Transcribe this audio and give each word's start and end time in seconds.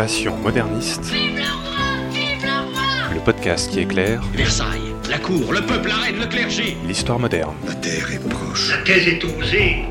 Passion 0.00 0.34
moderniste. 0.38 1.12
Le 3.12 3.20
podcast 3.22 3.70
qui 3.70 3.80
éclaire 3.80 4.22
Versailles, 4.32 4.94
la 5.10 5.18
cour, 5.18 5.52
le 5.52 5.60
peuple, 5.60 5.88
la 5.88 5.96
reine, 5.96 6.18
le 6.18 6.26
clergé. 6.26 6.74
l'histoire 6.86 7.18
moderne. 7.18 7.54
La 7.66 7.74
terre 7.74 8.10
est 8.10 8.28
proche. 8.30 8.70
La 8.70 8.78
thèse 8.82 9.08
est 9.08 9.22
osée. 9.22 9.84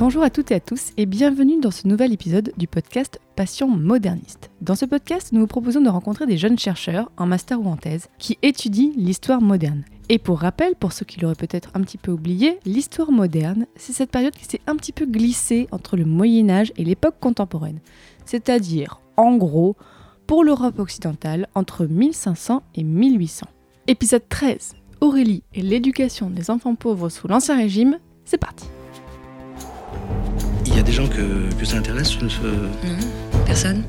Bonjour 0.00 0.24
à 0.24 0.30
toutes 0.30 0.50
et 0.50 0.56
à 0.56 0.60
tous 0.60 0.90
et 0.96 1.06
bienvenue 1.06 1.60
dans 1.60 1.70
ce 1.70 1.86
nouvel 1.86 2.12
épisode 2.12 2.52
du 2.56 2.66
podcast 2.66 3.20
Passion 3.36 3.68
moderniste. 3.68 4.50
Dans 4.62 4.74
ce 4.74 4.86
podcast, 4.86 5.28
nous 5.32 5.40
vous 5.40 5.46
proposons 5.46 5.82
de 5.82 5.90
rencontrer 5.90 6.24
des 6.26 6.38
jeunes 6.38 6.58
chercheurs, 6.58 7.10
en 7.18 7.26
master 7.26 7.60
ou 7.60 7.68
en 7.68 7.76
thèse, 7.76 8.08
qui 8.18 8.38
étudient 8.42 8.92
l'histoire 8.96 9.42
moderne. 9.42 9.84
Et 10.08 10.18
pour 10.18 10.38
rappel, 10.40 10.74
pour 10.74 10.92
ceux 10.92 11.04
qui 11.04 11.20
l'auraient 11.20 11.34
peut-être 11.34 11.68
un 11.74 11.82
petit 11.82 11.98
peu 11.98 12.12
oublié, 12.12 12.58
l'histoire 12.64 13.12
moderne, 13.12 13.66
c'est 13.76 13.92
cette 13.92 14.10
période 14.10 14.34
qui 14.34 14.46
s'est 14.46 14.60
un 14.66 14.74
petit 14.76 14.92
peu 14.92 15.04
glissée 15.04 15.68
entre 15.70 15.98
le 15.98 16.06
Moyen 16.06 16.48
Âge 16.48 16.72
et 16.76 16.84
l'époque 16.84 17.16
contemporaine. 17.20 17.80
C'est-à-dire, 18.24 19.00
en 19.18 19.36
gros, 19.36 19.76
pour 20.26 20.42
l'Europe 20.42 20.78
occidentale, 20.78 21.46
entre 21.54 21.84
1500 21.84 22.62
et 22.74 22.84
1800. 22.84 23.46
Épisode 23.86 24.26
13, 24.30 24.76
Aurélie 25.02 25.42
et 25.52 25.60
l'éducation 25.60 26.30
des 26.30 26.50
enfants 26.50 26.74
pauvres 26.74 27.10
sous 27.10 27.28
l'Ancien 27.28 27.56
Régime, 27.58 27.98
c'est 28.24 28.38
parti. 28.38 28.64
Il 30.64 30.74
y 30.74 30.78
a 30.80 30.82
des 30.82 30.92
gens 30.92 31.06
que, 31.08 31.54
que 31.58 31.64
ça 31.64 31.76
intéresse 31.78 32.08
ce- 32.08 32.28
ce- 32.28 32.68
Non, 33.46 33.52
personne. 33.52 33.84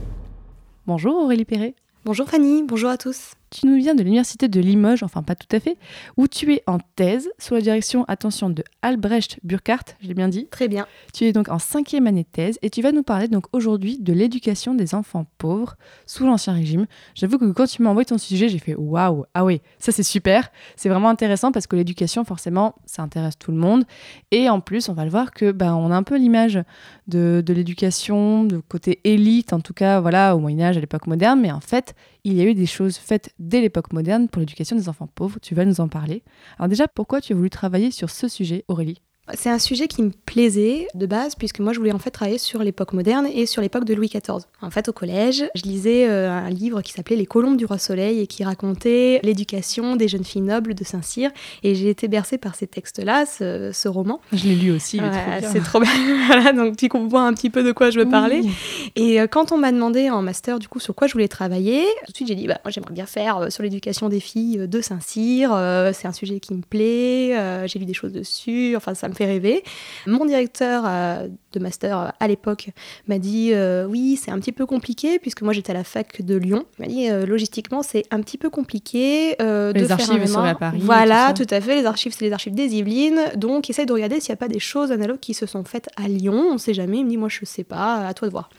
Bonjour 0.86 1.16
Aurélie 1.16 1.44
Perret. 1.44 1.74
Bonjour 2.06 2.30
Fanny, 2.30 2.62
bonjour 2.64 2.92
à 2.92 2.98
tous. 2.98 3.32
Tu 3.50 3.66
nous 3.66 3.78
viens 3.78 3.96
de 3.96 4.04
l'université 4.04 4.48
de 4.50 4.60
Limoges, 4.60 5.04
enfin 5.04 5.24
pas 5.24 5.36
tout 5.36 5.48
à 5.56 5.60
fait, 5.60 5.78
où 6.18 6.28
tu 6.28 6.54
es 6.54 6.64
en 6.68 6.80
thèse 6.96 7.30
sous 7.40 7.54
la 7.54 7.62
direction, 7.62 8.04
attention, 8.08 8.50
de 8.50 8.64
Albrecht 8.82 9.40
Burkhardt, 9.44 9.96
j'ai 10.02 10.14
bien 10.14 10.28
dit. 10.28 10.48
Très 10.48 10.68
bien. 10.68 10.86
Tu 11.14 11.24
es 11.24 11.34
donc 11.34 11.50
en 11.50 11.60
cinquième 11.60 12.08
année 12.08 12.24
de 12.24 12.28
thèse 12.28 12.60
et 12.62 12.70
tu 12.70 12.82
vas 12.82 12.92
nous 12.92 13.04
parler 13.04 13.28
donc 13.30 13.46
aujourd'hui 13.54 14.00
de 14.00 14.12
l'éducation 14.12 14.76
des 14.76 14.96
enfants 14.96 15.26
pauvres 15.38 15.76
sous 16.06 16.26
l'Ancien 16.26 16.54
Régime. 16.54 16.88
J'avoue 17.16 17.38
que 17.38 17.46
quand 17.52 17.68
tu 17.68 17.82
m'as 17.82 17.90
envoyé 17.90 18.06
ton 18.06 18.18
sujet, 18.18 18.50
j'ai 18.50 18.60
fait 18.60 18.76
waouh, 18.76 19.26
ah 19.34 19.46
oui, 19.46 19.62
ça 19.80 19.92
c'est 19.92 20.04
super, 20.04 20.50
c'est 20.76 20.90
vraiment 20.90 21.10
intéressant 21.10 21.52
parce 21.52 21.68
que 21.68 21.76
l'éducation 21.76 22.26
forcément, 22.26 22.76
ça 22.86 23.02
intéresse 23.02 23.38
tout 23.38 23.52
le 23.52 23.58
monde 23.58 23.86
et 24.32 24.50
en 24.50 24.60
plus 24.60 24.90
on 24.90 24.94
va 24.94 25.06
le 25.06 25.12
voir 25.12 25.32
que 25.32 25.52
ben 25.52 25.74
on 25.74 25.92
a 25.92 25.96
un 25.96 26.04
peu 26.04 26.18
l'image 26.18 26.60
de, 27.08 27.42
de 27.46 27.54
l'éducation, 27.54 28.44
de 28.44 28.58
côté 28.58 29.00
élite 29.06 29.54
en 29.54 29.62
tout 29.62 29.74
cas, 29.74 30.02
voilà, 30.02 30.36
au 30.36 30.40
Moyen 30.40 30.68
Âge, 30.68 30.78
à 30.78 30.82
l'époque 30.82 31.08
moderne, 31.08 31.40
mais 31.40 31.52
en 31.52 31.62
fait 31.62 31.96
il 32.28 32.38
y 32.38 32.42
a 32.42 32.46
eu 32.46 32.54
des 32.54 32.66
choses 32.66 32.98
faites 32.98 33.34
dès 33.40 33.62
l'époque 33.62 33.94
moderne 33.94 34.28
pour 34.28 34.42
l'éducation 34.42 34.76
des 34.76 34.90
enfants 34.90 35.08
pauvres. 35.08 35.40
Tu 35.42 35.56
vas 35.56 35.66
nous 35.66 35.80
en 35.80 35.88
parler. 35.88 36.24
Alors 36.58 36.68
déjà, 36.68 36.88
pourquoi 36.88 37.22
tu 37.22 37.34
as 37.34 37.36
voulu 37.36 37.50
travailler 37.50 37.90
sur 37.90 38.10
ce 38.10 38.28
sujet, 38.28 38.66
Aurélie? 38.68 39.02
C'est 39.34 39.50
un 39.50 39.60
sujet 39.60 39.88
qui 39.88 40.02
me 40.04 40.12
plaisait 40.26 40.88
de 40.96 41.06
base, 41.06 41.36
puisque 41.36 41.60
moi 41.60 41.74
je 41.74 41.80
voulais 41.80 41.92
en 41.92 42.00
fait 42.00 42.12
travailler 42.12 42.38
sur 42.38 42.64
l'époque 42.64 42.94
moderne 42.94 43.28
et 43.28 43.46
sur 43.46 43.62
l'époque 43.62 43.84
de 43.84 43.94
Louis 43.94 44.08
XIV. 44.08 44.46
En 44.62 44.70
fait, 44.72 44.88
au 44.88 44.94
collège, 44.94 45.44
je 45.54 45.64
lisais 45.64 46.08
euh, 46.08 46.32
un 46.32 46.50
livre 46.50 46.82
qui 46.82 46.94
s'appelait 46.94 47.18
Les 47.18 47.26
Colombes 47.26 47.58
du 47.58 47.66
Roi 47.66 47.78
Soleil 47.78 48.22
et 48.22 48.28
qui 48.28 48.46
racontait 48.46 49.20
l'éducation 49.24 49.98
des 49.98 50.08
jeunes 50.08 50.24
filles 50.24 50.44
nobles 50.44 50.76
de 50.76 50.84
Saint-Cyr. 50.86 51.32
Et 51.64 51.76
j'ai 51.76 51.90
été 51.90 52.08
bercée 52.08 52.38
par 52.38 52.56
ces 52.56 52.68
textes-là, 52.68 53.26
ce, 53.26 53.72
ce 53.74 53.88
roman. 53.90 54.22
Je 54.32 54.46
l'ai 54.46 54.56
lu 54.56 54.72
aussi. 54.72 55.02
Ouais, 55.02 55.42
c'est 55.42 55.62
trop 55.62 55.82
bien. 55.82 55.92
voilà, 56.28 56.54
donc 56.54 56.78
tu 56.78 56.88
comprends 56.88 57.26
un 57.26 57.34
petit 57.34 57.50
peu 57.50 57.64
de 57.64 57.74
quoi 57.74 57.90
je 57.90 58.00
veux 58.00 58.10
parler. 58.10 58.42
Oui. 58.44 58.52
Et 58.96 59.20
euh, 59.20 59.28
quand 59.28 59.52
on 59.52 59.58
m'a 59.58 59.74
demandé 59.74 60.10
en 60.10 60.22
master 60.22 60.58
du 60.58 60.70
coup 60.70 60.80
sur 60.80 60.96
quoi 60.96 61.08
je 61.08 61.14
voulais 61.14 61.28
travailler, 61.28 61.84
tout 62.06 62.12
de 62.12 62.16
suite 62.16 62.28
j'ai 62.30 62.36
dit 62.36 62.48
bah 62.48 62.60
moi 62.64 62.72
j'aimerais 62.72 62.94
bien 62.94 63.06
faire 63.06 63.38
euh, 63.38 63.50
sur 63.50 63.64
l'éducation 63.64 64.08
des 64.08 64.22
filles 64.22 64.68
de 64.68 64.82
Saint-Cyr, 64.82 65.50
c'est 65.94 66.08
un 66.08 66.14
sujet 66.14 66.40
qui 66.40 66.54
me 66.54 66.62
plaît, 66.62 67.68
j'ai 67.68 67.80
lu 67.80 67.86
des 67.86 67.94
choses 67.94 68.14
dessus, 68.14 68.76
enfin 68.76 68.94
ça 68.94 69.10
me 69.10 69.14
fait 69.18 69.26
rêver. 69.26 69.64
Mon 70.06 70.26
directeur 70.26 70.84
euh, 70.86 71.28
de 71.58 71.64
master 71.64 72.00
euh, 72.00 72.08
à 72.20 72.28
l'époque 72.28 72.70
m'a 73.08 73.20
dit 73.20 73.52
euh, 73.54 73.86
oui 73.86 74.20
c'est 74.22 74.32
un 74.32 74.40
petit 74.40 74.52
peu 74.52 74.66
compliqué 74.66 75.20
puisque 75.20 75.42
moi 75.42 75.54
j'étais 75.54 75.72
à 75.72 75.76
la 75.76 75.84
fac 75.84 76.22
de 76.22 76.36
Lyon. 76.36 76.66
Il 76.78 76.82
m'a 76.82 76.88
dit 76.88 77.10
euh, 77.10 77.26
logistiquement 77.26 77.84
c'est 77.84 78.04
un 78.12 78.22
petit 78.22 78.38
peu 78.38 78.50
compliqué 78.50 79.36
euh, 79.42 79.74
Les 79.74 79.82
de 79.82 79.86
faire 79.86 80.00
archives 80.00 80.12
un 80.12 80.20
mémoire. 80.20 80.30
seraient 80.30 80.50
à 80.50 80.56
Paris 80.56 80.80
Voilà, 80.82 81.34
tout 81.34 81.46
tout, 81.46 81.54
à 81.54 81.62
fait. 81.62 81.76
Les 81.76 81.86
archives 81.86 82.14
c'est 82.14 82.26
les 82.26 82.34
archives 82.34 82.54
des 82.54 82.76
Yvelines, 82.76 83.32
donc 83.36 83.70
essaye 83.70 83.86
de 83.86 83.94
regarder 83.94 84.20
s'il 84.20 84.32
n'y 84.32 84.38
a 84.38 84.38
pas 84.38 84.48
des 84.48 84.60
choses 84.60 84.92
analogues 84.92 85.20
qui 85.20 85.34
se 85.34 85.46
sont 85.46 85.64
faites 85.64 85.90
à 85.96 86.08
Lyon. 86.08 86.50
On 86.52 86.58
sait 86.58 86.74
jamais. 86.74 86.98
Il 87.00 87.06
me 87.06 87.10
dit 87.10 87.18
moi 87.18 87.30
je 87.30 87.46
sais 87.46 87.64
pas, 87.64 88.08
à 88.08 88.14
toi 88.14 88.28
de 88.28 88.32
voir. 88.32 88.50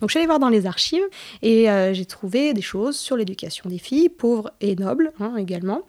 Donc 0.00 0.10
je 0.10 0.12
suis 0.12 0.18
allée 0.18 0.26
voir 0.26 0.38
dans 0.38 0.48
les 0.48 0.66
archives 0.66 1.04
et 1.42 1.66
j'ai 1.92 2.06
trouvé 2.06 2.54
des 2.54 2.62
choses 2.62 2.96
sur 2.96 3.16
l'éducation 3.16 3.68
des 3.68 3.78
filles, 3.78 4.08
pauvres 4.08 4.50
et 4.60 4.76
nobles 4.76 5.12
hein, 5.20 5.34
également. 5.36 5.82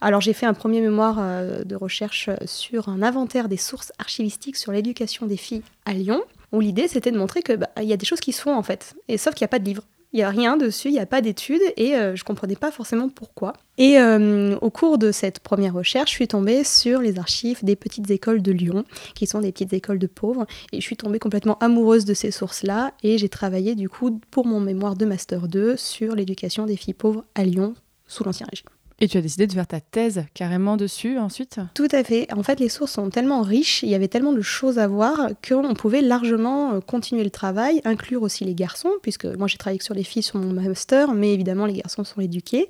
Alors 0.00 0.20
j'ai 0.20 0.32
fait 0.32 0.46
un 0.46 0.54
premier 0.54 0.80
mémoire 0.80 1.16
de 1.64 1.76
recherche 1.76 2.30
sur 2.46 2.88
un 2.88 3.02
inventaire 3.02 3.48
des 3.48 3.56
sources 3.56 3.92
archivistiques 3.98 4.56
sur 4.56 4.72
l'éducation 4.72 5.26
des 5.26 5.36
filles 5.36 5.62
à 5.90 5.94
Lyon, 5.94 6.22
où 6.52 6.60
l'idée 6.60 6.88
c'était 6.88 7.10
de 7.10 7.18
montrer 7.18 7.42
que 7.42 7.52
bah, 7.52 7.68
il 7.78 7.84
y 7.84 7.92
a 7.92 7.96
des 7.96 8.06
choses 8.06 8.20
qui 8.20 8.32
se 8.32 8.40
font 8.40 8.54
en 8.54 8.62
fait, 8.62 8.94
et 9.08 9.18
sauf 9.18 9.34
qu'il 9.34 9.44
n'y 9.44 9.48
a 9.48 9.48
pas 9.48 9.58
de 9.58 9.64
livre. 9.64 9.82
Il 10.12 10.16
n'y 10.16 10.24
a 10.24 10.30
rien 10.30 10.56
dessus, 10.56 10.88
il 10.88 10.92
n'y 10.92 10.98
a 10.98 11.06
pas 11.06 11.20
d'études 11.20 11.60
et 11.76 11.94
euh, 11.94 12.16
je 12.16 12.24
comprenais 12.24 12.56
pas 12.56 12.72
forcément 12.72 13.08
pourquoi. 13.08 13.52
Et 13.78 14.00
euh, 14.00 14.56
au 14.60 14.68
cours 14.68 14.98
de 14.98 15.12
cette 15.12 15.38
première 15.38 15.74
recherche, 15.74 16.10
je 16.10 16.16
suis 16.16 16.26
tombée 16.26 16.64
sur 16.64 17.00
les 17.00 17.20
archives 17.20 17.62
des 17.62 17.76
petites 17.76 18.10
écoles 18.10 18.42
de 18.42 18.50
Lyon, 18.50 18.84
qui 19.14 19.28
sont 19.28 19.40
des 19.40 19.52
petites 19.52 19.72
écoles 19.72 20.00
de 20.00 20.08
pauvres. 20.08 20.46
Et 20.72 20.80
je 20.80 20.82
suis 20.84 20.96
tombée 20.96 21.20
complètement 21.20 21.58
amoureuse 21.58 22.06
de 22.06 22.14
ces 22.14 22.32
sources-là. 22.32 22.92
Et 23.04 23.18
j'ai 23.18 23.28
travaillé 23.28 23.76
du 23.76 23.88
coup 23.88 24.18
pour 24.32 24.46
mon 24.46 24.58
mémoire 24.58 24.96
de 24.96 25.04
Master 25.04 25.46
2 25.46 25.76
sur 25.76 26.16
l'éducation 26.16 26.66
des 26.66 26.76
filles 26.76 26.94
pauvres 26.94 27.24
à 27.36 27.44
Lyon 27.44 27.74
sous 28.08 28.24
l'Ancien 28.24 28.48
Régime. 28.50 28.66
Et 29.02 29.08
tu 29.08 29.16
as 29.16 29.22
décidé 29.22 29.46
de 29.46 29.52
faire 29.54 29.66
ta 29.66 29.80
thèse 29.80 30.26
carrément 30.34 30.76
dessus 30.76 31.16
ensuite? 31.16 31.58
Tout 31.72 31.88
à 31.90 32.04
fait. 32.04 32.30
En 32.34 32.42
fait, 32.42 32.60
les 32.60 32.68
sources 32.68 32.92
sont 32.92 33.08
tellement 33.08 33.40
riches, 33.40 33.82
il 33.82 33.88
y 33.88 33.94
avait 33.94 34.08
tellement 34.08 34.34
de 34.34 34.42
choses 34.42 34.78
à 34.78 34.86
voir 34.86 35.30
qu'on 35.46 35.72
pouvait 35.72 36.02
largement 36.02 36.74
euh, 36.74 36.80
continuer 36.80 37.24
le 37.24 37.30
travail, 37.30 37.80
inclure 37.86 38.22
aussi 38.22 38.44
les 38.44 38.54
garçons, 38.54 38.92
puisque 39.00 39.24
moi 39.24 39.46
j'ai 39.46 39.56
travaillé 39.56 39.80
sur 39.80 39.94
les 39.94 40.04
filles 40.04 40.22
sur 40.22 40.38
mon 40.38 40.52
master, 40.52 41.14
mais 41.14 41.32
évidemment 41.32 41.64
les 41.64 41.72
garçons 41.72 42.04
sont 42.04 42.20
éduqués. 42.20 42.68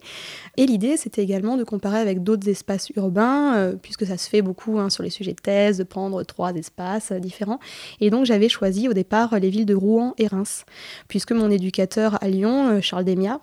Et 0.57 0.67
l'idée, 0.67 0.97
c'était 0.97 1.23
également 1.23 1.57
de 1.57 1.65
comparer 1.65 1.99
avec 1.99 2.23
d'autres 2.23 2.49
espaces 2.49 2.91
urbains, 2.91 3.57
euh, 3.57 3.75
puisque 3.75 4.07
ça 4.07 4.17
se 4.17 4.29
fait 4.29 4.41
beaucoup 4.41 4.79
hein, 4.79 4.89
sur 4.89 5.03
les 5.03 5.11
sujets 5.11 5.33
de 5.33 5.41
thèse, 5.41 5.79
de 5.79 5.85
prendre 5.85 6.23
trois 6.23 6.53
espaces 6.53 7.11
euh, 7.11 7.19
différents. 7.19 7.59
Et 8.01 8.11
donc 8.11 8.25
j'avais 8.25 8.49
choisi 8.49 8.89
au 8.89 8.93
départ 8.93 9.37
les 9.41 9.51
villes 9.51 9.67
de 9.67 9.75
Rouen 9.75 10.15
et 10.17 10.29
Reims, 10.29 10.65
puisque 11.09 11.33
mon 11.33 11.51
éducateur 11.51 12.23
à 12.23 12.29
Lyon, 12.29 12.81
Charles 12.81 13.05
Demia, 13.05 13.41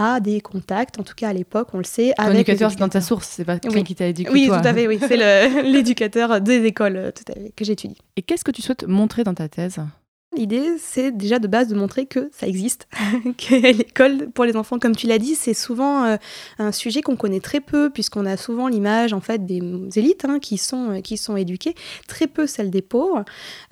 a 0.00 0.20
des 0.20 0.40
contacts, 0.40 0.98
en 1.00 1.02
tout 1.02 1.14
cas 1.16 1.28
à 1.28 1.32
l'époque, 1.32 1.68
on 1.74 1.78
le 1.78 1.84
sait, 1.84 2.12
Ton 2.16 2.22
avec 2.24 2.36
éducateur, 2.48 2.70
c'est 2.70 2.78
dans 2.78 2.88
ta 2.88 3.00
source, 3.00 3.28
c'est 3.28 3.44
pas 3.44 3.58
quelqu'un 3.58 3.78
Oui. 3.78 3.84
qui 3.84 3.94
t'a 3.94 4.06
éduqué 4.06 4.30
Oui, 4.30 4.46
toi. 4.46 4.60
tout 4.60 4.68
à 4.68 4.72
fait, 4.74 4.86
oui. 4.86 4.98
C'est 5.06 5.16
l'éducateur 5.62 6.40
des 6.40 6.64
écoles 6.64 6.96
euh, 6.96 7.10
tout 7.10 7.24
à 7.30 7.34
fait, 7.34 7.52
que 7.56 7.64
j'étudie. 7.64 7.98
Et 8.16 8.22
qu'est-ce 8.22 8.44
que 8.44 8.50
tu 8.52 8.62
souhaites 8.62 8.86
montrer 8.86 9.24
dans 9.24 9.34
ta 9.34 9.48
thèse? 9.48 9.78
L'idée, 10.36 10.76
c'est 10.78 11.10
déjà 11.10 11.38
de 11.38 11.48
base 11.48 11.68
de 11.68 11.74
montrer 11.74 12.04
que 12.04 12.28
ça 12.32 12.46
existe, 12.46 12.86
que 13.38 13.54
l'école 13.54 14.28
pour 14.30 14.44
les 14.44 14.56
enfants, 14.56 14.78
comme 14.78 14.94
tu 14.94 15.06
l'as 15.06 15.16
dit, 15.18 15.34
c'est 15.34 15.54
souvent 15.54 16.04
euh, 16.04 16.16
un 16.58 16.70
sujet 16.70 17.00
qu'on 17.00 17.16
connaît 17.16 17.40
très 17.40 17.60
peu, 17.60 17.88
puisqu'on 17.88 18.26
a 18.26 18.36
souvent 18.36 18.68
l'image 18.68 19.14
en 19.14 19.22
fait 19.22 19.46
des 19.46 19.62
élites 19.96 20.26
hein, 20.26 20.38
qui 20.38 20.58
sont 20.58 20.90
euh, 20.90 21.00
qui 21.00 21.18
éduquées, 21.38 21.74
très 22.08 22.26
peu 22.26 22.46
celle 22.46 22.70
des 22.70 22.82
pauvres. 22.82 23.24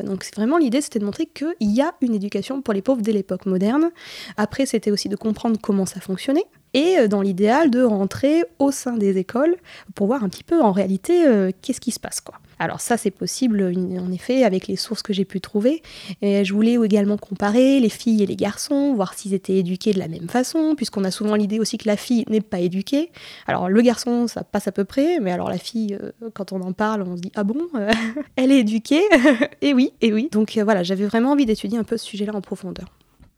Donc 0.02 0.24
vraiment 0.34 0.56
l'idée, 0.56 0.80
c'était 0.80 0.98
de 0.98 1.04
montrer 1.04 1.26
qu'il 1.26 1.54
y 1.60 1.82
a 1.82 1.92
une 2.00 2.14
éducation 2.14 2.62
pour 2.62 2.72
les 2.72 2.80
pauvres 2.80 3.02
dès 3.02 3.12
l'époque 3.12 3.44
moderne. 3.44 3.90
Après, 4.38 4.64
c'était 4.64 4.90
aussi 4.90 5.10
de 5.10 5.16
comprendre 5.16 5.58
comment 5.60 5.84
ça 5.84 6.00
fonctionnait. 6.00 6.46
Et 6.72 6.96
euh, 6.98 7.06
dans 7.06 7.20
l'idéal, 7.20 7.70
de 7.70 7.82
rentrer 7.82 8.44
au 8.58 8.70
sein 8.70 8.96
des 8.96 9.18
écoles 9.18 9.56
pour 9.94 10.06
voir 10.06 10.24
un 10.24 10.30
petit 10.30 10.44
peu 10.44 10.62
en 10.62 10.72
réalité 10.72 11.24
qu'est-ce 11.60 11.80
qui 11.80 11.90
se 11.90 12.00
passe. 12.00 12.22
quoi. 12.22 12.36
Alors 12.58 12.80
ça, 12.80 12.96
c'est 12.96 13.10
possible 13.10 13.62
en 13.62 14.12
effet 14.12 14.44
avec 14.44 14.66
les 14.66 14.76
sources 14.76 15.02
que 15.02 15.12
j'ai 15.12 15.24
pu 15.24 15.40
trouver. 15.40 15.82
Et 16.22 16.44
je 16.44 16.54
voulais 16.54 16.74
également 16.82 17.16
comparer 17.16 17.80
les 17.80 17.88
filles 17.88 18.22
et 18.22 18.26
les 18.26 18.36
garçons, 18.36 18.94
voir 18.94 19.14
s'ils 19.14 19.34
étaient 19.34 19.56
éduqués 19.56 19.92
de 19.92 19.98
la 19.98 20.08
même 20.08 20.28
façon, 20.28 20.74
puisqu'on 20.74 21.04
a 21.04 21.10
souvent 21.10 21.34
l'idée 21.34 21.60
aussi 21.60 21.78
que 21.78 21.86
la 21.86 21.96
fille 21.96 22.24
n'est 22.28 22.40
pas 22.40 22.60
éduquée. 22.60 23.10
Alors 23.46 23.68
le 23.68 23.80
garçon, 23.82 24.26
ça 24.26 24.44
passe 24.44 24.68
à 24.68 24.72
peu 24.72 24.84
près, 24.84 25.20
mais 25.20 25.32
alors 25.32 25.50
la 25.50 25.58
fille, 25.58 25.98
euh, 26.00 26.12
quand 26.34 26.52
on 26.52 26.60
en 26.62 26.72
parle, 26.72 27.02
on 27.02 27.16
se 27.16 27.22
dit 27.22 27.32
ah 27.34 27.44
bon, 27.44 27.68
euh, 27.74 27.90
elle 28.36 28.52
est 28.52 28.60
éduquée 28.60 29.02
Et 29.62 29.74
oui, 29.74 29.92
et 30.00 30.12
oui. 30.12 30.28
Donc 30.32 30.56
euh, 30.56 30.64
voilà, 30.64 30.82
j'avais 30.82 31.06
vraiment 31.06 31.32
envie 31.32 31.46
d'étudier 31.46 31.78
un 31.78 31.84
peu 31.84 31.96
ce 31.96 32.06
sujet-là 32.06 32.34
en 32.34 32.40
profondeur. 32.40 32.86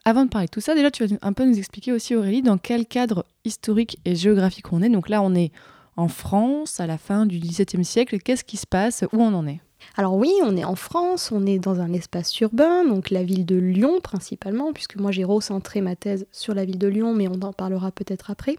Avant 0.05 0.25
de 0.25 0.31
parler 0.31 0.47
de 0.47 0.51
tout 0.51 0.61
ça, 0.61 0.75
déjà, 0.75 0.91
tu 0.91 1.05
vas 1.05 1.17
un 1.21 1.33
peu 1.33 1.45
nous 1.45 1.59
expliquer 1.59 1.93
aussi, 1.93 2.15
Aurélie, 2.15 2.41
dans 2.41 2.57
quel 2.57 2.87
cadre 2.87 3.27
historique 3.45 3.99
et 4.05 4.17
géographique 4.17 4.73
on 4.73 4.83
est. 4.83 4.89
Donc 4.89 5.09
là, 5.09 5.21
on 5.23 5.35
est 5.35 5.53
en 5.99 6.09
France, 6.09 6.79
à 6.79 6.87
la 6.87 6.97
fin 6.97 7.27
du 7.27 7.39
XVIIe 7.41 7.85
siècle. 7.85 8.19
Qu'est-ce 8.19 8.45
qui 8.45 8.57
se 8.57 8.67
passe? 8.67 9.05
Où 9.13 9.21
on 9.21 9.35
en 9.35 9.47
est? 9.47 9.61
Alors 9.97 10.15
oui, 10.15 10.33
on 10.45 10.57
est 10.57 10.65
en 10.65 10.75
France, 10.75 11.31
on 11.33 11.47
est 11.47 11.59
dans 11.59 11.81
un 11.81 11.93
espace 11.93 12.39
urbain, 12.41 12.85
donc 12.85 13.11
la 13.11 13.23
ville 13.23 13.47
de 13.47 13.57
Lyon 13.57 14.01
principalement, 14.03 14.73
puisque 14.73 14.97
moi 14.97 15.13
j'ai 15.13 15.25
recentré 15.25 15.81
ma 15.81 15.97
thèse 15.97 16.27
sur 16.33 16.55
la 16.55 16.65
ville 16.65 16.79
de 16.79 16.87
Lyon, 16.89 17.15
mais 17.15 17.27
on 17.29 17.41
en 17.43 17.53
parlera 17.53 17.91
peut-être 17.91 18.31
après. 18.31 18.57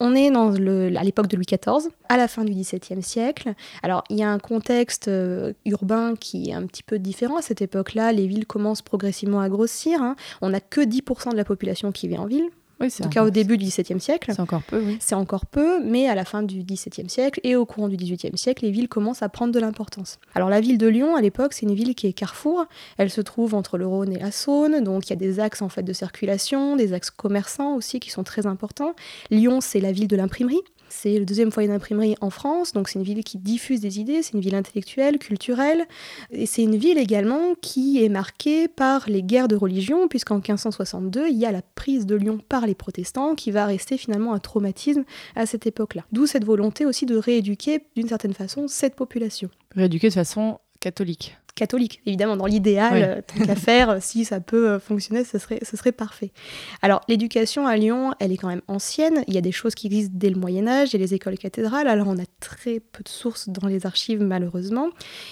On 0.00 0.14
est 0.14 0.30
dans 0.30 0.52
à 0.54 1.04
l'époque 1.04 1.26
de 1.28 1.36
Louis 1.36 1.46
XIV, 1.46 1.90
à 2.08 2.16
la 2.16 2.28
fin 2.28 2.44
du 2.44 2.52
XVIIe 2.52 3.02
siècle. 3.02 3.54
Alors 3.82 4.04
il 4.08 4.18
y 4.18 4.22
a 4.22 4.30
un 4.30 4.38
contexte 4.38 5.08
euh, 5.08 5.52
urbain 5.64 6.14
qui 6.16 6.50
est 6.50 6.54
un 6.54 6.66
petit 6.66 6.82
peu 6.82 6.98
différent. 6.98 7.36
À 7.38 7.42
cette 7.42 7.62
époque-là, 7.62 8.12
les 8.12 8.26
villes 8.26 8.46
commencent 8.46 8.82
progressivement 8.82 9.40
à 9.40 9.48
grossir. 9.48 10.02
hein. 10.02 10.16
On 10.42 10.50
n'a 10.50 10.60
que 10.60 10.80
10% 10.80 11.32
de 11.32 11.36
la 11.36 11.44
population 11.44 11.92
qui 11.92 12.08
vit 12.08 12.18
en 12.18 12.26
ville. 12.26 12.48
Oui, 12.82 12.92
En 12.98 13.04
tout 13.04 13.08
cas, 13.08 13.24
au 13.24 13.30
début 13.30 13.56
du 13.56 13.64
XVIIe 13.66 14.00
siècle. 14.00 14.32
C'est 14.34 14.40
encore 14.40 14.62
peu, 14.62 14.82
oui. 14.84 14.96
C'est 15.00 15.14
encore 15.14 15.46
peu, 15.46 15.82
mais 15.84 16.08
à 16.08 16.14
la 16.14 16.24
fin 16.24 16.42
du 16.42 16.64
XVIIe 16.64 17.08
siècle 17.08 17.40
et 17.44 17.54
au 17.54 17.64
courant 17.64 17.88
du 17.88 17.96
XVIIIe 17.96 18.36
siècle, 18.36 18.64
les 18.64 18.72
villes 18.72 18.88
commencent 18.88 19.22
à 19.22 19.28
prendre 19.28 19.52
de 19.52 19.60
l'importance. 19.60 20.18
Alors 20.34 20.50
la 20.50 20.60
ville 20.60 20.78
de 20.78 20.88
Lyon, 20.88 21.14
à 21.14 21.20
l'époque, 21.20 21.52
c'est 21.52 21.66
une 21.66 21.74
ville 21.74 21.94
qui 21.94 22.08
est 22.08 22.12
carrefour. 22.12 22.66
Elle 22.98 23.10
se 23.10 23.20
trouve 23.20 23.54
entre 23.54 23.78
le 23.78 23.86
Rhône 23.86 24.12
et 24.12 24.18
la 24.18 24.32
Saône, 24.32 24.82
donc 24.82 25.06
il 25.06 25.10
y 25.10 25.12
a 25.12 25.16
des 25.16 25.38
axes 25.38 25.62
en 25.62 25.68
fait 25.68 25.82
de 25.82 25.92
circulation, 25.92 26.76
des 26.76 26.92
axes 26.92 27.10
commerçants 27.10 27.76
aussi 27.76 28.00
qui 28.00 28.10
sont 28.10 28.24
très 28.24 28.46
importants. 28.46 28.94
Lyon, 29.30 29.60
c'est 29.60 29.80
la 29.80 29.92
ville 29.92 30.08
de 30.08 30.16
l'imprimerie. 30.16 30.60
C'est 30.94 31.18
le 31.18 31.24
deuxième 31.24 31.50
foyer 31.50 31.68
d'imprimerie 31.68 32.16
en 32.20 32.28
France, 32.28 32.74
donc 32.74 32.88
c'est 32.88 32.98
une 32.98 33.04
ville 33.04 33.24
qui 33.24 33.38
diffuse 33.38 33.80
des 33.80 33.98
idées, 33.98 34.22
c'est 34.22 34.34
une 34.34 34.40
ville 34.40 34.54
intellectuelle, 34.54 35.18
culturelle, 35.18 35.86
et 36.30 36.44
c'est 36.44 36.62
une 36.62 36.76
ville 36.76 36.98
également 36.98 37.54
qui 37.62 38.04
est 38.04 38.10
marquée 38.10 38.68
par 38.68 39.08
les 39.08 39.22
guerres 39.22 39.48
de 39.48 39.56
religion, 39.56 40.06
puisqu'en 40.06 40.36
1562, 40.36 41.28
il 41.28 41.38
y 41.38 41.46
a 41.46 41.50
la 41.50 41.62
prise 41.62 42.04
de 42.04 42.14
Lyon 42.14 42.38
par 42.46 42.66
les 42.66 42.74
protestants, 42.74 43.34
qui 43.34 43.50
va 43.50 43.64
rester 43.64 43.96
finalement 43.96 44.34
un 44.34 44.38
traumatisme 44.38 45.04
à 45.34 45.46
cette 45.46 45.66
époque-là. 45.66 46.04
D'où 46.12 46.26
cette 46.26 46.44
volonté 46.44 46.84
aussi 46.84 47.06
de 47.06 47.16
rééduquer 47.16 47.80
d'une 47.96 48.08
certaine 48.08 48.34
façon 48.34 48.68
cette 48.68 48.94
population 48.94 49.48
Rééduqué 49.74 50.10
de 50.10 50.14
façon 50.14 50.58
catholique. 50.82 51.36
catholique, 51.54 52.00
évidemment, 52.06 52.36
dans 52.38 52.46
l'idéal, 52.46 52.92
Oui. 52.94 53.02
euh, 53.02 53.20
tant 53.20 53.44
qu'à 53.44 53.54
faire, 53.54 53.90
euh, 53.90 53.98
si 54.00 54.24
ça 54.24 54.40
peut 54.40 54.70
euh, 54.70 54.78
fonctionner, 54.80 55.22
ce 55.22 55.36
serait, 55.38 55.58
ce 55.62 55.76
serait 55.76 55.92
parfait. 55.92 56.32
Alors, 56.80 57.02
l'éducation 57.08 57.66
à 57.66 57.76
Lyon, 57.76 58.14
elle 58.20 58.32
est 58.32 58.38
quand 58.38 58.48
même 58.48 58.62
ancienne, 58.68 59.22
il 59.28 59.34
y 59.34 59.38
a 59.38 59.42
des 59.42 59.52
choses 59.52 59.74
qui 59.74 59.86
existent 59.88 60.14
dès 60.16 60.30
le 60.30 60.36
Moyen-Âge, 60.40 60.94
a 60.94 60.98
les 60.98 61.12
écoles 61.12 61.36
cathédrales, 61.36 61.88
alors 61.88 62.08
on 62.08 62.18
a 62.18 62.24
très 62.40 62.80
peu 62.80 63.02
de 63.04 63.08
sources 63.10 63.50
dans 63.50 63.68
les 63.68 63.84
archives, 63.84 64.22
malheureusement, 64.22 64.88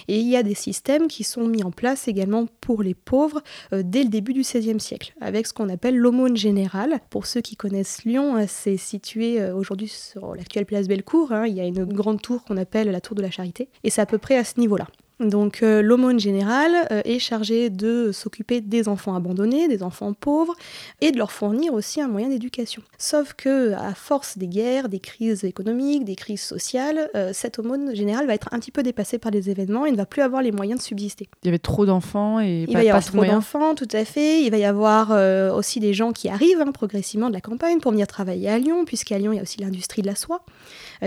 et 0.09 0.19
il 0.21 0.29
y 0.29 0.37
a 0.37 0.43
des 0.43 0.55
systèmes 0.55 1.09
qui 1.09 1.25
sont 1.25 1.47
mis 1.49 1.65
en 1.65 1.71
place 1.71 2.07
également 2.07 2.45
pour 2.61 2.83
les 2.83 2.95
pauvres 2.95 3.41
euh, 3.73 3.83
dès 3.83 4.03
le 4.03 4.11
début 4.11 4.35
du 4.35 4.43
XVIe 4.43 4.79
siècle, 4.79 5.15
avec 5.23 5.47
ce 5.47 5.55
qu'on 5.55 5.71
appelle 5.71 5.97
l'aumône 5.97 6.37
générale. 6.37 7.01
Pour 7.09 7.25
ceux 7.25 7.41
qui 7.41 7.57
connaissent 7.57 8.05
Lyon, 8.05 8.45
c'est 8.47 8.77
situé 8.77 9.41
euh, 9.41 9.55
aujourd'hui 9.55 9.89
sur 9.89 10.35
l'actuelle 10.37 10.67
place 10.67 10.87
Bellecour, 10.87 11.33
hein, 11.33 11.47
il 11.47 11.55
y 11.55 11.61
a 11.61 11.65
une 11.65 11.85
grande 11.87 12.21
tour 12.21 12.45
qu'on 12.45 12.59
appelle 12.59 12.91
la 12.91 13.01
tour 13.01 13.17
de 13.17 13.23
la 13.23 13.31
Charité, 13.31 13.71
et 13.85 13.89
c'est 13.89 14.03
à 14.03 14.07
peu 14.07 14.19
près 14.19 14.37
à 14.37 14.45
ce 14.45 14.61
niveau-là. 14.61 14.87
Donc 15.21 15.63
euh, 15.63 15.83
l'aumône 15.83 16.19
générale 16.19 16.73
euh, 16.91 17.03
est 17.05 17.19
chargée 17.19 17.69
de 17.69 18.11
s'occuper 18.11 18.63
des 18.63 18.89
enfants 18.89 19.15
abandonnés, 19.15 19.69
des 19.69 19.83
enfants 19.83 20.15
pauvres, 20.15 20.55
et 21.03 21.13
de 21.13 21.19
leur 21.19 21.31
fournir 21.31 21.75
aussi 21.75 22.01
un 22.01 22.09
moyen 22.09 22.29
d'éducation. 22.29 22.83
Sauf 22.97 23.35
que 23.35 23.75
à 23.75 23.95
force 23.95 24.39
des 24.39 24.49
guerres, 24.49 24.89
des 24.89 24.99
crises 24.99 25.45
économiques, 25.45 26.05
des 26.05 26.17
crises 26.17 26.43
sociales, 26.43 27.11
euh, 27.15 27.33
cette 27.35 27.59
aumône 27.59 27.95
générale 27.95 28.27
va 28.27 28.35
être 28.35 28.49
un 28.53 28.59
petit 28.59 28.71
peu 28.71 28.83
dépassée 28.83 29.19
par 29.19 29.31
les 29.31 29.51
événements 29.51 29.85
et 29.85 29.93
ne 29.93 29.97
va 29.97 30.07
plus 30.07 30.23
avoir 30.23 30.41
les 30.41 30.53
moyens 30.53 30.81
de 30.81 30.85
subsister. 30.85 31.29
Il 31.43 31.47
y 31.47 31.49
avait 31.49 31.59
trop 31.59 31.85
d'enfants 31.85 32.41
et 32.41 32.65
Il 32.67 32.73
pas, 32.73 32.79
va 32.79 32.85
y 32.85 32.89
avoir 32.89 33.05
trop 33.05 33.25
d'enfants, 33.25 33.75
tout 33.75 33.89
à 33.93 34.07
fait. 34.07 34.43
Il 34.43 34.51
va 34.51 34.57
y 34.57 34.65
avoir 34.65 35.11
aussi 35.55 35.81
des 35.81 35.93
gens 35.93 36.13
qui 36.13 36.29
arrivent 36.29 36.61
hein, 36.61 36.73
progressivement 36.73 37.29
de 37.29 37.35
la 37.35 37.41
campagne 37.41 37.79
pour 37.79 37.93
venir 37.93 38.07
travailler 38.07 38.49
à 38.49 38.59
Lyon, 38.59 38.85
puisqu'à 38.87 39.19
Lyon, 39.19 39.33
il 39.33 39.37
y 39.37 39.39
a 39.39 39.43
aussi 39.43 39.61
l'industrie 39.61 40.01
de 40.03 40.07
la 40.07 40.15
soie, 40.15 40.43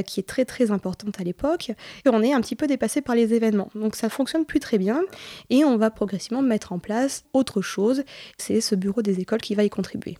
qui 0.02 0.20
est 0.20 0.28
très 0.28 0.46
très 0.46 0.72
importante 0.72 1.20
à 1.20 1.24
l'époque. 1.24 1.72
Et 2.06 2.10
on 2.10 2.24
est 2.24 2.34
un 2.34 2.42
petit 2.42 2.56
peu 2.56 2.66
dépassé 2.66 3.02
par 3.02 3.16
les 3.16 3.34
événements. 3.34 3.70
Donc 3.76 3.96
ça 3.96 4.10
fonctionne 4.10 4.46
plus 4.46 4.60
très 4.60 4.80
bien. 4.80 5.02
Et 5.50 5.64
on 5.64 5.78
va 5.78 5.92
progressivement 5.92 6.42
mettre 6.42 6.72
en 6.72 6.80
place 6.80 7.26
autre 7.34 7.62
chose. 7.62 8.04
C'est 8.38 8.62
ce 8.62 8.74
bureau 8.74 9.02
des 9.02 9.20
écoles 9.20 9.42
qui 9.42 9.54
va 9.54 9.64
y 9.64 9.70
contribuer. 9.70 10.18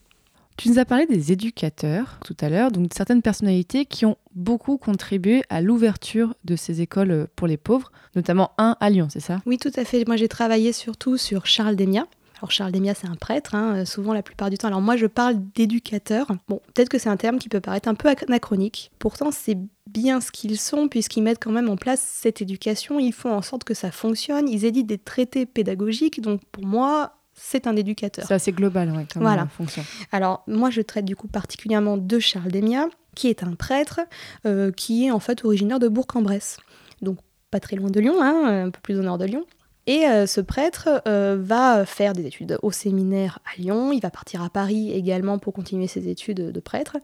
Tu 0.56 0.68
nous 0.68 0.78
as 0.78 0.84
parlé 0.84 1.06
des 1.06 1.32
éducateurs 1.32 2.20
tout 2.24 2.36
à 2.40 2.48
l'heure, 2.48 2.70
donc 2.70 2.92
certaines 2.94 3.22
personnalités 3.22 3.86
qui 3.86 4.06
ont 4.06 4.16
beaucoup 4.36 4.78
contribué 4.78 5.42
à 5.48 5.60
l'ouverture 5.60 6.34
de 6.44 6.54
ces 6.54 6.80
écoles 6.80 7.10
euh, 7.10 7.26
pour 7.34 7.48
les 7.48 7.56
pauvres, 7.56 7.90
notamment 8.14 8.52
un 8.56 8.76
à 8.78 8.88
Lyon, 8.88 9.08
c'est 9.10 9.20
ça? 9.20 9.42
Oui, 9.46 9.58
tout 9.58 9.72
à 9.74 9.84
fait. 9.84 10.06
Moi, 10.06 10.16
j'ai 10.16 10.28
travaillé 10.28 10.72
surtout 10.72 11.16
sur 11.16 11.46
Charles 11.46 11.74
Desmias. 11.74 12.06
Alors 12.38 12.50
Charles 12.50 12.72
Desmias, 12.72 12.94
c'est 12.94 13.06
un 13.06 13.14
prêtre, 13.14 13.54
hein, 13.54 13.76
euh, 13.76 13.84
souvent 13.84 14.12
la 14.12 14.22
plupart 14.22 14.50
du 14.50 14.58
temps. 14.58 14.68
Alors 14.68 14.80
moi, 14.80 14.96
je 14.96 15.06
parle 15.06 15.36
d'éducateurs. 15.54 16.26
Bon, 16.48 16.60
peut-être 16.74 16.88
que 16.88 16.98
c'est 16.98 17.08
un 17.08 17.16
terme 17.16 17.38
qui 17.38 17.48
peut 17.48 17.60
paraître 17.60 17.88
un 17.88 17.94
peu 17.94 18.08
anachronique. 18.08 18.90
Pourtant, 18.98 19.30
c'est 19.30 19.56
bien 19.86 20.20
ce 20.20 20.30
qu'ils 20.32 20.58
sont, 20.58 20.88
puisqu'ils 20.88 21.22
mettent 21.22 21.42
quand 21.42 21.52
même 21.52 21.68
en 21.68 21.76
place 21.76 22.00
cette 22.00 22.42
éducation. 22.42 22.98
Ils 22.98 23.12
font 23.12 23.32
en 23.32 23.42
sorte 23.42 23.64
que 23.64 23.74
ça 23.74 23.90
fonctionne. 23.90 24.48
Ils 24.48 24.64
éditent 24.64 24.86
des 24.88 24.98
traités 24.98 25.46
pédagogiques. 25.46 26.20
Donc 26.20 26.40
pour 26.50 26.66
moi, 26.66 27.14
c'est 27.34 27.66
un 27.66 27.76
éducateur. 27.76 28.24
C'est 28.26 28.34
assez 28.34 28.52
global, 28.52 29.06
comme 29.12 29.22
Voilà. 29.22 29.42
euh, 29.42 29.46
fonction. 29.46 29.84
Alors 30.12 30.42
moi 30.46 30.70
je 30.70 30.80
traite 30.82 31.04
du 31.04 31.16
coup 31.16 31.26
particulièrement 31.28 31.96
de 31.96 32.18
Charles 32.18 32.50
Desmias, 32.50 32.88
qui 33.16 33.28
est 33.28 33.42
un 33.42 33.54
prêtre, 33.54 34.00
euh, 34.46 34.70
qui 34.72 35.06
est 35.06 35.10
en 35.10 35.18
fait 35.20 35.44
originaire 35.44 35.78
de 35.80 35.88
Bourg-en-Bresse, 35.88 36.58
donc 37.02 37.18
pas 37.50 37.58
très 37.60 37.76
loin 37.76 37.90
de 37.90 37.98
Lyon, 38.00 38.16
hein, 38.20 38.66
un 38.66 38.70
peu 38.70 38.80
plus 38.82 38.98
au 38.98 39.02
nord 39.02 39.18
de 39.18 39.24
Lyon. 39.24 39.44
Et 39.86 40.06
euh, 40.06 40.26
ce 40.26 40.40
prêtre 40.40 41.02
euh, 41.06 41.36
va 41.38 41.84
faire 41.84 42.14
des 42.14 42.26
études 42.26 42.58
au 42.62 42.70
séminaire 42.70 43.38
à 43.44 43.60
Lyon, 43.60 43.92
il 43.92 44.00
va 44.00 44.10
partir 44.10 44.42
à 44.42 44.48
Paris 44.48 44.92
également 44.92 45.38
pour 45.38 45.52
continuer 45.52 45.86
ses 45.86 46.08
études 46.08 46.50
de 46.52 46.60
prêtre, 46.60 46.96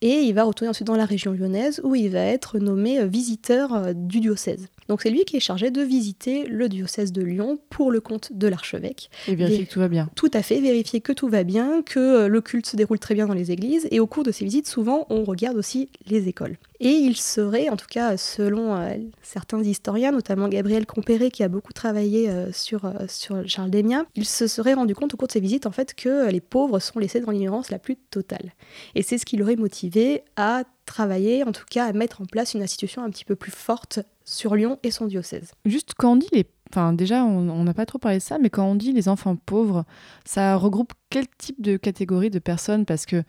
et 0.00 0.20
il 0.20 0.32
va 0.32 0.44
retourner 0.44 0.68
ensuite 0.68 0.86
dans 0.86 0.96
la 0.96 1.04
région 1.04 1.32
lyonnaise 1.32 1.80
où 1.84 1.94
il 1.94 2.10
va 2.10 2.24
être 2.24 2.58
nommé 2.58 2.98
euh, 2.98 3.06
visiteur 3.06 3.94
du 3.94 4.20
diocèse. 4.20 4.66
Donc 4.88 5.02
c'est 5.02 5.10
lui 5.10 5.24
qui 5.24 5.36
est 5.36 5.40
chargé 5.40 5.70
de 5.70 5.82
visiter 5.82 6.46
le 6.46 6.68
diocèse 6.68 7.12
de 7.12 7.22
Lyon 7.22 7.58
pour 7.70 7.90
le 7.90 8.00
compte 8.00 8.32
de 8.32 8.48
l'archevêque. 8.48 9.10
Et 9.28 9.34
vérifier 9.34 9.66
que 9.66 9.72
tout 9.72 9.80
va 9.80 9.88
bien. 9.88 10.10
Tout 10.14 10.30
à 10.32 10.42
fait, 10.42 10.60
vérifier 10.60 11.00
que 11.00 11.12
tout 11.12 11.28
va 11.28 11.44
bien, 11.44 11.82
que 11.82 11.98
euh, 11.98 12.28
le 12.28 12.40
culte 12.40 12.66
se 12.66 12.76
déroule 12.76 12.98
très 12.98 13.14
bien 13.14 13.26
dans 13.26 13.34
les 13.34 13.50
églises, 13.50 13.88
et 13.90 14.00
au 14.00 14.06
cours 14.06 14.22
de 14.22 14.32
ces 14.32 14.44
visites, 14.44 14.68
souvent, 14.68 15.06
on 15.10 15.24
regarde 15.24 15.56
aussi 15.56 15.88
les 16.06 16.28
écoles. 16.28 16.56
Et 16.80 16.90
il 16.90 17.16
serait, 17.16 17.70
en 17.70 17.76
tout 17.76 17.86
cas 17.88 18.16
selon 18.16 18.74
euh, 18.74 18.96
certains 19.22 19.62
historiens, 19.62 20.12
notamment 20.12 20.48
Gabriel 20.48 20.84
Compéré, 20.86 21.30
qui 21.30 21.42
a 21.42 21.48
beaucoup 21.48 21.72
travaillé 21.72 22.28
euh, 22.28 22.52
sur, 22.52 22.84
euh, 22.84 23.06
sur 23.08 23.48
Charles 23.48 23.70
Desmias, 23.70 24.04
il 24.16 24.26
se 24.26 24.46
serait 24.46 24.74
rendu 24.74 24.94
compte 24.94 25.14
au 25.14 25.16
cours 25.16 25.28
de 25.28 25.32
ces 25.32 25.40
visites, 25.40 25.66
en 25.66 25.70
fait, 25.70 25.94
que 25.94 26.30
les 26.30 26.40
pauvres 26.40 26.80
sont 26.80 26.98
laissés 26.98 27.20
dans 27.20 27.30
l'ignorance 27.30 27.70
la 27.70 27.78
plus 27.78 27.96
totale. 27.96 28.52
Et 28.94 29.02
c'est 29.02 29.18
ce 29.18 29.24
qui 29.24 29.36
l'aurait 29.36 29.56
motivé 29.56 30.24
à 30.36 30.64
travailler, 30.84 31.44
en 31.44 31.52
tout 31.52 31.64
cas 31.70 31.86
à 31.86 31.92
mettre 31.92 32.20
en 32.20 32.26
place 32.26 32.52
une 32.52 32.62
institution 32.62 33.02
un 33.02 33.10
petit 33.10 33.24
peu 33.24 33.36
plus 33.36 33.52
forte 33.52 34.00
sur 34.24 34.56
Lyon 34.56 34.78
et 34.82 34.90
son 34.90 35.06
diocèse. 35.06 35.52
Juste 35.64 35.92
quand 35.96 36.12
on 36.12 36.16
dit 36.16 36.28
les... 36.32 36.46
Enfin, 36.70 36.92
déjà, 36.92 37.24
on 37.24 37.62
n'a 37.62 37.74
pas 37.74 37.86
trop 37.86 37.98
parlé 37.98 38.18
de 38.18 38.22
ça, 38.22 38.38
mais 38.38 38.50
quand 38.50 38.64
on 38.64 38.74
dit 38.74 38.92
les 38.92 39.08
enfants 39.08 39.36
pauvres, 39.36 39.84
ça 40.24 40.56
regroupe 40.56 40.92
quel 41.08 41.26
type 41.38 41.60
de 41.60 41.76
catégorie 41.76 42.30
de 42.30 42.40
personnes? 42.40 42.84
Parce 42.84 43.06
que 43.06 43.22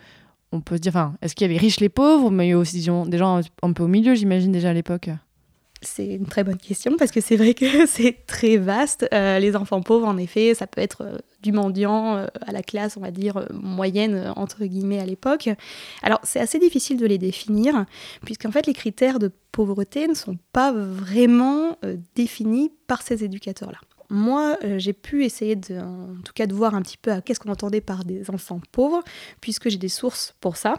on 0.51 0.61
peut 0.61 0.77
se 0.77 0.81
dire, 0.81 0.93
enfin, 0.93 1.15
est-ce 1.21 1.35
qu'il 1.35 1.45
y 1.45 1.49
a 1.49 1.53
les 1.53 1.59
riches, 1.59 1.79
les 1.79 1.89
pauvres, 1.89 2.31
mais 2.31 2.47
il 2.47 2.49
y 2.51 2.53
a 2.53 2.57
aussi 2.57 2.77
des 2.77 3.17
gens 3.17 3.41
un 3.61 3.73
peu 3.73 3.83
au 3.83 3.87
milieu, 3.87 4.15
j'imagine 4.15 4.51
déjà 4.51 4.69
à 4.69 4.73
l'époque? 4.73 5.09
C'est 5.81 6.07
une 6.07 6.25
très 6.25 6.43
bonne 6.43 6.57
question 6.57 6.95
parce 6.97 7.11
que 7.11 7.21
c'est 7.21 7.35
vrai 7.35 7.53
que 7.53 7.85
c'est 7.87 8.25
très 8.25 8.57
vaste. 8.57 9.07
Euh, 9.13 9.39
les 9.39 9.55
enfants 9.55 9.81
pauvres, 9.81 10.07
en 10.07 10.17
effet, 10.17 10.53
ça 10.53 10.67
peut 10.67 10.81
être 10.81 11.01
euh, 11.01 11.17
du 11.41 11.51
mendiant 11.51 12.15
euh, 12.15 12.27
à 12.41 12.51
la 12.51 12.63
classe, 12.63 12.97
on 12.97 13.01
va 13.01 13.11
dire, 13.11 13.47
moyenne, 13.51 14.33
entre 14.35 14.65
guillemets, 14.65 14.99
à 14.99 15.05
l'époque. 15.05 15.49
Alors, 16.01 16.19
c'est 16.23 16.39
assez 16.39 16.59
difficile 16.59 16.97
de 16.97 17.05
les 17.05 17.17
définir, 17.17 17.85
puisqu'en 18.25 18.51
fait, 18.51 18.67
les 18.67 18.73
critères 18.73 19.19
de 19.19 19.31
pauvreté 19.51 20.07
ne 20.07 20.13
sont 20.13 20.37
pas 20.51 20.71
vraiment 20.73 21.77
définis 22.15 22.71
par 22.87 23.01
ces 23.01 23.23
éducateurs-là. 23.23 23.77
Moi, 24.09 24.57
j'ai 24.77 24.93
pu 24.93 25.23
essayer, 25.23 25.55
de, 25.55 25.79
en 25.79 26.21
tout 26.23 26.33
cas, 26.33 26.47
de 26.47 26.53
voir 26.53 26.75
un 26.75 26.81
petit 26.81 26.97
peu 26.97 27.11
à 27.11 27.21
qu'est-ce 27.21 27.39
qu'on 27.39 27.51
entendait 27.51 27.81
par 27.81 28.05
des 28.05 28.29
enfants 28.29 28.59
pauvres, 28.71 29.01
puisque 29.39 29.69
j'ai 29.69 29.77
des 29.77 29.89
sources 29.89 30.35
pour 30.41 30.57
ça. 30.57 30.75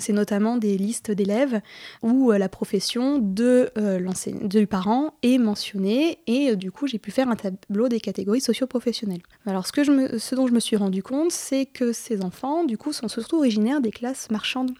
C'est 0.00 0.12
notamment 0.12 0.56
des 0.56 0.78
listes 0.78 1.10
d'élèves 1.10 1.60
où 2.02 2.30
euh, 2.30 2.38
la 2.38 2.48
profession 2.48 3.18
de, 3.18 3.70
euh, 3.76 3.98
du 4.44 4.68
parent 4.68 5.14
est 5.24 5.38
mentionnée 5.38 6.20
et 6.28 6.50
euh, 6.50 6.54
du 6.54 6.70
coup 6.70 6.86
j'ai 6.86 7.00
pu 7.00 7.10
faire 7.10 7.28
un 7.28 7.34
tableau 7.34 7.88
des 7.88 7.98
catégories 7.98 8.40
socio-professionnelles. 8.40 9.22
Alors 9.44 9.66
ce, 9.66 10.34
dont 10.36 10.46
je 10.46 10.52
me 10.52 10.60
suis 10.60 10.76
rendu 10.76 11.02
compte 11.02 11.32
c'est 11.32 11.66
que 11.66 11.92
ces 11.92 12.22
enfants 12.22 12.62
du 12.62 12.78
coup 12.78 12.92
sont 12.92 13.08
surtout 13.08 13.38
originaires 13.38 13.80
des 13.80 13.90
classes 13.90 14.30
marchandes. 14.30 14.70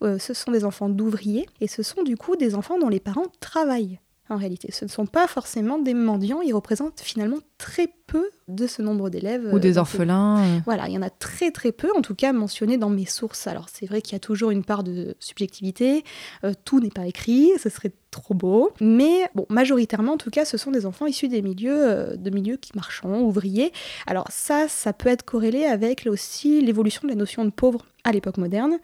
Ce 0.00 0.32
sont 0.32 0.52
des 0.52 0.64
enfants 0.64 0.88
d'ouvriers 0.88 1.46
et 1.60 1.66
ce 1.66 1.82
sont 1.82 2.04
du 2.04 2.16
coup 2.16 2.36
des 2.36 2.54
enfants 2.54 2.78
dont 2.78 2.88
les 2.88 3.00
parents 3.00 3.26
travaillent. 3.40 3.98
En 4.30 4.36
réalité, 4.36 4.70
ce 4.72 4.84
ne 4.84 4.90
sont 4.90 5.06
pas 5.06 5.26
forcément 5.26 5.78
des 5.78 5.94
mendiants, 5.94 6.40
ils 6.42 6.52
représentent 6.52 7.00
finalement 7.00 7.38
très 7.56 7.88
peu 8.06 8.28
de 8.48 8.66
ce 8.66 8.82
nombre 8.82 9.08
d'élèves. 9.10 9.48
Ou 9.52 9.56
euh, 9.56 9.58
des 9.58 9.72
ces- 9.74 9.78
orphelins. 9.78 10.38
euh. 10.38 10.58
voilà, 10.64 10.86
il 10.88 10.94
y 10.94 10.98
en 10.98 11.02
a 11.02 11.10
très 11.10 11.50
très 11.50 11.72
peu, 11.72 11.90
en 11.96 12.02
tout 12.02 12.14
cas 12.14 12.32
mentionnés 12.32 12.76
dans 12.76 12.90
mes 12.90 13.06
sources. 13.06 13.46
Alors 13.46 13.68
c'est 13.72 13.86
vrai 13.86 14.02
qu'il 14.02 14.12
y 14.12 14.16
a 14.16 14.20
toujours 14.20 14.50
une 14.50 14.64
part 14.64 14.82
de 14.84 15.14
subjectivité, 15.18 16.04
euh, 16.44 16.52
tout 16.64 16.80
n'est 16.80 16.90
pas 16.90 17.06
écrit, 17.06 17.50
ce 17.62 17.68
serait 17.70 17.92
trop 18.18 18.34
beau, 18.34 18.72
mais 18.80 19.30
bon, 19.34 19.46
majoritairement 19.48 20.14
en 20.14 20.16
tout 20.16 20.30
cas, 20.30 20.44
ce 20.44 20.56
sont 20.56 20.70
des 20.70 20.86
enfants 20.86 21.06
issus 21.06 21.28
des 21.28 21.42
milieux, 21.42 21.88
euh, 21.88 22.16
de 22.16 22.30
milieux 22.30 22.56
qui 22.56 22.72
marchands, 22.74 23.20
ouvriers. 23.20 23.72
Alors 24.06 24.26
ça, 24.30 24.66
ça 24.68 24.92
peut 24.92 25.08
être 25.08 25.24
corrélé 25.24 25.64
avec 25.64 26.06
aussi 26.06 26.60
l'évolution 26.60 27.02
de 27.04 27.08
la 27.08 27.14
notion 27.14 27.44
de 27.44 27.50
pauvre 27.50 27.86
à 28.04 28.12
l'époque 28.12 28.38
moderne, 28.38 28.78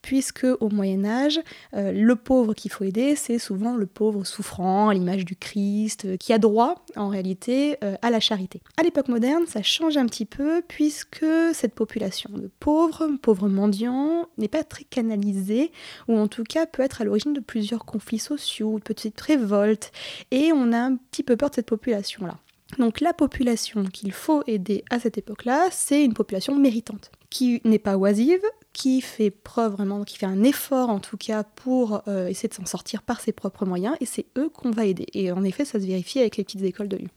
puisque 0.00 0.46
au 0.60 0.68
Moyen 0.70 1.04
Âge, 1.04 1.40
euh, 1.74 1.92
le 1.92 2.16
pauvre 2.16 2.54
qu'il 2.54 2.70
faut 2.70 2.84
aider, 2.84 3.14
c'est 3.14 3.38
souvent 3.38 3.76
le 3.76 3.86
pauvre 3.86 4.24
souffrant, 4.24 4.88
à 4.88 4.94
l'image 4.94 5.24
du 5.24 5.36
Christ, 5.36 6.04
euh, 6.06 6.16
qui 6.16 6.32
a 6.32 6.38
droit 6.38 6.84
en 6.96 7.08
réalité 7.08 7.76
à 8.02 8.10
la 8.10 8.20
charité. 8.20 8.62
À 8.76 8.82
l'époque 8.82 9.08
moderne, 9.08 9.44
ça 9.46 9.62
change 9.62 9.96
un 9.96 10.06
petit 10.06 10.24
peu, 10.24 10.62
puisque 10.66 11.26
cette 11.52 11.74
population 11.74 12.30
de 12.32 12.50
pauvres, 12.58 13.08
pauvres 13.20 13.48
mendiants, 13.48 14.26
n'est 14.38 14.48
pas 14.48 14.64
très 14.64 14.84
canalisée, 14.84 15.72
ou 16.08 16.16
en 16.16 16.28
tout 16.28 16.44
cas 16.44 16.66
peut 16.66 16.82
être 16.82 17.00
à 17.00 17.04
l'origine 17.04 17.32
de 17.32 17.40
plusieurs 17.40 17.84
conflits 17.84 18.18
sociaux, 18.18 18.79
de 18.80 18.84
petites 18.84 19.20
révoltes, 19.20 19.92
et 20.30 20.52
on 20.52 20.72
a 20.72 20.78
un 20.78 20.96
petit 20.96 21.22
peu 21.22 21.36
peur 21.36 21.50
de 21.50 21.54
cette 21.56 21.66
population-là. 21.66 22.36
Donc 22.78 23.00
la 23.00 23.12
population 23.12 23.84
qu'il 23.84 24.12
faut 24.12 24.42
aider 24.46 24.84
à 24.90 25.00
cette 25.00 25.18
époque-là, 25.18 25.68
c'est 25.70 26.04
une 26.04 26.14
population 26.14 26.56
méritante, 26.56 27.10
qui 27.28 27.60
n'est 27.64 27.78
pas 27.78 27.96
oisive, 27.96 28.42
qui 28.72 29.00
fait 29.00 29.30
preuve 29.30 29.72
vraiment, 29.72 30.04
qui 30.04 30.16
fait 30.16 30.26
un 30.26 30.44
effort 30.44 30.90
en 30.90 31.00
tout 31.00 31.16
cas 31.16 31.42
pour 31.42 32.02
euh, 32.08 32.28
essayer 32.28 32.48
de 32.48 32.54
s'en 32.54 32.66
sortir 32.66 33.02
par 33.02 33.20
ses 33.20 33.32
propres 33.32 33.66
moyens, 33.66 33.96
et 34.00 34.06
c'est 34.06 34.26
eux 34.38 34.48
qu'on 34.48 34.70
va 34.70 34.84
aider. 34.84 35.06
Et 35.14 35.32
en 35.32 35.44
effet, 35.44 35.64
ça 35.64 35.80
se 35.80 35.86
vérifie 35.86 36.20
avec 36.20 36.36
les 36.36 36.44
petites 36.44 36.62
écoles 36.62 36.88
de 36.88 36.96
Lyon. 36.96 37.10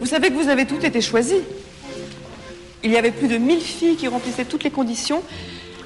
Vous 0.00 0.06
savez 0.06 0.30
que 0.30 0.34
vous 0.34 0.48
avez 0.48 0.66
toutes 0.66 0.84
été 0.84 1.00
choisies. 1.00 1.42
Il 2.82 2.90
y 2.90 2.96
avait 2.96 3.12
plus 3.12 3.28
de 3.28 3.38
1000 3.38 3.60
filles 3.60 3.96
qui 3.96 4.08
remplissaient 4.08 4.44
toutes 4.44 4.64
les 4.64 4.70
conditions 4.70 5.22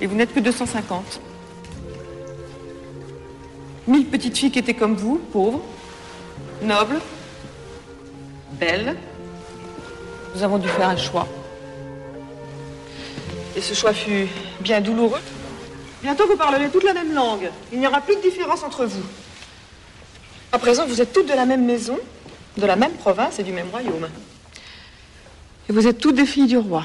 et 0.00 0.06
vous 0.06 0.16
n'êtes 0.16 0.34
que 0.34 0.40
250. 0.40 1.20
1000 3.88 4.06
petites 4.06 4.36
filles 4.36 4.50
qui 4.50 4.58
étaient 4.58 4.74
comme 4.74 4.94
vous, 4.94 5.16
pauvres, 5.32 5.62
nobles, 6.62 7.00
belles. 8.52 8.96
Nous 10.34 10.42
avons 10.42 10.58
dû 10.58 10.68
faire 10.68 10.90
un 10.90 10.96
choix. 10.96 11.26
Et 13.56 13.60
ce 13.60 13.74
choix 13.74 13.92
fut 13.92 14.28
bien 14.60 14.80
douloureux. 14.80 15.20
Bientôt 16.02 16.26
vous 16.28 16.36
parlerez 16.36 16.68
toutes 16.68 16.84
la 16.84 16.92
même 16.94 17.12
langue. 17.14 17.50
Il 17.72 17.80
n'y 17.80 17.86
aura 17.86 18.00
plus 18.02 18.14
de 18.16 18.20
différence 18.20 18.62
entre 18.62 18.84
vous. 18.84 19.02
À 20.52 20.58
présent, 20.58 20.86
vous 20.86 21.00
êtes 21.00 21.12
toutes 21.12 21.28
de 21.28 21.34
la 21.34 21.46
même 21.46 21.64
maison, 21.64 21.98
de 22.56 22.66
la 22.66 22.76
même 22.76 22.92
province 22.92 23.38
et 23.38 23.42
du 23.42 23.52
même 23.52 23.68
royaume. 23.70 24.08
Et 25.68 25.72
vous 25.72 25.86
êtes 25.86 25.98
toutes 25.98 26.14
des 26.14 26.26
filles 26.26 26.46
du 26.46 26.58
roi. 26.58 26.84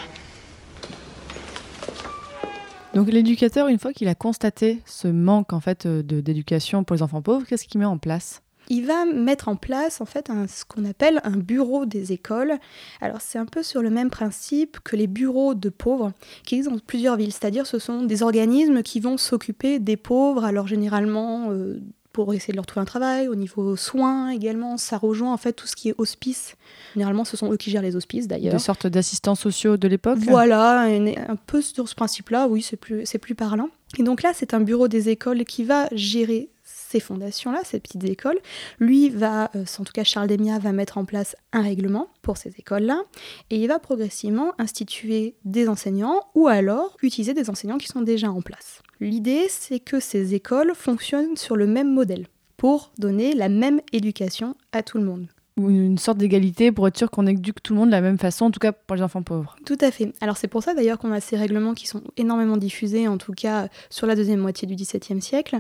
Donc 2.94 3.12
l'éducateur, 3.12 3.68
une 3.70 3.80
fois 3.80 3.92
qu'il 3.94 4.08
a 4.08 4.16
constaté 4.16 4.82
ce 4.86 5.08
manque 5.08 5.52
en 5.54 5.60
fait 5.60 5.86
euh, 5.86 6.04
d'éducation 6.04 6.84
pour 6.84 6.96
les 6.96 7.02
enfants 7.02 7.22
pauvres, 7.22 7.46
qu'est-ce 7.48 7.66
qu'il 7.66 7.80
met 7.80 7.86
en 7.86 7.98
place? 7.98 8.42
Il 8.70 8.86
va 8.86 9.04
mettre 9.06 9.50
en 9.50 9.56
place 9.58 10.00
en 10.00 10.06
fait 10.06 10.30
un- 10.30 10.48
ce 10.48 10.64
qu'on 10.64 10.86
appelle 10.86 11.20
un 11.24 11.36
bureau 11.38 11.86
des 11.86 12.14
écoles. 12.14 12.54
Alors 13.02 13.20
c'est 13.20 13.38
un 13.40 13.46
peu 13.46 13.62
sur 13.64 13.82
le 13.82 13.90
même 13.90 14.10
principe 14.10 14.78
que 14.84 14.96
les 14.96 15.08
bureaux 15.08 15.54
de 15.56 15.70
pauvres 15.70 16.14
qui 16.46 16.56
existent 16.56 16.76
dans 16.76 16.82
plusieurs 16.86 17.18
villes, 17.18 17.34
c'est-à-dire 17.34 17.66
ce 17.66 17.80
sont 17.80 18.04
des 18.04 18.22
organismes 18.24 18.84
qui 18.84 19.00
vont 19.00 19.18
s'occuper 19.18 19.80
des 19.80 19.98
pauvres, 19.98 20.46
alors 20.46 20.68
généralement 20.68 21.50
euh, 21.52 21.82
pour 22.14 22.34
essayer 22.34 22.52
de 22.54 22.58
leur 22.58 22.66
trouver 22.66 22.84
un 22.84 22.86
travail, 22.86 23.28
au 23.28 23.36
niveau 23.36 23.76
soins 23.76 24.30
également, 24.30 24.78
ça 24.78 24.98
rejoint 24.98 25.34
en 25.34 25.38
fait 25.38 25.54
tout 25.54 25.68
ce 25.68 25.76
qui 25.76 25.90
est 25.90 25.96
hospice. 25.98 26.56
Généralement 26.94 27.26
ce 27.26 27.36
sont 27.36 27.52
eux 27.52 27.58
qui 27.58 27.72
gèrent 27.72 27.82
les 27.82 27.96
hospices 27.96 28.28
d'ailleurs. 28.28 28.54
Des 28.54 28.60
sortes 28.60 28.88
d'assistants 28.88 29.36
sociaux 29.36 29.78
de 29.78 29.88
l'époque? 29.88 30.20
Voilà, 30.20 30.84
un, 30.84 31.36
peu 31.36 31.62
sur 31.62 31.90
ce 31.90 31.96
principe-là, 31.96 32.48
oui, 32.48 32.62
c'est 32.62 32.78
plus, 32.78 33.06
c'est 33.06 33.18
plus 33.18 33.36
parlant. 33.36 33.70
Et 33.98 34.04
donc 34.04 34.24
là, 34.24 34.32
c'est 34.34 34.54
un 34.54 34.60
bureau 34.60 34.88
des 34.88 35.10
écoles 35.10 35.44
qui 35.44 35.64
va 35.64 35.88
gérer 35.92 36.50
ces 36.64 37.00
fondations-là, 37.00 37.62
ces 37.64 37.80
petites 37.80 38.04
écoles. 38.04 38.38
Lui 38.80 39.10
va, 39.10 39.50
euh, 39.56 39.66
en 39.80 39.84
tout 39.84 39.94
cas 39.94 40.04
Charles 40.04 40.28
Demia, 40.28 40.60
va 40.60 40.72
mettre 40.72 40.98
en 40.98 41.06
place 41.06 41.36
un 41.52 41.62
règlement 41.62 42.08
pour 42.22 42.38
ces 42.38 42.54
écoles-là, 42.58 43.02
et 43.50 43.58
il 43.58 43.68
va 43.68 43.80
progressivement 43.80 44.54
instituer 44.60 45.36
des 45.44 45.68
enseignants 45.68 46.22
ou 46.36 46.48
alors 46.48 46.96
utiliser 47.02 47.34
des 47.34 47.50
enseignants 47.50 47.78
qui 47.80 47.88
sont 47.88 48.02
déjà 48.02 48.32
en 48.32 48.42
place. 48.42 48.82
L'idée, 49.04 49.48
c'est 49.50 49.80
que 49.80 50.00
ces 50.00 50.34
écoles 50.34 50.72
fonctionnent 50.74 51.36
sur 51.36 51.58
le 51.58 51.68
même 51.68 51.94
modèle 51.94 52.28
pour 52.56 52.94
donner 52.98 53.34
la 53.34 53.50
même 53.50 53.82
éducation 53.92 54.56
à 54.72 54.82
tout 54.82 54.98
le 54.98 55.04
monde. 55.04 55.28
Ou 55.58 55.70
une 55.70 55.98
sorte 55.98 56.18
d'égalité 56.18 56.72
pour 56.72 56.88
être 56.88 56.98
sûr 56.98 57.12
qu'on 57.12 57.28
éduque 57.28 57.62
tout 57.62 57.74
le 57.74 57.80
monde 57.80 57.90
de 57.90 57.92
la 57.92 58.00
même 58.00 58.18
façon, 58.18 58.46
en 58.46 58.52
tout 58.52 58.62
cas 58.62 58.72
pour 58.72 58.96
les 58.96 59.02
enfants 59.02 59.22
pauvres. 59.22 59.58
Tout 59.66 59.78
à 59.82 59.92
fait. 59.92 60.14
Alors 60.22 60.38
c'est 60.38 60.48
pour 60.48 60.64
ça 60.64 60.74
d'ailleurs 60.74 61.00
qu'on 61.00 61.12
a 61.12 61.20
ces 61.20 61.36
règlements 61.36 61.74
qui 61.74 61.86
sont 61.86 62.02
énormément 62.16 62.56
diffusés, 62.56 63.10
en 63.10 63.18
tout 63.18 63.34
cas 63.34 63.68
sur 63.90 64.08
la 64.08 64.16
deuxième 64.16 64.40
moitié 64.40 64.70
du 64.70 64.76
XVIIe 64.76 65.22
siècle. 65.22 65.60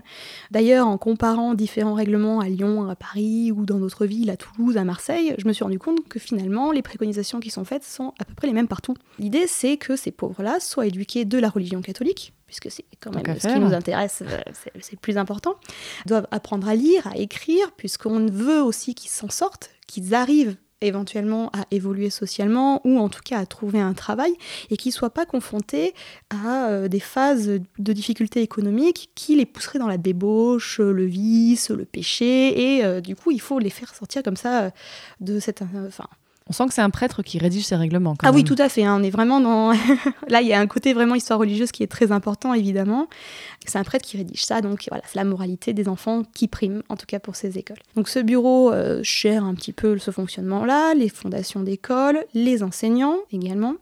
D'ailleurs, 0.50 0.88
en 0.88 0.98
comparant 0.98 1.54
différents 1.54 1.96
règlements 1.96 2.40
à 2.40 2.48
Lyon, 2.48 2.90
à 2.90 2.96
Paris 2.96 3.52
ou 3.52 3.66
dans 3.66 3.78
d'autres 3.78 4.06
villes, 4.06 4.30
à 4.30 4.38
Toulouse, 4.38 4.78
à 4.78 4.86
Marseille, 4.86 5.36
je 5.38 5.46
me 5.46 5.52
suis 5.52 5.66
rendu 5.66 5.80
compte 5.80 6.08
que 6.08 6.18
finalement 6.18 6.72
les 6.72 6.82
préconisations 6.82 7.42
qui 7.42 7.50
sont 7.50 7.66
faites 7.66 7.84
sont 7.84 8.14
à 8.20 8.26
peu 8.26 8.36
près 8.36 8.48
les 8.48 8.54
mêmes 8.54 8.70
partout. 8.70 8.96
L'idée 9.20 9.48
c'est 9.48 9.76
que 9.76 9.98
ces 9.98 10.12
pauvres-là 10.12 10.62
soient 10.62 10.88
éduqués 10.88 11.26
de 11.26 11.38
la 11.38 11.50
religion 11.50 11.82
catholique, 11.82 12.34
puisque 12.54 12.76
c'est 12.76 12.86
quand 13.00 13.12
même 13.16 13.40
ce 13.40 13.48
qui 13.48 13.60
nous 13.60 13.74
intéresse, 13.74 14.22
euh, 14.26 14.42
c'est 14.80 15.00
plus 15.00 15.18
important. 15.18 15.56
Doivent 16.06 16.28
apprendre 16.32 16.68
à 16.68 16.76
lire, 16.76 17.08
à 17.08 17.18
écrire, 17.18 17.72
puisqu'on 17.72 18.28
veut 18.28 18.62
aussi 18.62 18.94
qu'ils 18.94 19.10
s'en 19.10 19.30
sortent, 19.30 19.72
qu'ils 19.88 20.14
arrivent 20.14 20.56
éventuellement 20.82 21.50
à 21.54 21.66
évoluer 21.72 22.10
socialement 22.10 22.82
ou 22.86 23.00
en 23.00 23.10
tout 23.10 23.22
cas 23.24 23.40
à 23.40 23.46
trouver 23.46 23.80
un 23.80 23.94
travail 23.94 24.34
et 24.70 24.78
qu'ils 24.78 24.90
ne 24.90 24.96
soient 24.96 25.10
pas 25.10 25.26
confrontés 25.26 25.94
à 26.30 26.68
euh, 26.68 26.88
des 26.90 27.00
phases 27.00 27.48
de 27.48 27.94
difficultés 27.94 28.42
économiques 28.42 29.10
qui 29.16 29.36
les 29.36 29.46
pousseraient 29.46 29.80
dans 29.80 29.88
la 29.88 29.98
débauche, 29.98 30.80
le 30.80 31.06
vice, 31.06 31.70
le 31.70 31.86
péché 31.86 32.76
et 32.78 32.84
euh, 32.84 33.00
du 33.00 33.16
coup 33.16 33.32
il 33.32 33.40
faut 33.40 33.60
les 33.60 33.70
faire 33.70 33.96
sortir 33.96 34.24
comme 34.24 34.36
ça 34.36 34.72
de 35.22 35.40
cette... 35.40 35.62
euh, 35.62 35.90
On 36.48 36.54
sent 36.54 36.68
que 36.68 36.74
c'est 36.74 36.82
un 36.82 36.90
prêtre 36.90 37.24
qui 37.24 37.38
rédige 37.38 37.66
ces 37.66 37.76
règlements. 37.76 38.16
Quand 38.16 38.28
ah 38.28 38.32
oui, 38.32 38.44
tout 38.44 38.56
à 38.58 38.68
fait. 38.68 38.84
hein, 38.84 38.98
on 39.00 39.04
est 39.04 39.10
vraiment 39.10 39.40
dans. 39.40 39.72
Là, 40.28 40.42
il 40.42 40.48
y 40.48 40.54
a 40.54 40.60
un 40.60 40.68
côté 40.68 40.94
vraiment 40.94 41.16
histoire 41.16 41.40
religieuse 41.40 41.72
qui 41.72 41.84
est 41.84 41.88
très 41.88 42.12
important, 42.12 42.54
évidemment. 42.54 43.08
C'est 43.66 43.78
un 43.78 43.84
prêtre 43.84 44.06
qui 44.06 44.18
rédige 44.18 44.44
ça, 44.44 44.62
donc 44.62 44.86
voilà, 44.90 45.04
c'est 45.08 45.16
la 45.16 45.24
moralité 45.24 45.74
des 45.74 45.88
enfants 45.88 46.24
qui 46.34 46.48
prime, 46.48 46.84
en 46.90 46.98
tout 46.98 47.06
cas 47.06 47.20
pour 47.20 47.36
ces 47.36 47.58
écoles. 47.58 47.78
Donc 47.96 48.10
ce 48.10 48.20
bureau 48.20 48.72
euh, 48.74 49.00
gère 49.04 49.46
un 49.46 49.56
petit 49.56 49.72
peu 49.72 49.98
ce 49.98 50.12
fonctionnement-là, 50.12 50.94
les 50.96 51.10
fondations 51.10 51.62
d'écoles, 51.62 52.26
les 52.34 52.62
enseignants 52.62 53.18
également. 53.32 53.76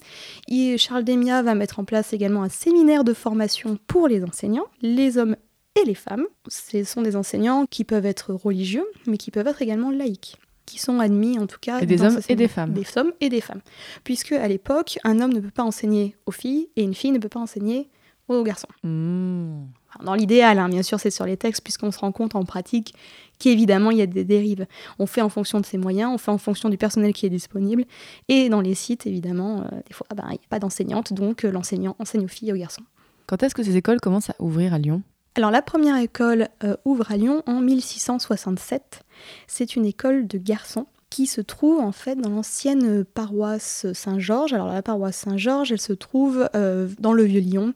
Et 0.47 0.77
Charles 0.77 1.03
Demia 1.03 1.41
va 1.41 1.55
mettre 1.55 1.79
en 1.79 1.83
place 1.83 2.13
également 2.13 2.43
un 2.43 2.49
séminaire 2.49 3.03
de 3.03 3.13
formation 3.13 3.79
pour 3.87 4.07
les 4.07 4.23
enseignants, 4.23 4.67
les 4.81 5.17
hommes 5.17 5.35
et 5.81 5.85
les 5.85 5.95
femmes. 5.95 6.25
Ce 6.47 6.83
sont 6.83 7.01
des 7.01 7.15
enseignants 7.15 7.65
qui 7.69 7.83
peuvent 7.83 8.05
être 8.05 8.33
religieux, 8.33 8.85
mais 9.07 9.17
qui 9.17 9.31
peuvent 9.31 9.47
être 9.47 9.61
également 9.61 9.89
laïques 9.89 10.37
qui 10.71 10.79
sont 10.79 10.99
admis 10.99 11.37
en 11.37 11.47
tout 11.47 11.59
cas 11.59 11.81
Et 11.81 11.85
des 11.85 11.97
dans 11.97 12.05
hommes 12.05 12.19
et 12.29 12.35
des 12.35 12.47
femmes. 12.47 12.71
Des 12.71 12.85
hommes 12.95 13.11
et 13.19 13.29
des 13.29 13.41
femmes. 13.41 13.61
Puisque 14.03 14.31
à 14.31 14.47
l'époque, 14.47 14.97
un 15.03 15.19
homme 15.19 15.33
ne 15.33 15.41
peut 15.41 15.51
pas 15.51 15.63
enseigner 15.63 16.15
aux 16.25 16.31
filles 16.31 16.69
et 16.77 16.83
une 16.83 16.93
fille 16.93 17.11
ne 17.11 17.19
peut 17.19 17.29
pas 17.29 17.41
enseigner 17.41 17.89
aux 18.29 18.43
garçons. 18.43 18.67
Mmh. 18.83 19.65
Dans 20.05 20.13
l'idéal, 20.13 20.57
hein, 20.59 20.69
bien 20.69 20.83
sûr, 20.83 20.99
c'est 20.99 21.09
sur 21.09 21.25
les 21.25 21.35
textes, 21.35 21.63
puisqu'on 21.63 21.91
se 21.91 21.99
rend 21.99 22.13
compte 22.13 22.35
en 22.35 22.45
pratique 22.45 22.93
qu'évidemment, 23.39 23.91
il 23.91 23.97
y 23.97 24.01
a 24.01 24.05
des 24.05 24.23
dérives. 24.23 24.65
On 24.99 25.05
fait 25.05 25.21
en 25.21 25.27
fonction 25.27 25.59
de 25.59 25.65
ses 25.65 25.77
moyens, 25.77 26.09
on 26.13 26.17
fait 26.17 26.31
en 26.31 26.37
fonction 26.37 26.69
du 26.69 26.77
personnel 26.77 27.11
qui 27.11 27.25
est 27.25 27.29
disponible. 27.29 27.83
Et 28.29 28.47
dans 28.47 28.61
les 28.61 28.75
sites, 28.75 29.05
évidemment, 29.05 29.61
euh, 29.61 29.81
des 29.85 29.93
fois, 29.93 30.07
ah 30.09 30.15
ben, 30.15 30.23
il 30.27 30.33
n'y 30.33 30.37
a 30.37 30.49
pas 30.49 30.59
d'enseignante, 30.59 31.11
donc 31.11 31.43
euh, 31.43 31.51
l'enseignant 31.51 31.97
enseigne 31.99 32.23
aux 32.23 32.29
filles 32.29 32.49
et 32.49 32.53
aux 32.53 32.57
garçons. 32.57 32.83
Quand 33.27 33.43
est-ce 33.43 33.55
que 33.55 33.63
ces 33.63 33.75
écoles 33.75 33.99
commencent 33.99 34.29
à 34.29 34.35
ouvrir 34.39 34.73
à 34.73 34.79
Lyon? 34.79 35.01
Alors 35.35 35.51
la 35.51 35.61
première 35.61 35.95
école 35.95 36.49
euh, 36.63 36.75
ouvre 36.83 37.09
à 37.09 37.15
Lyon 37.15 37.41
en 37.45 37.61
1667. 37.61 39.03
C'est 39.47 39.77
une 39.77 39.85
école 39.85 40.27
de 40.27 40.37
garçons 40.37 40.87
qui 41.09 41.25
se 41.25 41.39
trouve 41.39 41.79
en 41.79 41.93
fait 41.93 42.15
dans 42.15 42.29
l'ancienne 42.29 43.05
paroisse 43.05 43.85
Saint-Georges. 43.93 44.51
Alors 44.51 44.67
la 44.67 44.81
paroisse 44.81 45.15
Saint-Georges, 45.15 45.71
elle 45.71 45.79
se 45.79 45.93
trouve 45.93 46.49
euh, 46.55 46.89
dans 46.99 47.13
le 47.13 47.23
Vieux-Lyon, 47.23 47.73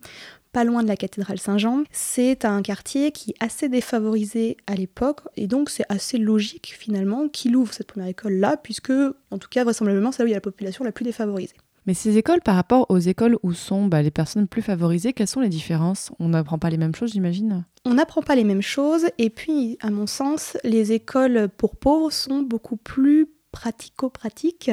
pas 0.51 0.65
loin 0.65 0.83
de 0.83 0.89
la 0.89 0.97
cathédrale 0.97 1.39
Saint-Jean. 1.39 1.83
C'est 1.91 2.43
un 2.43 2.61
quartier 2.61 3.13
qui 3.13 3.31
est 3.31 3.43
assez 3.43 3.69
défavorisé 3.69 4.57
à 4.67 4.75
l'époque 4.75 5.21
et 5.37 5.47
donc 5.47 5.69
c'est 5.69 5.85
assez 5.87 6.17
logique 6.17 6.75
finalement 6.77 7.29
qu'il 7.29 7.55
ouvre 7.55 7.73
cette 7.73 7.87
première 7.87 8.09
école 8.09 8.33
là 8.33 8.57
puisque 8.57 8.91
en 9.31 9.37
tout 9.37 9.49
cas 9.49 9.63
vraisemblablement 9.63 10.11
c'est 10.11 10.23
là 10.23 10.25
où 10.25 10.27
il 10.27 10.31
y 10.31 10.33
a 10.33 10.37
la 10.37 10.41
population 10.41 10.83
la 10.83 10.91
plus 10.91 11.05
défavorisée. 11.05 11.55
Mais 11.85 11.93
ces 11.93 12.17
écoles, 12.17 12.41
par 12.41 12.55
rapport 12.55 12.87
aux 12.89 12.97
écoles 12.97 13.37
où 13.43 13.53
sont 13.53 13.85
bah, 13.85 14.01
les 14.01 14.11
personnes 14.11 14.47
plus 14.47 14.61
favorisées, 14.61 15.13
quelles 15.13 15.27
sont 15.27 15.41
les 15.41 15.49
différences? 15.49 16.11
On 16.19 16.29
n'apprend 16.29 16.57
pas 16.57 16.69
les 16.69 16.77
mêmes 16.77 16.95
choses, 16.95 17.11
j'imagine? 17.11 17.65
On 17.85 17.93
n'apprend 17.93 18.21
pas 18.21 18.35
les 18.35 18.43
mêmes 18.43 18.63
choses 18.63 19.05
et 19.19 19.29
puis, 19.29 19.77
à 19.81 19.91
mon 19.91 20.07
sens, 20.07 20.57
les 20.63 20.93
écoles 20.93 21.49
pour 21.57 21.75
pauvres 21.75 22.11
sont 22.11 22.41
beaucoup 22.41 22.77
plus 22.77 23.27
pratico-pratiques. 23.55 24.69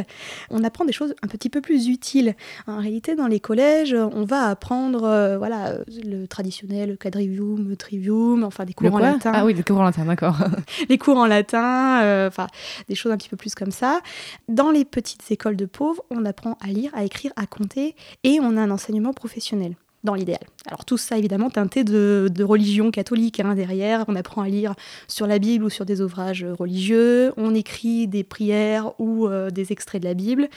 On 0.50 0.64
apprend 0.64 0.84
des 0.84 0.92
choses 0.92 1.14
un 1.22 1.28
petit 1.28 1.48
peu 1.48 1.60
plus 1.60 1.86
utiles. 1.86 2.34
En 2.66 2.78
réalité, 2.78 3.14
dans 3.14 3.28
les 3.28 3.40
collèges, 3.40 3.94
on 3.94 4.24
va 4.24 4.48
apprendre 4.48 5.04
euh, 5.04 5.38
voilà, 5.38 5.76
le 6.04 6.26
traditionnel, 6.26 6.90
le 6.90 6.96
quadrivium, 6.96 7.68
le 7.68 7.76
trivium, 7.76 8.42
enfin 8.42 8.64
des 8.64 8.74
cours 8.74 8.88
Le 8.88 8.92
en 8.92 8.98
latin 8.98 9.30
Ah 9.34 9.44
oui, 9.44 9.54
les 9.54 9.62
cours 9.62 9.78
en 9.78 9.84
latin, 9.84 10.04
d'accord. 10.04 10.36
les 10.88 10.98
cours 10.98 11.16
en 11.16 11.26
latin, 11.26 12.02
euh, 12.02 12.28
enfin 12.28 12.48
des 12.88 12.96
choses 12.96 13.12
un 13.12 13.16
petit 13.16 13.28
peu 13.28 13.36
plus 13.36 13.54
comme 13.54 13.70
ça. 13.70 14.00
Dans 14.48 14.70
les 14.70 14.84
petites 14.84 15.30
écoles 15.30 15.56
de 15.56 15.66
pauvres, 15.66 16.02
on 16.10 16.24
apprend 16.24 16.58
à 16.60 16.68
lire, 16.68 16.90
à 16.94 17.04
écrire, 17.04 17.32
à 17.36 17.46
compter 17.46 17.94
et 18.24 18.40
on 18.40 18.56
a 18.56 18.60
un 18.60 18.70
enseignement 18.70 19.12
professionnel 19.12 19.76
dans 20.04 20.14
l'idéal. 20.14 20.40
Alors 20.66 20.85
tout 20.85 20.97
ça 20.97 21.18
évidemment 21.18 21.50
teinté 21.50 21.85
de, 21.85 22.28
de 22.32 22.44
religion 22.44 22.90
catholique 22.90 23.40
hein, 23.40 23.54
derrière, 23.54 24.04
on 24.09 24.16
apprend 24.16 24.42
à 24.42 24.49
lire 24.49 24.75
sur 25.06 25.26
la 25.26 25.38
Bible 25.38 25.64
ou 25.64 25.71
sur 25.71 25.87
des 25.87 26.00
ouvrages 26.00 26.44
religieux, 26.44 27.32
on 27.37 27.54
écrit 27.54 28.09
des 28.09 28.25
prières 28.25 28.92
ou 29.00 29.26
euh, 29.26 29.50
des 29.50 29.73
extraits 29.73 30.02
de 30.02 30.09
la 30.09 30.14
Bible, 30.14 30.49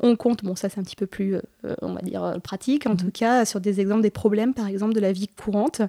on 0.00 0.16
compte, 0.16 0.42
bon 0.44 0.56
ça 0.56 0.68
c'est 0.68 0.80
un 0.80 0.82
petit 0.82 0.96
peu 0.96 1.06
plus, 1.06 1.34
euh, 1.34 1.74
on 1.82 1.92
va 1.92 2.00
dire, 2.00 2.24
euh, 2.24 2.38
pratique 2.38 2.86
en 2.86 2.96
tout 2.96 3.10
cas, 3.10 3.44
sur 3.44 3.60
des 3.60 3.80
exemples 3.80 4.02
des 4.02 4.10
problèmes 4.10 4.54
par 4.54 4.68
exemple 4.68 4.94
de 4.94 5.00
la 5.00 5.12
vie 5.12 5.28
courante, 5.28 5.82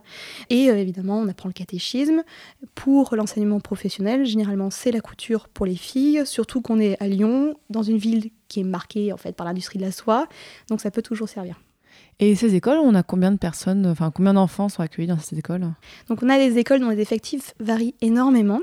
et 0.49 0.69
euh, 0.69 0.77
évidemment 0.77 1.19
on 1.19 1.27
apprend 1.27 1.49
le 1.49 1.53
catéchisme, 1.53 2.23
pour 2.75 3.15
l'enseignement 3.15 3.59
professionnel, 3.59 4.25
généralement 4.25 4.69
c'est 4.71 4.91
la 4.91 5.01
couture 5.01 5.47
pour 5.47 5.65
les 5.65 5.75
filles, 5.75 6.23
surtout 6.25 6.61
qu'on 6.61 6.79
est 6.79 7.01
à 7.01 7.07
Lyon, 7.07 7.55
dans 7.69 7.83
une 7.83 7.97
ville 7.97 8.29
qui 8.47 8.59
est 8.59 8.63
marquée 8.63 9.13
en 9.13 9.17
fait 9.17 9.33
par 9.33 9.45
l'industrie 9.45 9.79
de 9.79 9.83
la 9.83 9.91
soie, 9.91 10.27
donc 10.69 10.81
ça 10.81 10.91
peut 10.91 11.01
toujours 11.01 11.29
servir. 11.29 11.59
Et 12.19 12.35
ces 12.35 12.55
écoles, 12.55 12.77
on 12.77 12.95
a 12.95 13.03
combien 13.03 13.31
de 13.31 13.37
personnes, 13.37 13.85
enfin 13.85 14.09
combien 14.09 14.33
d'enfants 14.33 14.69
sont 14.69 14.81
accueillis 14.81 15.07
dans 15.07 15.19
ces 15.19 15.37
écoles? 15.37 15.67
Donc 16.07 16.23
on 16.23 16.29
a 16.29 16.37
des 16.37 16.57
écoles 16.57 16.79
dont 16.79 16.89
les 16.89 17.01
effectifs 17.01 17.53
varient 17.59 17.95
énormément, 18.01 18.61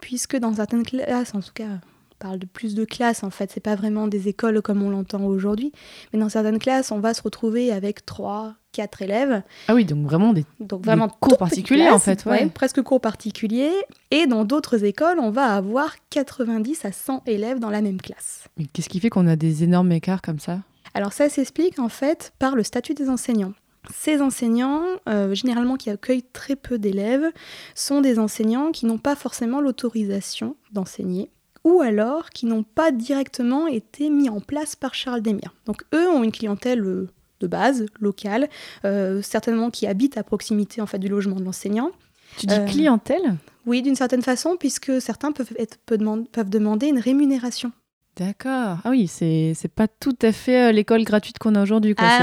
puisque 0.00 0.36
dans 0.36 0.54
certaines 0.54 0.84
classes, 0.84 1.34
en 1.34 1.40
tout 1.40 1.52
cas 1.52 1.80
parle 2.18 2.38
de 2.38 2.46
plus 2.46 2.74
de 2.74 2.84
classes 2.86 3.22
en 3.22 3.30
fait, 3.30 3.50
c'est 3.52 3.60
pas 3.60 3.74
vraiment 3.74 4.08
des 4.08 4.28
écoles 4.28 4.62
comme 4.62 4.82
on 4.82 4.88
l'entend 4.88 5.24
aujourd'hui, 5.24 5.72
mais 6.12 6.18
dans 6.18 6.30
certaines 6.30 6.58
classes, 6.58 6.90
on 6.90 7.00
va 7.00 7.12
se 7.12 7.20
retrouver 7.20 7.70
avec 7.72 8.06
3, 8.06 8.54
4 8.72 9.02
élèves. 9.02 9.42
Ah 9.68 9.74
oui, 9.74 9.84
donc 9.84 10.06
vraiment 10.06 10.32
des, 10.32 10.46
Donc 10.60 10.82
des 10.82 10.86
vraiment 10.86 11.08
cours 11.08 11.36
particuliers 11.36 11.90
en 11.90 11.98
fait. 11.98 12.24
ouais, 12.24 12.46
presque 12.46 12.80
cours 12.82 13.00
particuliers. 13.00 13.72
Et 14.10 14.26
dans 14.26 14.44
d'autres 14.44 14.84
écoles, 14.84 15.18
on 15.20 15.30
va 15.30 15.54
avoir 15.54 15.94
90 16.10 16.84
à 16.84 16.92
100 16.92 17.24
élèves 17.26 17.58
dans 17.58 17.70
la 17.70 17.82
même 17.82 18.00
classe. 18.00 18.44
Mais 18.56 18.64
qu'est-ce 18.72 18.88
qui 18.88 19.00
fait 19.00 19.10
qu'on 19.10 19.26
a 19.26 19.36
des 19.36 19.62
énormes 19.62 19.92
écarts 19.92 20.22
comme 20.22 20.38
ça? 20.38 20.60
Alors 20.94 21.12
ça 21.12 21.28
s'explique 21.28 21.78
en 21.78 21.88
fait 21.88 22.32
par 22.38 22.54
le 22.54 22.62
statut 22.62 22.94
des 22.94 23.08
enseignants. 23.08 23.52
Ces 23.92 24.22
enseignants, 24.22 24.84
euh, 25.08 25.34
généralement 25.34 25.76
qui 25.76 25.90
accueillent 25.90 26.24
très 26.32 26.56
peu 26.56 26.78
d'élèves, 26.78 27.30
sont 27.74 28.00
des 28.00 28.18
enseignants 28.18 28.72
qui 28.72 28.86
n'ont 28.86 28.98
pas 28.98 29.14
forcément 29.14 29.60
l'autorisation 29.60 30.56
d'enseigner 30.72 31.30
ou 31.64 31.80
alors 31.80 32.30
qui 32.30 32.46
n'ont 32.46 32.62
pas 32.62 32.92
directement 32.92 33.66
été 33.66 34.10
mis 34.10 34.28
en 34.28 34.40
place 34.40 34.76
par 34.76 34.94
Charles 34.94 35.22
Desmières. 35.22 35.54
Donc 35.66 35.84
eux 35.94 36.08
ont 36.08 36.22
une 36.22 36.32
clientèle 36.32 36.84
euh, 36.84 37.08
de 37.40 37.46
base, 37.46 37.86
locale, 38.00 38.48
euh, 38.84 39.20
certainement 39.22 39.70
qui 39.70 39.86
habite 39.86 40.16
à 40.16 40.22
proximité 40.22 40.80
en 40.80 40.86
fait 40.86 40.98
du 40.98 41.08
logement 41.08 41.36
de 41.36 41.44
l'enseignant. 41.44 41.90
Tu 42.38 42.46
dis 42.46 42.54
Euh, 42.54 42.66
clientèle? 42.66 43.36
Oui, 43.66 43.82
d'une 43.82 43.94
certaine 43.94 44.22
façon, 44.22 44.56
puisque 44.58 45.00
certains 45.00 45.32
être, 45.58 45.78
peuvent 45.86 46.50
demander 46.50 46.88
une 46.88 46.98
rémunération. 46.98 47.72
D'accord. 48.16 48.78
Ah 48.84 48.90
oui, 48.90 49.08
c'est 49.08 49.54
pas 49.74 49.88
tout 49.88 50.16
à 50.22 50.30
fait 50.30 50.68
euh, 50.68 50.72
l'école 50.72 51.02
gratuite 51.02 51.38
qu'on 51.40 51.56
a 51.56 51.62
aujourd'hui. 51.62 51.94
Ah 51.98 52.18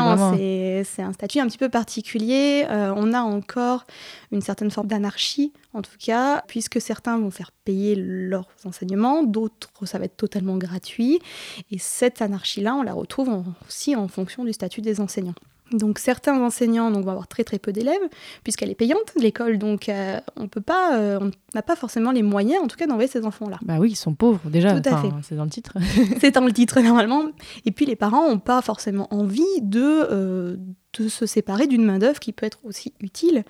c'est 0.86 1.02
un 1.02 1.12
statut 1.12 1.40
un 1.40 1.48
petit 1.48 1.58
peu 1.58 1.68
particulier. 1.68 2.66
Euh, 2.70 2.94
on 2.96 3.12
a 3.14 3.20
encore 3.20 3.86
une 4.32 4.40
certaine 4.42 4.72
forme 4.72 4.88
d'anarchie, 4.88 5.52
en 5.74 5.82
tout 5.82 5.92
cas, 6.00 6.44
puisque 6.48 6.80
certains 6.80 7.20
vont 7.20 7.30
faire 7.32 7.52
payer 7.66 7.96
leurs 7.98 8.48
enseignements, 8.64 9.24
d'autres, 9.24 9.70
ça 9.86 10.00
va 10.00 10.06
être 10.06 10.16
totalement 10.16 10.58
gratuit. 10.58 11.20
Et 11.72 11.78
cette 11.78 12.22
anarchie-là, 12.22 12.74
on 12.76 12.84
la 12.84 12.94
retrouve 12.94 13.28
en- 13.30 13.44
aussi 13.68 13.96
en 13.96 14.08
fonction 14.08 14.46
du 14.46 14.54
statut 14.54 14.82
des 14.82 15.02
enseignants. 15.02 15.36
Donc 15.72 16.00
certains 16.00 16.40
enseignants 16.42 16.92
donc, 16.92 17.06
vont 17.06 17.12
avoir 17.12 17.28
très 17.28 17.44
très 17.44 17.60
peu 17.60 17.72
d'élèves, 17.72 18.02
puisqu'elle 18.44 18.70
est 18.70 18.76
payante, 18.76 19.14
l'école, 19.16 19.58
donc 19.58 19.90
euh, 19.90 20.20
on 20.36 20.48
peut 20.48 20.62
pas, 20.62 20.98
euh, 20.98 21.20
on 21.22 21.32
n'a 21.56 21.62
pas 21.62 21.76
forcément 21.76 22.12
les 22.12 22.24
moyens, 22.24 22.62
en 22.64 22.68
tout 22.68 22.78
cas, 22.78 22.88
d'envoyer 22.88 23.10
ces 23.10 23.26
enfants-là. 23.26 23.58
Bah 23.64 23.78
oui, 23.80 23.92
ils 23.92 23.96
sont 23.96 24.14
pauvres 24.14 24.50
déjà. 24.50 24.80
Tout 24.80 24.90
à 24.90 24.94
Enfin, 24.94 25.02
fait. 25.02 25.16
C'est 25.24 25.36
dans 25.36 25.44
le 25.46 25.50
titre. 25.50 25.74
C'est 26.20 26.32
dans 26.32 26.46
le 26.46 26.52
titre 26.52 26.80
normalement. 26.82 27.24
Et 27.66 27.72
puis 27.72 27.86
les 27.86 27.96
parents 27.96 28.30
n'ont 28.30 28.40
pas 28.40 28.62
forcément 28.62 29.08
envie 29.14 29.44
de, 29.62 29.82
euh, 29.82 30.58
de 31.00 31.08
se 31.08 31.26
séparer 31.26 31.68
d'une 31.68 31.86
main-d'œuvre 31.86 32.20
qui 32.20 32.34
peut 32.34 32.46
être 32.46 32.60
aussi 32.64 32.94
utile 33.00 33.44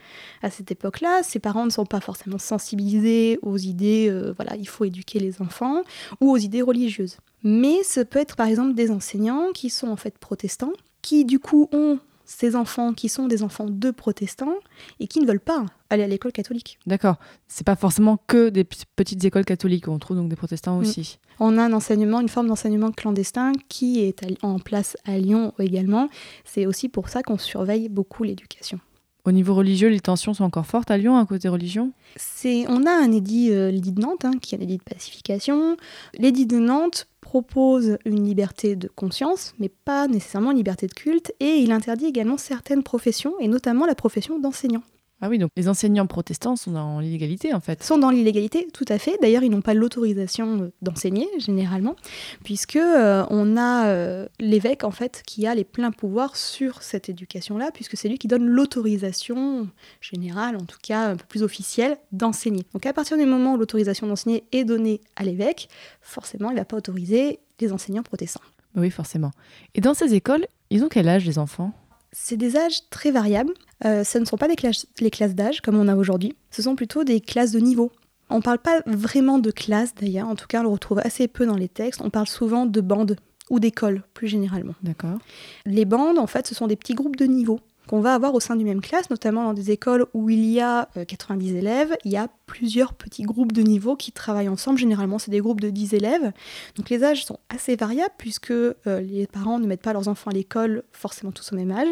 à 0.44 0.50
cette 0.52 0.72
époque-là. 0.72 1.24
Ces 1.24 1.40
parents 1.40 1.66
ne 1.66 1.72
sont 1.72 1.86
pas 1.86 2.00
forcément 2.02 2.38
sensibilisés 2.38 3.40
aux 3.42 3.58
idées, 3.58 4.14
voilà, 4.36 4.56
il 4.58 4.68
faut 4.68 4.86
éduquer 4.86 5.20
les 5.20 5.42
enfants, 5.42 5.82
ou 6.20 6.32
aux 6.32 6.38
idées 6.38 6.62
religieuses. 6.62 7.18
Mais 7.44 7.82
ce 7.84 8.02
peut 8.02 8.20
être 8.20 8.36
par 8.36 8.48
exemple 8.48 8.76
des 8.76 8.92
enseignants 8.92 9.48
qui 9.54 9.70
sont 9.72 9.88
en 9.88 9.96
fait 9.96 10.18
protestants, 10.20 10.74
qui 11.02 11.26
du 11.26 11.40
coup 11.40 11.68
ont 11.74 11.98
ces 12.32 12.56
enfants 12.56 12.94
qui 12.94 13.10
sont 13.10 13.28
des 13.28 13.44
enfants 13.44 13.68
de 13.70 13.92
protestants 13.92 14.56
et 15.02 15.08
qui 15.08 15.20
ne 15.20 15.28
veulent 15.28 15.42
pas 15.42 15.66
aller 15.90 16.04
à 16.04 16.08
l'école 16.08 16.32
catholique. 16.32 16.80
D'accord. 16.88 17.18
C'est 17.48 17.66
pas 17.66 17.76
forcément 17.76 18.18
que 18.26 18.48
des 18.50 18.64
petites 18.64 19.24
écoles 19.26 19.44
catholiques. 19.44 19.90
On 19.90 20.00
trouve 20.00 20.16
donc 20.16 20.30
des 20.30 20.38
protestants 20.38 20.78
Mm. 20.78 20.82
aussi. 20.82 21.20
On 21.40 21.58
a 21.58 21.64
un 21.64 21.74
enseignement, 21.74 22.22
une 22.22 22.30
forme 22.30 22.48
d'enseignement 22.48 22.92
clandestin 22.92 23.52
qui 23.68 24.00
est 24.00 24.24
en 24.44 24.60
place 24.60 24.96
à 25.04 25.18
Lyon 25.18 25.54
également. 25.60 26.08
C'est 26.46 26.66
aussi 26.66 26.88
pour 26.88 27.10
ça 27.10 27.22
qu'on 27.22 27.38
surveille 27.38 27.90
beaucoup 27.90 28.24
l'éducation. 28.24 28.80
Au 29.26 29.32
niveau 29.32 29.54
religieux, 29.54 29.90
les 29.90 30.00
tensions 30.00 30.34
sont 30.34 30.46
encore 30.46 30.66
fortes 30.66 30.90
à 30.90 30.98
Lyon 30.98 31.18
à 31.18 31.26
côté 31.26 31.48
religion? 31.50 31.92
C'est, 32.16 32.66
on 32.70 32.86
a 32.88 32.92
un 32.92 33.12
édit, 33.12 33.52
euh, 33.52 33.70
l'édit 33.70 33.92
de 33.92 34.02
Nantes, 34.02 34.26
hein, 34.26 34.32
qui 34.42 34.56
est 34.56 34.58
un 34.58 34.62
édit 34.62 34.78
de 34.78 34.84
pacification. 34.84 35.78
L'édit 36.18 36.48
de 36.48 36.58
Nantes 36.58 37.08
propose 37.32 37.98
une 38.04 38.26
liberté 38.26 38.76
de 38.76 38.90
conscience, 38.90 39.54
mais 39.58 39.70
pas 39.70 40.10
nécessairement 40.10 40.52
une 40.52 40.58
liberté 40.58 40.86
de 40.86 40.94
culte, 40.94 41.34
et 41.40 41.60
il 41.60 41.72
interdit 41.72 42.08
également 42.08 42.36
certaines 42.36 42.84
professions, 42.84 43.40
et 43.40 43.48
notamment 43.48 43.86
la 43.86 43.96
profession 43.96 44.38
d'enseignant. 44.38 44.84
Ah 45.24 45.30
oui, 45.30 45.38
donc 45.38 45.52
les 45.56 45.70
enseignants 45.70 46.08
protestants 46.08 46.56
sont 46.56 46.72
dans 46.72 47.00
l'illégalité 47.00 47.54
en 47.54 47.60
fait. 47.60 47.84
sont 47.84 48.00
dans 48.00 48.10
l'illégalité, 48.10 48.68
tout 48.74 48.86
à 48.88 48.98
fait. 48.98 49.20
D'ailleurs, 49.22 49.44
ils 49.44 49.52
n'ont 49.52 49.62
pas 49.62 49.76
l'autorisation 49.76 50.62
euh, 50.62 50.72
d'enseigner 50.82 51.28
généralement, 51.38 51.96
puisque 52.44 52.76
euh, 52.76 53.24
on 53.30 53.56
a 53.56 53.86
euh, 53.90 54.28
l'évêque 54.40 54.84
en 54.84 54.90
fait 54.90 55.22
qui 55.28 55.46
a 55.46 55.54
les 55.54 55.64
pleins 55.64 55.92
pouvoirs 55.92 56.36
sur 56.36 56.82
cette 56.82 57.08
éducation-là, 57.08 57.70
puisque 57.72 57.98
c'est 57.98 58.10
lui 58.10 58.18
qui 58.18 58.28
donne 58.28 58.48
l'autorisation 58.48 59.70
générale, 60.02 60.56
en 60.56 60.66
tout 60.66 60.80
cas 60.82 61.12
un 61.12 61.16
peu 61.16 61.26
plus 61.28 61.44
officielle, 61.44 61.98
d'enseigner. 62.12 62.66
Donc 62.74 62.88
à 62.88 62.94
partir 62.94 63.16
du 63.16 63.26
moment 63.26 63.54
où 63.54 63.58
l'autorisation 63.58 64.08
d'enseigner 64.08 64.44
est 64.52 64.64
donnée 64.64 65.02
à 65.16 65.24
l'évêque, 65.24 65.70
forcément, 66.02 66.50
il 66.50 66.56
ne 66.56 66.60
va 66.60 66.66
pas 66.66 66.78
autoriser 66.78 67.40
les 67.60 67.72
enseignants 67.72 68.02
protestants. 68.02 68.42
Bah 68.74 68.82
oui, 68.82 68.90
forcément. 68.90 69.32
Et 69.76 69.82
dans 69.82 69.94
ces 69.94 70.16
écoles, 70.16 70.48
ils 70.72 70.84
ont 70.84 70.90
quel 70.90 71.08
âge 71.08 71.26
les 71.28 71.38
enfants? 71.38 71.74
C'est 72.12 72.38
des 72.38 72.58
âges 72.58 72.90
très 72.90 73.12
variables. 73.12 73.54
Euh, 73.86 74.04
ce 74.04 74.18
ne 74.18 74.26
sont 74.26 74.38
pas 74.38 74.48
des 74.48 74.56
classes, 74.56 74.86
les 75.00 75.12
classes 75.12 75.36
d'âge 75.36 75.62
comme 75.62 75.78
on 75.78 75.88
a 75.88 75.96
aujourd'hui. 75.96 76.36
Ce 76.50 76.62
sont 76.62 76.76
plutôt 76.76 77.04
des 77.04 77.22
classes 77.22 77.52
de 77.52 77.60
niveau. 77.60 77.92
On 78.30 78.38
ne 78.38 78.42
parle 78.42 78.60
pas 78.60 78.82
vraiment 78.86 79.40
de 79.40 79.52
classe 79.52 79.94
d'ailleurs. 79.96 80.28
En 80.28 80.36
tout 80.36 80.48
cas, 80.48 80.60
on 80.60 80.64
le 80.64 80.70
retrouve 80.70 81.00
assez 81.04 81.28
peu 81.28 81.46
dans 81.46 81.58
les 81.58 81.70
textes. 81.70 82.02
On 82.02 82.10
parle 82.10 82.28
souvent 82.28 82.66
de 82.66 82.82
bandes 82.82 83.18
ou 83.50 83.60
d'écoles 83.60 84.04
plus 84.14 84.28
généralement. 84.28 84.76
D'accord. 84.82 85.18
Les 85.66 85.86
bandes, 85.86 86.18
en 86.18 86.28
fait, 86.28 86.48
ce 86.48 86.56
sont 86.56 86.68
des 86.68 86.78
petits 86.78 86.94
groupes 86.94 87.18
de 87.18 87.26
niveau 87.26 87.60
qu'on 87.88 88.00
va 88.00 88.14
avoir 88.14 88.34
au 88.34 88.40
sein 88.40 88.56
d'une 88.56 88.68
même 88.68 88.82
classe, 88.82 89.10
notamment 89.10 89.44
dans 89.44 89.54
des 89.54 89.72
écoles 89.72 90.06
où 90.14 90.30
il 90.30 90.46
y 90.46 90.60
a 90.60 90.90
euh, 90.98 91.06
90 91.06 91.56
élèves, 91.56 91.96
il 92.06 92.12
y 92.12 92.18
a 92.18 92.28
plusieurs 92.46 92.94
petits 92.94 93.24
groupes 93.24 93.52
de 93.52 93.62
niveau 93.62 93.96
qui 93.96 94.12
travaillent 94.12 94.50
ensemble. 94.50 94.78
Généralement, 94.78 95.20
c'est 95.20 95.32
des 95.32 95.40
groupes 95.40 95.62
de 95.62 95.70
10 95.70 95.94
élèves. 95.94 96.32
Donc 96.76 96.90
les 96.90 97.04
âges 97.04 97.26
sont 97.26 97.40
assez 97.50 97.76
variables 97.76 98.14
puisque 98.18 98.52
euh, 98.52 98.76
les 98.86 99.28
parents 99.28 99.60
ne 99.60 99.68
mettent 99.68 99.82
pas 99.82 99.94
leurs 99.94 100.08
enfants 100.08 100.32
à 100.32 100.34
l'école 100.34 100.84
forcément 100.92 101.32
tous 101.32 101.54
au 101.54 101.56
même 101.56 101.72
âge. 101.72 101.88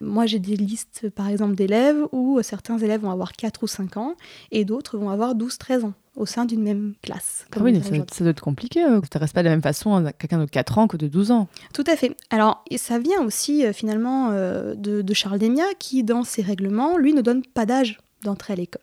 Moi, 0.00 0.26
j'ai 0.26 0.38
des 0.38 0.56
listes, 0.56 1.10
par 1.10 1.28
exemple, 1.28 1.54
d'élèves 1.54 2.06
où 2.12 2.38
euh, 2.38 2.42
certains 2.42 2.78
élèves 2.78 3.02
vont 3.02 3.10
avoir 3.10 3.32
4 3.32 3.62
ou 3.62 3.66
5 3.66 3.96
ans 3.96 4.14
et 4.50 4.64
d'autres 4.64 4.98
vont 4.98 5.10
avoir 5.10 5.34
12-13 5.34 5.84
ans 5.84 5.94
au 6.18 6.26
sein 6.26 6.44
d'une 6.44 6.62
même 6.62 6.94
classe. 7.02 7.46
Ah 7.56 7.60
oui, 7.62 7.72
mais 7.72 7.80
ça, 8.12 8.24
doit 8.24 8.30
être 8.30 8.40
compliqué. 8.40 8.84
euh, 8.84 9.00
Ça 9.12 9.18
reste 9.18 9.34
pas 9.34 9.42
de 9.42 9.48
la 9.48 9.52
même 9.52 9.62
façon 9.62 9.94
à 9.94 10.12
quelqu'un 10.12 10.38
de 10.38 10.44
4 10.46 10.78
ans 10.78 10.88
que 10.88 10.96
de 10.96 11.06
12 11.08 11.30
ans. 11.30 11.48
Tout 11.72 11.84
à 11.86 11.96
fait. 11.96 12.16
Alors, 12.30 12.64
et 12.70 12.78
ça 12.78 12.98
vient 12.98 13.22
aussi 13.22 13.64
euh, 13.64 13.72
finalement 13.72 14.30
euh, 14.32 14.74
de, 14.74 15.02
de 15.02 15.14
Charles 15.14 15.38
Desmias 15.38 15.74
qui, 15.78 16.04
dans 16.04 16.24
ses 16.24 16.42
règlements, 16.42 16.98
lui 16.98 17.14
ne 17.14 17.20
donne 17.22 17.42
pas 17.42 17.66
d'âge 17.66 17.98
d'entrée 18.24 18.54
à 18.54 18.56
l'école. 18.56 18.82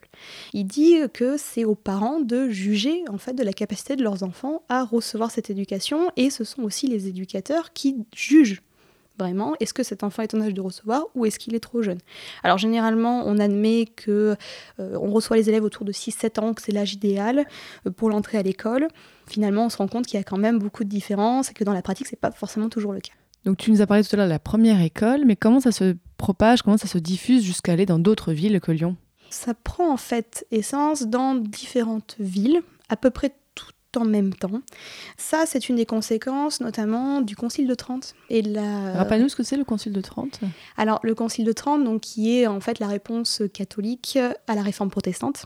Il 0.54 0.66
dit 0.66 0.96
que 1.14 1.36
c'est 1.36 1.66
aux 1.66 1.76
parents 1.76 2.22
de 2.22 2.48
juger 2.48 3.04
en 3.10 3.18
fait 3.18 3.34
de 3.34 3.44
la 3.44 3.52
capacité 3.52 3.98
de 3.98 4.04
leurs 4.04 4.24
enfants 4.24 4.64
à 4.70 4.86
recevoir 4.86 5.30
cette 5.30 5.50
éducation 5.50 6.10
et 6.16 6.30
ce 6.30 6.46
sont 6.46 6.62
aussi 6.64 6.88
les 6.88 7.08
éducateurs 7.10 7.74
qui 7.74 7.98
jugent 8.16 8.62
vraiment 9.18 9.54
est-ce 9.60 9.74
que 9.74 9.84
cet 9.84 10.04
enfant 10.04 10.24
est 10.24 10.34
en 10.34 10.42
âge 10.42 10.54
de 10.54 10.62
recevoir 10.62 11.04
ou 11.16 11.26
est-ce 11.26 11.40
qu'il 11.40 11.56
est 11.56 11.60
trop 11.60 11.82
jeune? 11.82 12.00
Alors 12.44 12.58
généralement 12.58 13.24
on 13.26 13.40
admet 13.40 13.86
que 13.86 14.36
euh, 14.80 14.98
on 15.00 15.12
reçoit 15.12 15.38
les 15.38 15.50
élèves 15.50 15.64
autour 15.64 15.86
de 15.86 15.92
6-7 15.92 16.40
ans 16.40 16.54
que 16.54 16.62
c'est 16.62 16.72
l'âge 16.72 16.94
idéal 16.94 17.46
euh, 17.86 17.92
pour 17.92 18.10
l'entrée 18.10 18.38
à 18.38 18.44
l'école. 18.44 18.88
Finalement 19.28 19.66
on 19.66 19.70
se 19.70 19.78
rend 19.78 19.88
compte 19.88 20.06
qu'il 20.06 20.20
y 20.20 20.22
a 20.22 20.24
quand 20.24 20.38
même 20.38 20.60
beaucoup 20.60 20.84
de 20.84 20.90
différences 20.90 21.52
et 21.52 21.54
que 21.54 21.64
dans 21.64 21.74
la 21.74 21.82
pratique 21.82 22.08
c'est 22.08 22.20
pas 22.20 22.32
forcément 22.32 22.70
toujours 22.70 22.94
le 22.94 23.00
cas. 23.00 23.14
Donc 23.46 23.58
tu 23.58 23.72
nous 23.72 23.82
as 23.82 23.88
parlé 23.88 24.04
tout 24.04 24.10
à 24.14 24.18
l'heure 24.18 24.26
de 24.26 24.32
la 24.32 24.40
première 24.40 24.82
école, 24.82 25.24
mais 25.26 25.36
comment 25.36 25.60
ça 25.60 25.72
se 25.72 25.96
propage, 26.18 26.64
comment 26.64 26.78
ça 26.78 26.88
se 26.88 26.98
diffuse 26.98 27.44
jusqu'à 27.44 27.74
aller 27.74 27.86
dans 27.86 28.00
d'autres 28.00 28.34
villes 28.34 28.60
que 28.60 28.72
Lyon? 28.72 28.98
Ça 29.30 29.54
prend 29.54 29.92
en 29.92 29.98
fait 29.98 30.48
essence 30.52 31.04
dans 31.04 31.36
différentes 31.36 32.16
villes, 32.20 32.62
à 32.90 32.96
peu 32.96 33.12
près 33.12 33.36
en 33.98 34.06
même 34.06 34.34
temps. 34.34 34.62
Ça, 35.18 35.46
c'est 35.46 35.70
une 35.70 35.76
des 35.76 35.86
conséquences 35.86 36.62
notamment 36.62 37.22
du 37.22 37.36
Concile 37.36 37.68
de 37.68 37.76
Trente 37.76 38.16
et 38.30 38.42
de 38.42 38.54
la. 38.54 38.94
Rappelle-nous 38.94 39.30
ce 39.30 39.36
que 39.36 39.44
c'est 39.44 39.58
le 39.58 39.64
Concile 39.64 39.94
de 39.94 40.02
Trente 40.02 40.40
Alors, 40.78 41.00
le 41.04 41.16
Concile 41.16 41.46
de 41.46 41.52
Trente, 41.52 41.84
donc, 41.84 42.02
qui 42.02 42.38
est 42.38 42.48
en 42.48 42.60
fait 42.60 42.80
la 42.80 42.88
réponse 42.88 43.42
catholique 43.54 44.18
à 44.48 44.56
la 44.56 44.62
réforme 44.62 44.90
protestante, 44.90 45.46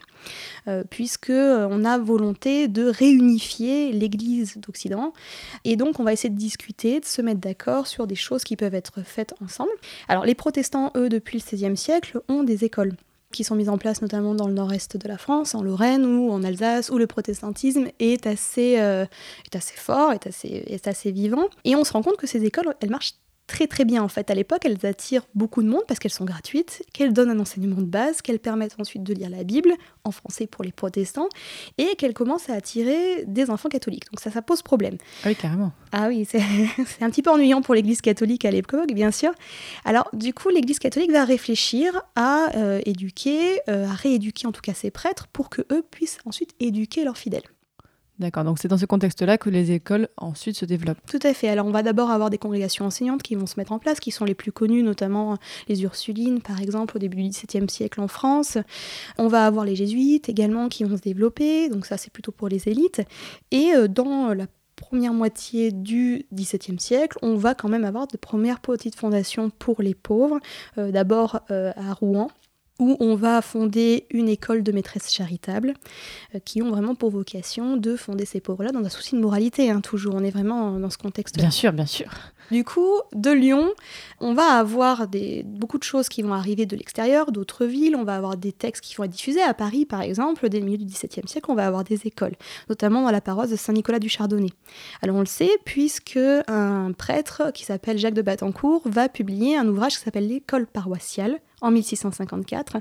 euh, 0.67 0.83
puisque 0.89 1.29
euh, 1.29 1.67
on 1.69 1.85
a 1.85 1.97
volonté 1.97 2.67
de 2.67 2.85
réunifier 2.85 3.91
l'Église 3.91 4.57
d'Occident, 4.57 5.13
et 5.63 5.75
donc 5.75 5.99
on 5.99 6.03
va 6.03 6.13
essayer 6.13 6.29
de 6.29 6.39
discuter, 6.39 6.99
de 6.99 7.05
se 7.05 7.21
mettre 7.21 7.39
d'accord 7.39 7.87
sur 7.87 8.07
des 8.07 8.15
choses 8.15 8.43
qui 8.43 8.55
peuvent 8.55 8.75
être 8.75 9.01
faites 9.03 9.33
ensemble. 9.43 9.71
Alors, 10.07 10.25
les 10.25 10.35
protestants, 10.35 10.91
eux, 10.95 11.09
depuis 11.09 11.39
le 11.39 11.43
XVIe 11.43 11.77
siècle, 11.77 12.21
ont 12.27 12.43
des 12.43 12.65
écoles 12.65 12.95
qui 13.33 13.43
sont 13.43 13.55
mises 13.55 13.69
en 13.69 13.77
place 13.77 14.01
notamment 14.01 14.33
dans 14.33 14.47
le 14.47 14.53
nord-est 14.53 14.97
de 14.97 15.07
la 15.07 15.17
France, 15.17 15.53
en 15.53 15.61
Lorraine 15.61 16.05
ou 16.05 16.31
en 16.31 16.43
Alsace, 16.43 16.89
où 16.89 16.97
le 16.97 17.07
protestantisme 17.07 17.87
est 17.99 18.25
assez, 18.25 18.79
euh, 18.79 19.05
est 19.45 19.55
assez 19.55 19.75
fort, 19.75 20.11
est 20.13 20.27
assez, 20.27 20.63
est 20.67 20.87
assez 20.87 21.11
vivant. 21.11 21.47
Et 21.63 21.75
on 21.75 21.83
se 21.83 21.93
rend 21.93 22.01
compte 22.01 22.17
que 22.17 22.27
ces 22.27 22.43
écoles, 22.43 22.73
elles 22.81 22.89
marchent 22.89 23.13
très 23.49 23.67
très 23.67 23.83
bien 23.83 24.01
en 24.03 24.07
fait. 24.07 24.29
À 24.31 24.35
l'époque, 24.35 24.61
elles 24.63 24.85
attirent 24.85 25.25
beaucoup 25.35 25.61
de 25.63 25.67
monde 25.67 25.81
parce 25.87 25.99
qu'elles 25.99 26.13
sont 26.13 26.23
gratuites, 26.23 26.83
qu'elles 26.93 27.11
donnent 27.11 27.31
un 27.31 27.39
enseignement 27.39 27.81
de 27.81 27.87
base, 27.87 28.21
qu'elles 28.21 28.39
permettent 28.39 28.79
ensuite 28.79 29.03
de 29.03 29.13
lire 29.13 29.29
la 29.29 29.43
Bible, 29.43 29.73
en 30.03 30.11
français 30.11 30.47
pour 30.47 30.63
les 30.63 30.71
protestants, 30.71 31.27
et 31.77 31.95
qu'elles 31.97 32.13
commencent 32.13 32.49
à 32.49 32.53
attirer 32.53 33.25
des 33.25 33.49
enfants 33.49 33.67
catholiques. 33.67 34.05
Donc 34.11 34.19
ça, 34.21 34.31
ça 34.31 34.41
pose 34.41 34.61
problème. 34.61 34.97
Ah 35.23 35.29
oui, 35.29 35.35
carrément. 35.35 35.73
Ah 35.91 36.07
oui, 36.07 36.25
c'est 36.29 36.41
un 37.01 37.09
petit 37.09 37.23
peu 37.23 37.31
ennuyant 37.31 37.61
pour 37.61 37.73
l'Église 37.73 38.01
catholique 38.01 38.45
à 38.45 38.51
l'époque, 38.51 38.93
bien 38.93 39.11
sûr. 39.11 39.31
Alors, 39.83 40.09
du 40.13 40.33
coup, 40.33 40.49
l'Église 40.49 40.79
catholique 40.79 41.11
va 41.11 41.25
réfléchir 41.25 42.01
à 42.15 42.55
euh, 42.55 42.79
éduquer, 42.85 43.59
euh, 43.67 43.87
à 43.87 43.93
rééduquer 43.93 44.47
en 44.47 44.51
tout 44.51 44.61
cas 44.61 44.73
ses 44.73 44.91
prêtres 44.91 45.27
pour 45.33 45.49
que 45.49 45.63
eux 45.71 45.83
puissent 45.89 46.19
ensuite 46.25 46.53
éduquer 46.59 47.03
leurs 47.03 47.17
fidèles. 47.17 47.43
D'accord, 48.19 48.43
donc 48.43 48.59
c'est 48.59 48.67
dans 48.67 48.77
ce 48.77 48.85
contexte-là 48.85 49.37
que 49.37 49.49
les 49.49 49.71
écoles 49.71 50.09
ensuite 50.17 50.57
se 50.57 50.65
développent. 50.65 50.99
Tout 51.09 51.19
à 51.23 51.33
fait. 51.33 51.47
Alors 51.47 51.65
on 51.65 51.71
va 51.71 51.83
d'abord 51.83 52.11
avoir 52.11 52.29
des 52.29 52.37
congrégations 52.37 52.85
enseignantes 52.85 53.23
qui 53.23 53.35
vont 53.35 53.45
se 53.45 53.57
mettre 53.57 53.71
en 53.71 53.79
place, 53.79 54.01
qui 54.01 54.11
sont 54.11 54.25
les 54.25 54.35
plus 54.35 54.51
connues, 54.51 54.83
notamment 54.83 55.37
les 55.69 55.83
Ursulines, 55.83 56.41
par 56.41 56.61
exemple, 56.61 56.97
au 56.97 56.99
début 56.99 57.23
du 57.23 57.29
XVIIe 57.29 57.69
siècle 57.69 58.01
en 58.01 58.09
France. 58.09 58.57
On 59.17 59.27
va 59.27 59.45
avoir 59.45 59.63
les 59.63 59.75
jésuites 59.75 60.27
également 60.27 60.67
qui 60.67 60.83
vont 60.83 60.97
se 60.97 61.01
développer, 61.01 61.69
donc 61.69 61.85
ça 61.85 61.95
c'est 61.95 62.11
plutôt 62.11 62.33
pour 62.33 62.49
les 62.49 62.67
élites. 62.67 63.01
Et 63.51 63.71
euh, 63.73 63.87
dans 63.87 64.33
la 64.33 64.47
première 64.75 65.13
moitié 65.13 65.71
du 65.71 66.25
XVIIe 66.33 66.79
siècle, 66.79 67.17
on 67.21 67.35
va 67.35 67.53
quand 67.53 67.69
même 67.69 67.83
avoir 67.83 68.07
de 68.07 68.17
premières 68.17 68.59
petites 68.59 68.95
fondations 68.95 69.49
pour 69.49 69.81
les 69.81 69.93
pauvres, 69.93 70.39
euh, 70.77 70.91
d'abord 70.91 71.41
euh, 71.51 71.71
à 71.75 71.93
Rouen, 71.93 72.29
où 72.79 72.97
on 72.99 73.15
va 73.15 73.41
fonder 73.41 74.05
une 74.09 74.29
école 74.29 74.63
de 74.63 74.71
maîtresses 74.71 75.11
charitables 75.11 75.73
euh, 76.33 76.39
qui 76.43 76.61
ont 76.61 76.71
vraiment 76.71 76.95
pour 76.95 77.11
vocation 77.11 77.77
de 77.77 77.95
fonder 77.95 78.25
ces 78.25 78.39
pauvres-là 78.39 78.71
dans 78.71 78.83
un 78.83 78.89
souci 78.89 79.15
de 79.15 79.21
moralité, 79.21 79.69
hein, 79.69 79.81
toujours. 79.81 80.15
On 80.15 80.23
est 80.23 80.31
vraiment 80.31 80.79
dans 80.79 80.89
ce 80.89 80.97
contexte-là. 80.97 81.43
Bien 81.43 81.51
sûr, 81.51 81.73
bien 81.73 81.85
sûr. 81.85 82.09
Du 82.51 82.63
coup, 82.63 83.01
de 83.13 83.29
Lyon, 83.29 83.69
on 84.19 84.33
va 84.33 84.57
avoir 84.57 85.07
des, 85.07 85.43
beaucoup 85.43 85.77
de 85.77 85.83
choses 85.83 86.09
qui 86.09 86.23
vont 86.23 86.33
arriver 86.33 86.65
de 86.65 86.75
l'extérieur, 86.75 87.31
d'autres 87.31 87.65
villes. 87.65 87.95
On 87.95 88.03
va 88.03 88.15
avoir 88.15 88.37
des 88.37 88.51
textes 88.51 88.83
qui 88.83 88.95
vont 88.95 89.03
être 89.03 89.11
diffusés. 89.11 89.41
À 89.41 89.53
Paris, 89.53 89.85
par 89.85 90.01
exemple, 90.01 90.49
dès 90.49 90.59
le 90.59 90.65
milieu 90.65 90.77
du 90.77 90.85
XVIIe 90.85 91.27
siècle, 91.27 91.51
on 91.51 91.55
va 91.55 91.67
avoir 91.67 91.83
des 91.83 92.07
écoles, 92.07 92.35
notamment 92.67 93.03
dans 93.03 93.11
la 93.11 93.21
paroisse 93.21 93.51
de 93.51 93.55
Saint-Nicolas 93.55 93.99
du 93.99 94.09
Chardonnay. 94.09 94.49
Alors 95.03 95.17
on 95.17 95.19
le 95.19 95.25
sait, 95.25 95.51
puisque 95.63 96.19
un 96.47 96.91
prêtre 96.93 97.51
qui 97.53 97.65
s'appelle 97.65 97.99
Jacques 97.99 98.15
de 98.15 98.23
Batancourt 98.23 98.81
va 98.85 99.09
publier 99.09 99.55
un 99.55 99.67
ouvrage 99.67 99.97
qui 99.97 100.03
s'appelle 100.03 100.27
L'école 100.27 100.65
paroissiale 100.65 101.39
en 101.61 101.71
1654. 101.71 102.77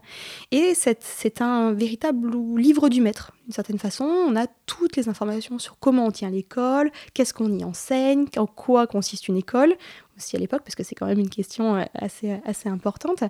Et 0.50 0.74
c'est 0.74 1.40
un 1.40 1.72
véritable 1.72 2.30
livre 2.56 2.88
du 2.88 3.00
maître, 3.00 3.32
d'une 3.44 3.54
certaine 3.54 3.78
façon. 3.78 4.04
On 4.04 4.36
a 4.36 4.46
toutes 4.66 4.96
les 4.96 5.08
informations 5.08 5.58
sur 5.58 5.78
comment 5.78 6.06
on 6.06 6.10
tient 6.10 6.30
l'école, 6.30 6.90
qu'est-ce 7.14 7.34
qu'on 7.34 7.52
y 7.52 7.64
enseigne, 7.64 8.26
en 8.36 8.46
quoi 8.46 8.86
consiste 8.86 9.28
une 9.28 9.36
école, 9.36 9.74
aussi 10.16 10.36
à 10.36 10.38
l'époque, 10.38 10.62
parce 10.64 10.74
que 10.74 10.82
c'est 10.82 10.94
quand 10.94 11.06
même 11.06 11.18
une 11.18 11.30
question 11.30 11.76
euh, 11.76 11.84
assez, 11.94 12.68
importante. 12.68 13.24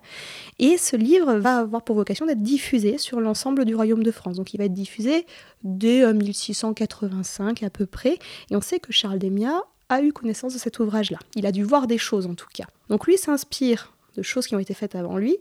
Et 0.59 0.79
ce 0.79 0.97
livre 0.97 1.35
va 1.35 1.59
avoir 1.59 1.83
pour 1.83 1.97
vocation 1.97 2.27
d'être 2.27 2.43
diffusé 2.43 2.99
sur 2.99 3.21
l'ensemble 3.21 3.65
du 3.65 3.75
royaume 3.75 4.03
de 4.03 4.11
France. 4.11 4.37
Donc 4.37 4.55
il 4.55 4.59
va 4.59 4.65
être 4.65 4.75
diffusé 4.75 5.27
dès 5.63 6.13
1685 6.13 7.63
euh, 7.63 7.67
à 7.67 7.71
peu 7.71 7.87
près. 7.87 8.19
Et 8.51 8.57
on 8.57 8.61
sait 8.61 8.81
que 8.81 8.93
Charles 8.93 9.19
Desmiat 9.19 9.63
a 9.89 10.03
eu 10.03 10.13
connaissance 10.13 10.55
de 10.55 10.59
cet 10.59 10.79
ouvrage-là. 10.81 11.19
Il 11.35 11.47
a 11.47 11.53
dû 11.53 11.63
voir 11.63 11.87
des 11.87 11.99
choses 11.99 12.27
en 12.27 12.35
tout 12.35 12.49
cas. 12.53 12.67
Donc 12.89 13.07
lui 13.07 13.17
s'inspire 13.17 13.93
de 14.19 14.23
choses 14.23 14.47
qui 14.47 14.57
ont 14.57 14.59
été 14.59 14.75
faites 14.75 14.95
avant 14.95 15.17
lui, 15.17 15.37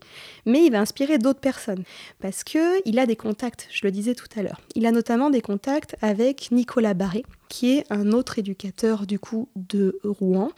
mais 0.45 0.65
il 0.65 0.71
va 0.71 0.79
inspirer 0.79 1.17
d'autres 1.17 1.39
personnes 1.39 1.83
parce 2.19 2.43
que 2.43 2.81
il 2.87 2.99
a 2.99 3.05
des 3.05 3.15
contacts, 3.15 3.67
je 3.71 3.81
le 3.83 3.91
disais 3.91 4.13
tout 4.13 4.27
à 4.35 4.43
l'heure. 4.43 4.61
Il 4.75 4.85
a 4.85 4.91
notamment 4.91 5.29
des 5.29 5.41
contacts 5.41 5.95
avec 6.01 6.51
Nicolas 6.51 6.93
Barré, 6.93 7.25
qui 7.49 7.77
est 7.77 7.85
un 7.89 8.11
autre 8.11 8.39
éducateur 8.39 9.07
du 9.07 9.19
coup 9.19 9.49
de 9.55 9.99
Rouen, 10.03 10.51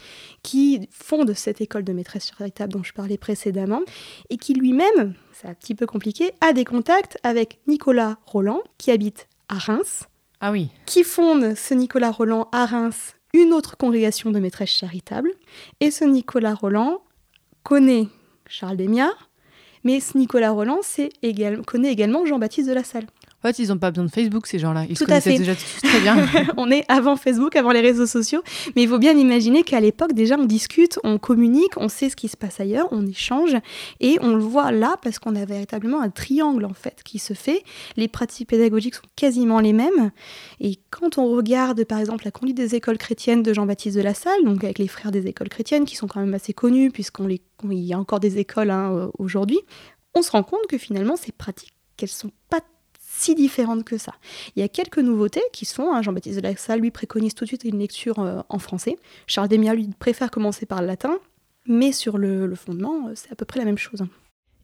qui 0.44 0.88
fonde 0.92 1.34
cette 1.34 1.62
école 1.62 1.84
de 1.84 1.94
maîtresse 1.94 2.32
charitable 2.38 2.74
dont 2.74 2.84
je 2.84 2.94
parlais 2.94 3.18
précédemment, 3.18 3.82
et 4.30 4.38
qui 4.38 4.54
lui-même, 4.54 5.14
c'est 5.32 5.48
un 5.48 5.54
petit 5.54 5.76
peu 5.76 5.86
compliqué, 5.86 6.32
a 6.42 6.52
des 6.54 6.66
contacts 6.66 7.18
avec 7.24 7.60
Nicolas 7.68 8.18
Roland, 8.26 8.62
qui 8.78 8.92
habite 8.92 9.28
à 9.48 9.56
Reims. 9.56 10.04
Ah 10.42 10.52
oui. 10.52 10.70
Qui 10.86 11.04
fonde 11.04 11.56
ce 11.56 11.74
Nicolas 11.74 12.12
Roland 12.12 12.50
à 12.52 12.66
Reims 12.66 13.16
une 13.34 13.54
autre 13.54 13.78
congrégation 13.78 14.32
de 14.32 14.40
maîtresses 14.40 14.70
charitables. 14.70 15.32
Et 15.80 15.92
ce 15.92 16.06
Nicolas 16.06 16.54
Roland 16.54 17.02
connaît 17.64 18.08
Charles 18.48 18.78
Desmiat, 18.78 19.14
mais 19.84 20.00
Nicolas 20.16 20.52
Roland 20.52 20.82
connaît 21.66 21.92
également 21.92 22.26
Jean-Baptiste 22.26 22.68
de 22.70 22.74
la 22.74 22.84
Salle. 22.84 23.08
En 23.42 23.48
fait, 23.48 23.60
ils 23.60 23.70
n'ont 23.70 23.78
pas 23.78 23.90
besoin 23.92 24.04
de 24.04 24.12
Facebook, 24.12 24.48
ces 24.48 24.60
gens-là. 24.60 24.84
Ils 24.84 24.98
Tout 24.98 25.04
se 25.04 25.06
connaissaient 25.06 25.30
à 25.30 25.34
fait. 25.34 25.40
déjà 25.40 25.56
très 25.56 26.02
bien. 26.02 26.28
on 26.58 26.70
est 26.70 26.84
avant 26.90 27.16
Facebook, 27.16 27.56
avant 27.56 27.72
les 27.72 27.80
réseaux 27.80 28.06
sociaux. 28.06 28.42
Mais 28.76 28.84
il 28.84 28.90
faut 28.90 28.98
bien 28.98 29.18
imaginer 29.18 29.64
qu'à 29.64 29.80
l'époque, 29.80 30.12
déjà, 30.12 30.36
on 30.38 30.46
discute, 30.46 31.00
on 31.06 31.18
communique, 31.18 31.78
on 31.78 31.88
sait 31.88 32.10
ce 32.10 32.18
qui 32.18 32.28
se 32.28 32.36
passe 32.36 32.60
ailleurs, 32.60 32.90
on 32.92 33.08
échange. 33.08 33.56
Et 34.02 34.18
on 34.22 34.36
le 34.36 34.44
voit 34.44 34.74
là 34.74 34.96
parce 35.02 35.20
qu'on 35.20 35.38
a 35.38 35.46
véritablement 35.46 36.02
un 36.02 36.10
triangle, 36.10 36.66
en 36.66 36.74
fait, 36.74 37.02
qui 37.06 37.18
se 37.18 37.34
fait. 37.34 37.64
Les 37.96 38.10
pratiques 38.10 38.50
pédagogiques 38.50 38.96
sont 38.96 39.08
quasiment 39.16 39.62
les 39.62 39.72
mêmes. 39.72 40.12
Et 40.60 40.78
quand 40.90 41.18
on 41.18 41.34
regarde, 41.34 41.86
par 41.86 42.00
exemple, 42.00 42.26
la 42.26 42.32
conduite 42.32 42.58
des 42.58 42.76
écoles 42.76 42.98
chrétiennes 42.98 43.42
de 43.42 43.54
Jean-Baptiste 43.54 43.96
de 43.96 44.02
la 44.02 44.14
Salle, 44.14 44.44
donc 44.44 44.66
avec 44.66 44.80
les 44.80 44.90
frères 44.90 45.12
des 45.14 45.28
écoles 45.28 45.50
chrétiennes, 45.50 45.86
qui 45.86 45.96
sont 45.96 46.08
quand 46.08 46.20
même 46.20 46.34
assez 46.34 46.52
connus, 46.52 46.92
puisqu'on 46.92 47.28
les... 47.28 47.42
il 47.64 47.80
y 47.80 47.94
a 47.94 48.00
encore 48.00 48.20
des 48.20 48.38
écoles 48.38 48.70
hein, 48.70 49.10
aujourd'hui, 49.18 49.60
on 50.14 50.22
se 50.22 50.32
rend 50.32 50.44
compte 50.44 50.68
que 50.68 50.78
finalement, 50.78 51.16
ces 51.16 51.32
pratiques, 51.32 51.74
qu'elles 51.96 52.10
sont 52.10 52.32
pas 52.50 52.60
si 53.20 53.36
différentes 53.36 53.84
que 53.84 53.98
ça. 53.98 54.14
Il 54.56 54.62
y 54.62 54.64
a 54.64 54.70
quelques 54.70 55.00
nouveautés 55.00 55.44
qui 55.52 55.66
sont, 55.66 55.92
hein, 55.92 56.02
Jean-Baptiste 56.02 56.38
de 56.38 56.42
la 56.42 56.56
Salle 56.56 56.80
lui 56.80 56.92
préconise 56.92 57.34
tout 57.34 57.44
de 57.44 57.50
suite 57.50 57.66
une 57.66 57.80
lecture 57.80 58.20
euh, 58.20 58.42
en 58.50 58.60
français, 58.60 58.98
Charles 59.28 59.50
Desmiat 59.50 59.76
lui 59.76 59.90
préfère 60.00 60.32
commencer 60.32 60.66
par 60.66 60.82
le 60.82 60.88
latin, 60.88 61.18
mais 61.66 61.92
sur 61.92 62.18
le, 62.18 62.48
le 62.48 62.56
fondement, 62.56 63.08
euh, 63.08 63.14
c'est 63.16 63.32
à 63.32 63.36
peu 63.36 63.46
près 63.46 63.60
la 63.60 63.66
même 63.66 63.78
chose. 63.78 64.04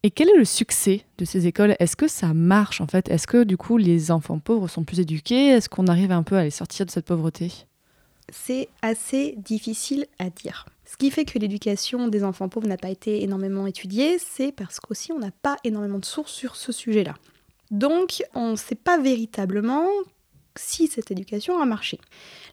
Et 0.04 0.12
quel 0.12 0.30
est 0.30 0.38
le 0.38 0.46
succès 0.46 1.04
de 1.18 1.26
ces 1.26 1.48
écoles? 1.48 1.76
Est-ce 1.80 1.96
que 1.96 2.08
ça 2.08 2.34
marche 2.34 2.80
en 2.80 2.88
fait? 2.88 3.10
Est-ce 3.10 3.28
que 3.28 3.44
du 3.44 3.58
coup 3.58 3.78
les 3.78 4.12
enfants 4.12 4.40
pauvres 4.40 4.68
sont 4.68 4.84
plus 4.84 5.00
éduqués? 5.00 5.48
Est-ce 5.48 5.68
qu'on 5.68 5.88
arrive 5.88 6.12
un 6.12 6.24
peu 6.24 6.36
à 6.36 6.44
les 6.44 6.52
sortir 6.52 6.86
de 6.86 6.92
cette 6.92 7.06
pauvreté? 7.06 7.52
C'est 8.32 8.70
assez 8.82 9.36
difficile 9.38 10.06
à 10.20 10.30
dire. 10.30 10.66
Ce 10.86 10.96
qui 10.96 11.10
fait 11.12 11.26
que 11.26 11.40
l'éducation 11.40 12.08
des 12.08 12.24
enfants 12.24 12.50
pauvres 12.50 12.68
n'a 12.68 12.78
pas 12.78 12.90
été 12.90 13.24
énormément 13.24 13.66
étudiée, 13.66 14.18
c'est 14.20 14.52
parce 14.52 14.80
qu'aussi 14.80 15.12
on 15.12 15.20
n'a 15.20 15.32
pas 15.42 15.58
énormément 15.64 16.00
de 16.00 16.06
sources 16.06 16.34
sur 16.34 16.56
ce 16.56 16.72
sujet-là. 16.72 17.16
Donc, 17.72 18.24
on 18.34 18.52
ne 18.52 18.56
sait 18.56 18.76
pas 18.76 18.98
véritablement 18.98 19.88
si 20.58 20.88
cette 20.88 21.12
éducation 21.12 21.60
a 21.60 21.66
marché. 21.66 22.00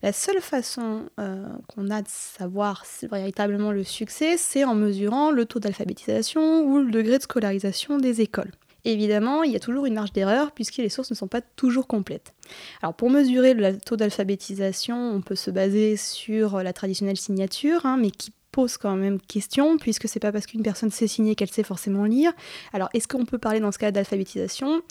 La 0.03 0.13
seule 0.13 0.41
façon 0.41 1.05
euh, 1.21 1.47
qu'on 1.69 1.91
a 1.91 2.03
de 2.03 2.09
savoir 2.09 2.85
véritablement 3.11 3.73
le 3.73 3.85
succès, 3.85 4.37
c'est 4.37 4.65
en 4.65 4.75
mesurant 4.75 5.31
le 5.31 5.45
taux 5.45 5.61
d'alphabétisation 5.61 6.63
ou 6.65 6.79
le 6.79 6.91
degré 6.91 7.19
de 7.19 7.23
scolarisation 7.23 7.99
des 7.99 8.21
écoles. 8.21 8.51
Évidemment, 8.85 9.45
il 9.45 9.53
y 9.53 9.57
a 9.57 9.61
toujours 9.61 9.87
une 9.87 9.95
marge 9.95 10.13
d'erreur 10.13 10.51
puisque 10.51 10.79
les 10.79 10.89
sources 10.89 11.11
ne 11.11 11.15
sont 11.15 11.29
pas 11.29 11.41
toujours 11.41 11.87
complètes. 11.87 12.35
Alors 12.83 12.95
pour 12.95 13.11
mesurer 13.11 13.55
le 13.55 13.79
taux 13.79 13.97
d'alphabétisation, 13.97 14.97
on 14.97 15.21
peut 15.21 15.37
se 15.37 15.53
baser 15.53 15.97
sur 15.97 16.63
la 16.65 16.73
traditionnelle 16.73 17.17
signature, 17.17 17.87
hein, 17.87 17.97
mais 17.97 18.11
qui 18.11 18.33
pose 18.53 18.77
quand 18.77 18.95
même 18.95 19.21
question, 19.21 19.79
puisque 19.79 20.09
c'est 20.09 20.21
pas 20.21 20.31
parce 20.31 20.47
qu'une 20.47 20.63
personne 20.63 20.91
sait 20.91 21.09
signer 21.09 21.35
qu'elle 21.35 21.51
sait 21.51 21.65
forcément 21.65 22.05
lire. 22.05 22.33
Alors, 22.73 22.89
est-ce 22.95 23.09
qu'on 23.09 23.25
peut 23.25 23.39
parler 23.39 23.59
dans 23.59 23.73
ce 23.73 23.79
cas 23.79 23.91
d'alphabétisation? 23.91 24.83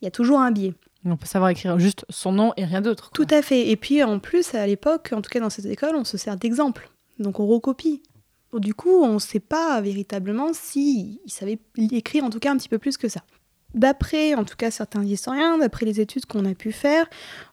Il 0.00 0.04
y 0.04 0.08
a 0.08 0.10
toujours 0.10 0.40
un 0.40 0.52
biais. 0.52 0.72
On 1.04 1.16
peut 1.16 1.26
savoir 1.26 1.50
écrire 1.50 1.78
juste 1.78 2.06
son 2.08 2.32
nom 2.32 2.52
et 2.56 2.64
rien 2.64 2.80
d'autre. 2.80 3.10
Tout 3.12 3.26
à 3.30 3.42
fait. 3.42 3.68
Et 3.68 3.76
puis, 3.76 4.02
en 4.02 4.18
plus, 4.18 4.54
à 4.54 4.66
l'époque, 4.66 5.10
en 5.12 5.20
tout 5.20 5.28
cas 5.28 5.40
dans 5.40 5.50
cette 5.50 5.66
école, 5.66 5.96
on 5.96 6.04
se 6.04 6.16
sert 6.16 6.36
d'exemples. 6.36 6.90
Donc, 7.18 7.40
on 7.40 7.46
recopie. 7.46 8.02
Du 8.54 8.72
coup, 8.72 9.02
on 9.02 9.14
ne 9.14 9.18
sait 9.18 9.40
pas 9.40 9.80
véritablement 9.80 10.52
s'il 10.52 11.18
si 11.26 11.30
savait 11.30 11.58
écrire, 11.76 12.24
en 12.24 12.30
tout 12.30 12.38
cas, 12.38 12.52
un 12.52 12.56
petit 12.56 12.68
peu 12.68 12.78
plus 12.78 12.96
que 12.96 13.08
ça. 13.08 13.20
D'après, 13.74 14.34
en 14.34 14.44
tout 14.44 14.56
cas, 14.56 14.70
certains 14.70 15.02
historiens, 15.02 15.58
d'après 15.58 15.84
les 15.84 16.00
études 16.00 16.26
qu'on 16.26 16.44
a 16.44 16.54
pu 16.54 16.70
faire, 16.70 17.06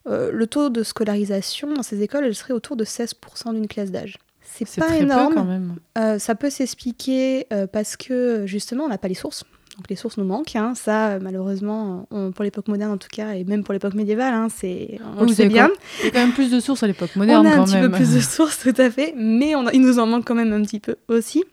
euh, 0.08 0.32
le 0.32 0.46
taux 0.46 0.70
de 0.70 0.84
scolarisation 0.84 1.74
dans 1.74 1.82
ces 1.82 2.04
écoles, 2.04 2.26
elle 2.26 2.36
serait 2.36 2.54
autour 2.54 2.76
de 2.76 2.86
16% 2.86 3.54
d'une 3.54 3.68
classe 3.68 3.90
d'âge. 3.90 4.18
C'est 4.54 4.80
pas 4.80 4.96
énorme. 4.98 5.30
Peu 5.30 5.36
quand 5.36 5.46
même. 5.46 5.76
Euh, 5.98 6.20
ça 6.20 6.36
peut 6.36 6.50
s'expliquer 6.50 7.48
euh, 7.54 7.68
parce 7.68 7.98
que 7.98 8.44
justement 8.46 8.86
on 8.86 8.90
n'a 8.90 8.98
pas 8.98 9.08
les 9.08 9.14
sources. 9.14 9.44
Donc 9.78 9.90
les 9.90 9.96
sources 9.96 10.18
nous 10.18 10.26
manquent. 10.26 10.56
Hein. 10.58 10.74
Ça, 10.76 11.18
malheureusement, 11.20 12.06
on, 12.12 12.32
pour 12.32 12.44
l'époque 12.44 12.68
moderne 12.68 12.92
en 12.92 12.98
tout 12.98 13.08
cas, 13.12 13.32
et 13.34 13.44
même 13.46 13.64
pour 13.64 13.74
l'époque 13.74 13.94
médiévale, 13.94 14.34
hein, 14.34 14.48
c'est, 14.54 15.00
on 15.18 15.24
le 15.24 15.34
sait 15.34 15.48
bien. 15.48 15.70
Il 16.02 16.06
y 16.06 16.08
a 16.10 16.12
quand 16.12 16.20
même 16.20 16.34
plus 16.34 16.52
de 16.52 16.60
sources 16.60 16.84
à 16.84 16.88
l'époque 16.88 17.16
moderne 17.16 17.48
on 17.48 17.50
a 17.50 17.54
un 17.54 17.58
quand 17.58 17.64
petit 17.66 17.76
même. 17.76 17.90
peu 17.90 17.96
plus 17.98 18.14
de 18.14 18.20
sources, 18.20 18.60
tout 18.60 18.74
à 18.78 18.90
fait, 18.92 19.14
mais 19.16 19.56
on 19.56 19.66
a- 19.68 19.74
il 19.74 19.82
nous 19.82 19.98
en 19.98 20.06
manque 20.08 20.26
quand 20.26 20.36
même 20.36 20.52
un 20.52 20.62
petit 20.64 20.82
peu 20.82 20.98
aussi. 21.08 21.44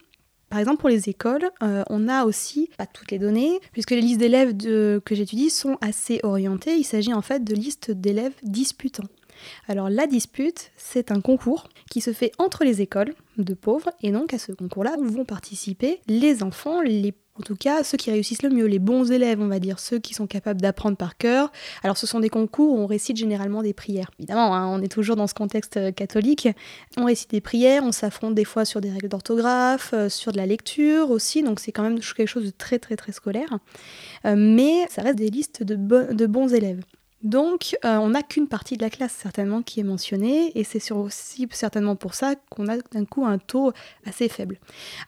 Par 0.49 0.59
exemple, 0.59 0.79
pour 0.79 0.89
les 0.89 1.07
écoles, 1.09 1.49
euh, 1.63 1.83
on 1.91 2.07
a 2.09 2.25
aussi, 2.25 2.69
pas 2.77 2.87
toutes 2.87 3.11
les 3.11 3.19
données, 3.19 3.59
puisque 3.71 3.91
les 3.91 4.01
listes 4.01 4.19
d'élèves 4.19 4.57
que 4.57 4.99
j'étudie 5.15 5.49
sont 5.51 5.77
assez 5.79 6.19
orientées. 6.23 6.75
Il 6.75 6.83
s'agit 6.83 7.13
en 7.13 7.21
fait 7.21 7.43
de 7.43 7.53
listes 7.53 7.91
d'élèves 7.91 8.33
disputants. 8.43 9.03
Alors 9.67 9.89
la 9.89 10.07
dispute, 10.07 10.71
c'est 10.77 11.11
un 11.11 11.21
concours 11.21 11.69
qui 11.89 12.01
se 12.01 12.13
fait 12.13 12.31
entre 12.37 12.63
les 12.63 12.81
écoles 12.81 13.13
de 13.37 13.53
pauvres, 13.53 13.89
et 14.01 14.11
donc 14.11 14.33
à 14.33 14.39
ce 14.39 14.51
concours-là 14.51 14.95
vont 15.01 15.25
participer 15.25 15.99
les 16.07 16.43
enfants, 16.43 16.81
les 16.81 17.13
en 17.37 17.41
tout 17.41 17.55
cas, 17.55 17.85
ceux 17.85 17.95
qui 17.95 18.11
réussissent 18.11 18.43
le 18.43 18.49
mieux, 18.49 18.65
les 18.65 18.79
bons 18.79 19.13
élèves, 19.13 19.39
on 19.39 19.47
va 19.47 19.59
dire, 19.59 19.79
ceux 19.79 19.97
qui 19.97 20.13
sont 20.13 20.27
capables 20.27 20.59
d'apprendre 20.59 20.97
par 20.97 21.17
cœur. 21.17 21.53
Alors, 21.83 21.97
ce 21.97 22.05
sont 22.05 22.19
des 22.19 22.27
concours 22.27 22.73
où 22.73 22.77
on 22.77 22.85
récite 22.85 23.15
généralement 23.15 23.63
des 23.63 23.71
prières. 23.71 24.11
Évidemment, 24.19 24.53
hein, 24.53 24.67
on 24.67 24.81
est 24.81 24.89
toujours 24.89 25.15
dans 25.15 25.25
ce 25.25 25.33
contexte 25.33 25.77
euh, 25.77 25.91
catholique. 25.93 26.49
On 26.97 27.05
récite 27.05 27.29
des 27.31 27.39
prières, 27.39 27.85
on 27.85 27.93
s'affronte 27.93 28.35
des 28.35 28.43
fois 28.43 28.65
sur 28.65 28.81
des 28.81 28.89
règles 28.89 29.07
d'orthographe, 29.07 29.91
euh, 29.93 30.09
sur 30.09 30.33
de 30.33 30.37
la 30.37 30.45
lecture 30.45 31.11
aussi, 31.11 31.41
donc 31.41 31.61
c'est 31.61 31.71
quand 31.71 31.83
même 31.83 32.01
quelque 32.01 32.27
chose 32.27 32.43
de 32.43 32.51
très 32.51 32.77
très 32.77 32.97
très 32.97 33.13
scolaire. 33.13 33.59
Euh, 34.25 34.35
mais 34.37 34.85
ça 34.89 35.01
reste 35.01 35.17
des 35.17 35.29
listes 35.29 35.63
de, 35.63 35.77
bo- 35.77 36.11
de 36.13 36.25
bons 36.25 36.53
élèves. 36.53 36.81
Donc, 37.21 37.75
euh, 37.83 37.97
on 37.97 38.09
n'a 38.09 38.23
qu'une 38.23 38.47
partie 38.47 38.77
de 38.77 38.81
la 38.81 38.89
classe 38.89 39.11
certainement 39.11 39.61
qui 39.61 39.81
est 39.81 39.83
mentionnée, 39.83 40.57
et 40.57 40.63
c'est 40.63 40.91
aussi 40.91 41.47
certainement 41.51 41.95
pour 41.95 42.13
ça 42.13 42.35
qu'on 42.49 42.67
a 42.67 42.77
d'un 42.77 43.05
coup 43.05 43.25
un 43.25 43.37
taux 43.37 43.73
assez 44.05 44.29
faible. 44.29 44.57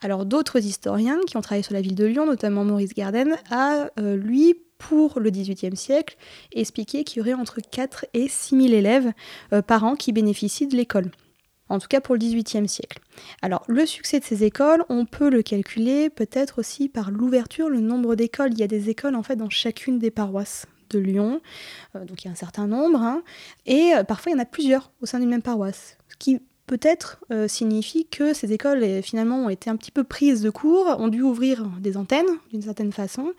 Alors, 0.01 0.25
d'autres 0.25 0.59
historiens 0.59 1.19
qui 1.25 1.37
ont 1.37 1.41
travaillé 1.41 1.63
sur 1.63 1.73
la 1.73 1.81
ville 1.81 1.95
de 1.95 2.05
Lyon, 2.05 2.25
notamment 2.25 2.65
Maurice 2.65 2.93
Garden, 2.93 3.37
a 3.49 3.89
euh, 3.99 4.17
lui 4.17 4.55
pour 4.77 5.19
le 5.19 5.29
XVIIIe 5.29 5.77
siècle, 5.77 6.17
expliqué 6.53 7.03
qu'il 7.03 7.19
y 7.19 7.21
aurait 7.21 7.39
entre 7.39 7.59
4 7.61 8.07
et 8.13 8.27
6 8.27 8.61
000 8.61 8.73
élèves 8.73 9.13
euh, 9.53 9.61
par 9.61 9.83
an 9.83 9.95
qui 9.95 10.11
bénéficient 10.11 10.67
de 10.67 10.75
l'école 10.75 11.11
en 11.69 11.79
tout 11.79 11.87
cas 11.87 12.01
pour 12.01 12.15
le 12.15 12.19
XVIIIe 12.19 12.67
siècle. 12.67 12.99
Alors 13.41 13.63
le 13.67 13.85
succès 13.85 14.19
de 14.19 14.25
ces 14.25 14.43
écoles, 14.43 14.83
on 14.89 15.05
peut 15.05 15.29
le 15.29 15.41
calculer 15.41 16.09
peut-être 16.09 16.59
aussi 16.59 16.89
par 16.89 17.11
l'ouverture, 17.11 17.69
le 17.69 17.79
nombre 17.79 18.15
d'écoles. 18.15 18.51
Il 18.51 18.59
y 18.59 18.63
a 18.63 18.67
des 18.67 18.89
écoles 18.89 19.15
en 19.15 19.23
fait 19.23 19.37
dans 19.37 19.49
chacune 19.49 19.97
des 19.97 20.11
paroisses 20.11 20.65
de 20.91 20.99
Lyon, 20.99 21.41
euh, 21.95 22.05
donc 22.05 22.23
il 22.23 22.27
y 22.27 22.29
a 22.29 22.31
un 22.31 22.35
certain 22.35 22.67
nombre, 22.67 22.99
hein. 23.01 23.23
et 23.65 23.93
euh, 23.95 24.03
parfois 24.03 24.31
il 24.31 24.35
y 24.35 24.37
en 24.37 24.41
a 24.41 24.45
plusieurs 24.45 24.91
au 25.01 25.05
sein 25.05 25.19
d'une 25.19 25.29
même 25.29 25.41
paroisse, 25.41 25.97
ce 26.09 26.15
qui 26.17 26.41
peut-être 26.67 27.19
euh, 27.31 27.47
signifie 27.47 28.05
que 28.05 28.33
ces 28.33 28.53
écoles 28.53 29.01
finalement 29.01 29.45
ont 29.45 29.49
été 29.49 29.69
un 29.69 29.75
petit 29.75 29.91
peu 29.91 30.03
prises 30.03 30.41
de 30.41 30.49
court, 30.49 30.95
ont 30.99 31.09
dû 31.09 31.21
ouvrir 31.21 31.65
des 31.79 31.97
antennes 31.97 32.29
d'une 32.51 32.61
certaine 32.61 32.93
façon, 32.93 33.33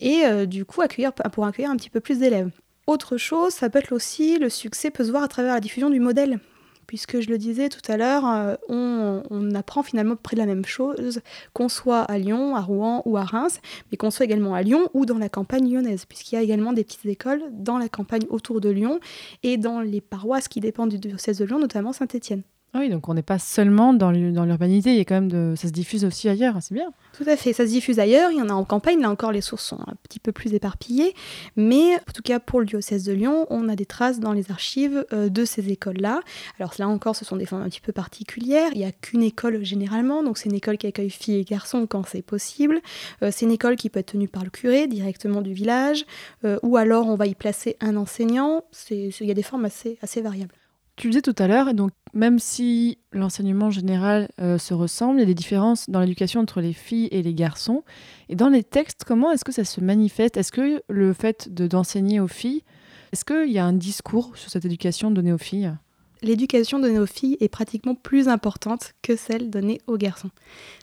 et 0.00 0.46
du 0.46 0.64
coup 0.64 0.80
accueillir, 0.80 1.12
pour 1.12 1.44
accueillir 1.44 1.70
un 1.70 1.76
petit 1.76 1.90
peu 1.90 2.00
plus 2.00 2.18
d'élèves. 2.18 2.50
Autre 2.86 3.18
chose, 3.18 3.52
ça 3.52 3.68
peut 3.68 3.80
être 3.80 3.92
aussi, 3.92 4.38
le 4.38 4.48
succès 4.48 4.90
peut 4.90 5.04
se 5.04 5.10
voir 5.10 5.22
à 5.22 5.28
travers 5.28 5.52
la 5.52 5.60
diffusion 5.60 5.90
du 5.90 6.00
modèle 6.00 6.40
puisque 6.88 7.20
je 7.20 7.28
le 7.28 7.38
disais 7.38 7.68
tout 7.68 7.92
à 7.92 7.96
l'heure, 7.96 8.26
euh, 8.26 8.56
on, 8.68 9.54
apprend 9.54 9.82
finalement 9.82 10.16
près 10.16 10.34
de 10.34 10.40
la 10.40 10.46
même 10.46 10.64
chose, 10.64 11.20
qu'on 11.52 11.68
soit 11.68 12.00
à 12.00 12.18
Lyon, 12.18 12.56
à 12.56 12.60
Rouen 12.60 13.02
ou 13.04 13.16
à 13.16 13.24
Reims, 13.24 13.60
mais 13.90 13.96
qu'on 13.96 14.10
soit 14.10 14.24
également 14.24 14.54
à 14.54 14.62
Lyon 14.62 14.88
ou 14.94 15.04
dans 15.04 15.18
la 15.18 15.28
campagne 15.28 15.70
lyonnaise, 15.70 16.06
puisqu'il 16.06 16.34
y 16.34 16.38
a 16.38 16.42
également 16.42 16.72
des 16.72 16.84
petites 16.84 17.06
écoles 17.06 17.42
dans 17.52 17.78
la 17.78 17.88
campagne 17.88 18.24
autour 18.30 18.60
de 18.60 18.70
Lyon 18.70 19.00
et 19.42 19.58
dans 19.58 19.80
les 19.80 20.00
paroisses 20.00 20.48
qui 20.48 20.60
dépendent 20.60 20.90
du 20.90 20.98
diocèse 20.98 21.38
de 21.38 21.44
Lyon, 21.44 21.58
notamment 21.58 21.92
Saint-Étienne. 21.92 22.42
Ah 22.74 22.80
oui, 22.80 22.90
donc 22.90 23.08
on 23.08 23.14
n'est 23.14 23.22
pas 23.22 23.38
seulement 23.38 23.94
dans 23.94 24.10
l'urbanité, 24.10 24.90
il 24.90 24.98
y 24.98 25.00
a 25.00 25.04
quand 25.06 25.14
même 25.14 25.30
de... 25.30 25.54
ça 25.56 25.68
se 25.68 25.72
diffuse 25.72 26.04
aussi 26.04 26.28
ailleurs, 26.28 26.56
c'est 26.60 26.74
bien. 26.74 26.92
Tout 27.16 27.24
à 27.26 27.34
fait, 27.34 27.54
ça 27.54 27.66
se 27.66 27.70
diffuse 27.70 27.98
ailleurs, 27.98 28.30
il 28.30 28.36
y 28.36 28.42
en 28.42 28.50
a 28.50 28.52
en 28.52 28.64
campagne, 28.64 29.00
là 29.00 29.10
encore 29.10 29.32
les 29.32 29.40
sources 29.40 29.64
sont 29.64 29.80
un 29.80 29.94
petit 30.02 30.20
peu 30.20 30.32
plus 30.32 30.52
éparpillées, 30.52 31.14
mais 31.56 31.94
en 31.94 32.12
tout 32.14 32.20
cas 32.22 32.40
pour 32.40 32.60
le 32.60 32.66
diocèse 32.66 33.04
de 33.04 33.14
Lyon, 33.14 33.46
on 33.48 33.70
a 33.70 33.74
des 33.74 33.86
traces 33.86 34.20
dans 34.20 34.32
les 34.32 34.50
archives 34.50 35.06
euh, 35.14 35.30
de 35.30 35.46
ces 35.46 35.70
écoles-là. 35.70 36.20
Alors 36.60 36.74
là 36.78 36.88
encore, 36.88 37.16
ce 37.16 37.24
sont 37.24 37.36
des 37.36 37.46
formes 37.46 37.62
un 37.62 37.70
petit 37.70 37.80
peu 37.80 37.92
particulières, 37.92 38.70
il 38.74 38.78
n'y 38.78 38.84
a 38.84 38.92
qu'une 38.92 39.22
école 39.22 39.64
généralement, 39.64 40.22
donc 40.22 40.36
c'est 40.36 40.50
une 40.50 40.54
école 40.54 40.76
qui 40.76 40.86
accueille 40.86 41.08
filles 41.08 41.40
et 41.40 41.44
garçons 41.44 41.86
quand 41.86 42.06
c'est 42.06 42.22
possible, 42.22 42.82
euh, 43.22 43.30
c'est 43.32 43.46
une 43.46 43.52
école 43.52 43.76
qui 43.76 43.88
peut 43.88 44.00
être 44.00 44.12
tenue 44.12 44.28
par 44.28 44.44
le 44.44 44.50
curé 44.50 44.86
directement 44.86 45.40
du 45.40 45.54
village, 45.54 46.04
euh, 46.44 46.58
ou 46.62 46.76
alors 46.76 47.06
on 47.06 47.14
va 47.14 47.26
y 47.26 47.34
placer 47.34 47.78
un 47.80 47.96
enseignant, 47.96 48.64
il 48.90 49.10
y 49.20 49.30
a 49.30 49.34
des 49.34 49.42
formes 49.42 49.64
assez, 49.64 49.96
assez 50.02 50.20
variables. 50.20 50.52
Tu 50.98 51.06
le 51.06 51.12
disais 51.12 51.22
tout 51.22 51.36
à 51.38 51.46
l'heure, 51.46 51.74
donc 51.74 51.92
même 52.18 52.40
si 52.40 52.98
l'enseignement 53.12 53.70
général 53.70 54.28
euh, 54.40 54.58
se 54.58 54.74
ressemble, 54.74 55.18
il 55.18 55.20
y 55.20 55.22
a 55.22 55.26
des 55.26 55.34
différences 55.34 55.88
dans 55.88 56.00
l'éducation 56.00 56.40
entre 56.40 56.60
les 56.60 56.72
filles 56.72 57.08
et 57.12 57.22
les 57.22 57.32
garçons. 57.32 57.84
Et 58.28 58.34
dans 58.34 58.48
les 58.48 58.64
textes, 58.64 59.04
comment 59.06 59.30
est-ce 59.30 59.44
que 59.44 59.52
ça 59.52 59.64
se 59.64 59.80
manifeste? 59.80 60.36
Est-ce 60.36 60.50
que 60.50 60.82
le 60.88 61.12
fait 61.12 61.54
de 61.54 61.68
d'enseigner 61.68 62.18
aux 62.18 62.26
filles, 62.26 62.64
est-ce 63.12 63.24
qu'il 63.24 63.52
y 63.52 63.58
a 63.60 63.64
un 63.64 63.72
discours 63.72 64.36
sur 64.36 64.50
cette 64.50 64.64
éducation 64.64 65.12
donnée 65.12 65.32
aux 65.32 65.38
filles? 65.38 65.72
L'éducation 66.20 66.80
donnée 66.80 66.98
aux 66.98 67.06
filles 67.06 67.36
est 67.38 67.48
pratiquement 67.48 67.94
plus 67.94 68.26
importante 68.26 68.94
que 69.02 69.14
celle 69.14 69.48
donnée 69.48 69.80
aux 69.86 69.96
garçons. 69.96 70.30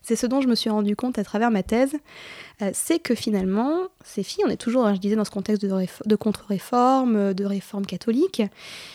C'est 0.02 0.15
ce 0.15 0.28
dont 0.28 0.39
je 0.39 0.48
me 0.48 0.56
suis 0.56 0.69
rendu 0.69 0.95
compte 0.95 1.19
à 1.19 1.26
travers 1.26 1.52
ma 1.52 1.63
thèse, 1.63 1.98
euh, 2.62 2.70
c'est 2.74 3.00
que 3.00 3.15
finalement, 3.15 3.88
ces 4.04 4.24
filles, 4.24 4.44
on 4.48 4.50
est 4.50 4.58
toujours, 4.58 4.86
hein, 4.86 4.94
je 4.94 5.00
disais, 5.00 5.15
dans 5.15 5.26
ce 5.26 5.32
contexte 5.32 5.65
de, 5.65 6.15
contre-réforme, 6.15 7.34
de 7.34 7.46
réforme 7.46 7.86
catholique, 7.86 8.41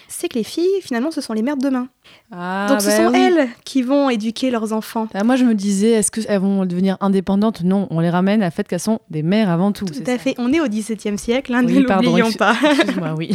c'est 0.08 0.28
que 0.28 0.38
les 0.38 0.44
filles, 0.44 0.80
finalement, 0.82 1.10
ce 1.10 1.20
sont 1.20 1.32
les 1.32 1.42
mères 1.42 1.56
de 1.56 1.62
demain. 1.62 1.88
Ah, 2.32 2.66
Donc 2.68 2.80
ce 2.80 2.86
bah 2.86 2.96
sont 2.96 3.12
elles 3.12 3.48
qui 3.64 3.82
vont 3.82 4.10
éduquer 4.10 4.50
leurs 4.50 4.72
enfants. 4.72 5.08
Ah, 5.14 5.24
moi, 5.24 5.36
je 5.36 5.44
me 5.44 5.54
disais, 5.54 5.90
est-ce 5.90 6.10
qu'elles 6.10 6.40
vont 6.40 6.64
devenir 6.66 6.96
indépendantes? 7.00 7.62
Non, 7.62 7.86
on 7.90 8.00
les 8.00 8.10
ramène 8.10 8.42
à 8.42 8.50
fait 8.50 8.66
qu'elles 8.66 8.80
sont 8.80 9.00
des 9.10 9.22
mères 9.22 9.50
avant 9.50 9.72
tout. 9.72 9.84
Tout 9.84 10.02
à 10.06 10.18
fait. 10.18 10.34
On 10.38 10.52
est 10.52 10.60
au 10.60 10.68
XVIIe 10.68 11.18
siècle, 11.18 11.54
hein, 11.54 11.62
ne 11.62 11.80
l'oublions 11.80 12.32
pas. 12.32 12.56
Excuse-moi, 12.62 13.14
oui. 13.16 13.30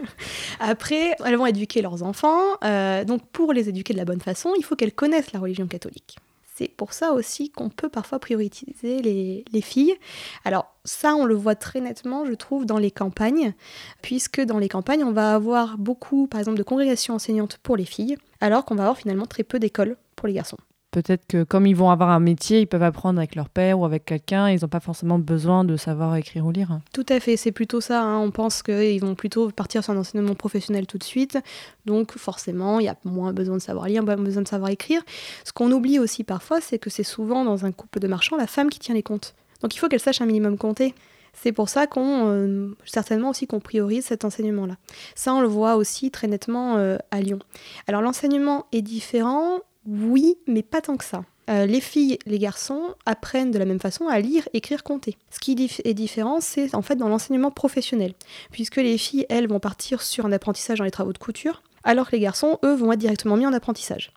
Après, 0.60 1.14
elles 1.24 1.36
vont 1.36 1.46
éduquer 1.46 1.82
leurs 1.82 2.02
enfants 2.02 2.56
euh, 2.64 3.04
donc 3.04 3.22
pour 3.32 3.52
les 3.52 3.68
éduquer 3.68 3.92
de 3.92 3.98
la 3.98 4.04
bonne 4.04 4.20
façon, 4.20 4.52
il 4.58 4.64
faut 4.64 4.76
qu'elles 4.76 4.92
connaissent 4.92 5.32
la 5.32 5.40
religion 5.40 5.66
catholique. 5.66 6.16
C'est 6.56 6.68
pour 6.68 6.94
ça 6.94 7.12
aussi 7.12 7.50
qu'on 7.50 7.68
peut 7.68 7.90
parfois 7.90 8.18
prioriser 8.18 9.02
les, 9.02 9.60
filles. 9.60 9.94
Alors 10.42 10.74
ça, 10.84 11.14
on 11.14 11.26
le 11.26 11.34
voit 11.34 11.54
très 11.54 11.82
nettement, 11.82 12.24
je 12.24 12.32
trouve, 12.32 12.64
dans 12.64 12.78
les 12.78 12.90
campagnes, 12.90 13.52
puisque 14.00 14.40
dans 14.40 14.58
les 14.58 14.70
campagnes, 14.70 15.04
on 15.04 15.12
va 15.12 15.34
avoir 15.34 15.76
beaucoup, 15.76 16.26
par 16.26 16.40
exemple, 16.40 16.56
de 16.56 16.62
congrégations 16.62 17.14
enseignantes 17.14 17.58
pour 17.58 17.76
les 17.76 17.84
filles, 17.84 18.16
alors 18.40 18.64
qu'on 18.64 18.74
va 18.74 18.84
avoir 18.84 18.96
finalement 18.96 19.26
très 19.26 19.42
peu 19.42 19.58
d'écoles 19.58 19.98
pour 20.14 20.28
les 20.28 20.34
garçons. 20.34 20.56
Peut-être 20.96 21.26
que 21.26 21.44
comme 21.44 21.66
ils 21.66 21.76
vont 21.76 21.90
avoir 21.90 22.08
un 22.08 22.20
métier, 22.20 22.60
ils 22.60 22.66
peuvent 22.66 22.82
apprendre 22.82 23.18
avec 23.18 23.34
leur 23.34 23.50
père 23.50 23.78
ou 23.78 23.84
avec 23.84 24.06
quelqu'un, 24.06 24.48
ils 24.48 24.62
n'ont 24.62 24.68
pas 24.68 24.80
forcément 24.80 25.18
besoin 25.18 25.62
de 25.62 25.76
savoir 25.76 26.16
écrire 26.16 26.46
ou 26.46 26.52
lire. 26.52 26.80
Tout 26.94 27.04
à 27.10 27.20
fait, 27.20 27.36
c'est 27.36 27.52
plutôt 27.52 27.82
ça. 27.82 28.02
Hein. 28.02 28.18
On 28.20 28.30
pense 28.30 28.62
qu'ils 28.62 29.02
vont 29.02 29.14
plutôt 29.14 29.50
partir 29.50 29.84
sur 29.84 29.92
un 29.92 29.98
enseignement 29.98 30.34
professionnel 30.34 30.86
tout 30.86 30.96
de 30.96 31.04
suite. 31.04 31.38
Donc 31.84 32.16
forcément, 32.16 32.80
il 32.80 32.86
y 32.86 32.88
a 32.88 32.96
moins 33.04 33.34
besoin 33.34 33.56
de 33.56 33.60
savoir 33.60 33.88
lire, 33.88 34.02
moins 34.02 34.16
besoin 34.16 34.40
de 34.40 34.48
savoir 34.48 34.70
écrire. 34.70 35.02
Ce 35.44 35.52
qu'on 35.52 35.70
oublie 35.70 35.98
aussi 35.98 36.24
parfois, 36.24 36.62
c'est 36.62 36.78
que 36.78 36.88
c'est 36.88 37.02
souvent 37.02 37.44
dans 37.44 37.66
un 37.66 37.72
couple 37.72 38.00
de 38.00 38.08
marchands 38.08 38.38
la 38.38 38.46
femme 38.46 38.70
qui 38.70 38.78
tient 38.78 38.94
les 38.94 39.02
comptes. 39.02 39.34
Donc 39.60 39.74
il 39.74 39.78
faut 39.78 39.88
qu'elle 39.88 40.00
sache 40.00 40.22
un 40.22 40.26
minimum 40.26 40.56
compter. 40.56 40.94
C'est 41.34 41.52
pour 41.52 41.68
ça 41.68 41.86
qu'on, 41.86 42.30
euh, 42.30 42.74
certainement 42.86 43.28
aussi 43.28 43.46
qu'on 43.46 43.60
priorise 43.60 44.06
cet 44.06 44.24
enseignement-là. 44.24 44.76
Ça, 45.14 45.34
on 45.34 45.42
le 45.42 45.46
voit 45.46 45.76
aussi 45.76 46.10
très 46.10 46.26
nettement 46.26 46.78
euh, 46.78 46.96
à 47.10 47.20
Lyon. 47.20 47.40
Alors 47.86 48.00
l'enseignement 48.00 48.64
est 48.72 48.80
différent 48.80 49.60
oui, 49.86 50.36
mais 50.46 50.62
pas 50.62 50.80
tant 50.80 50.96
que 50.96 51.04
ça. 51.04 51.24
Euh, 51.48 51.64
les 51.64 51.80
filles, 51.80 52.18
les 52.26 52.40
garçons 52.40 52.94
apprennent 53.06 53.52
de 53.52 53.58
la 53.58 53.64
même 53.64 53.78
façon 53.78 54.08
à 54.08 54.18
lire, 54.18 54.48
écrire, 54.52 54.82
compter. 54.82 55.16
Ce 55.30 55.38
qui 55.38 55.52
est 55.84 55.94
différent, 55.94 56.40
c'est 56.40 56.74
en 56.74 56.82
fait 56.82 56.96
dans 56.96 57.08
l'enseignement 57.08 57.52
professionnel, 57.52 58.14
puisque 58.50 58.76
les 58.76 58.98
filles, 58.98 59.26
elles, 59.28 59.48
vont 59.48 59.60
partir 59.60 60.02
sur 60.02 60.26
un 60.26 60.32
apprentissage 60.32 60.78
dans 60.78 60.84
les 60.84 60.90
travaux 60.90 61.12
de 61.12 61.18
couture, 61.18 61.62
alors 61.84 62.08
que 62.08 62.16
les 62.16 62.20
garçons, 62.20 62.58
eux, 62.64 62.74
vont 62.74 62.90
être 62.92 62.98
directement 62.98 63.36
mis 63.36 63.46
en 63.46 63.52
apprentissage. 63.52 64.12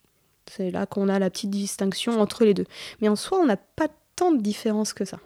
C'est 0.49 0.71
là 0.71 0.87
qu'on 0.87 1.07
a 1.07 1.19
la 1.19 1.29
petite 1.29 1.51
distinction 1.51 2.19
entre 2.19 2.43
les 2.43 2.55
deux. 2.55 2.65
Mais 3.01 3.09
en 3.09 3.15
soi, 3.15 3.37
on 3.39 3.45
n'a 3.45 3.57
pas 3.57 3.87
tant 4.15 4.31
de 4.31 4.41
différence 4.41 4.93
que 4.93 5.05
ça. 5.05 5.19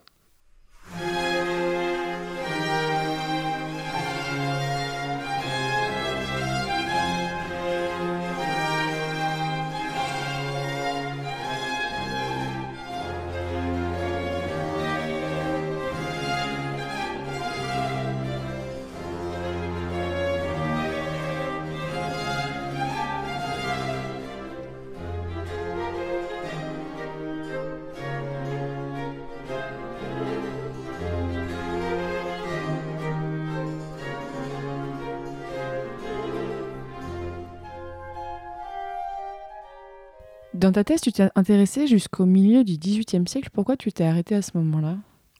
Dans 40.64 40.72
ta 40.72 40.82
thèse, 40.82 41.02
tu 41.02 41.12
t'es 41.12 41.28
intéressée 41.34 41.86
jusqu'au 41.86 42.24
milieu 42.24 42.64
du 42.64 42.78
XVIIIe 42.78 43.28
siècle. 43.28 43.50
Pourquoi 43.52 43.76
tu 43.76 43.92
t'es 43.92 44.04
arrêtée 44.04 44.34
à 44.34 44.40
ce 44.40 44.52
moment-là? 44.54 44.96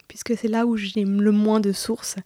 Puisque 0.06 0.36
c'est 0.36 0.48
là 0.48 0.66
où 0.66 0.76
j'ai 0.76 1.02
le 1.02 1.32
moins 1.32 1.60
de 1.60 1.72
sources. 1.72 2.16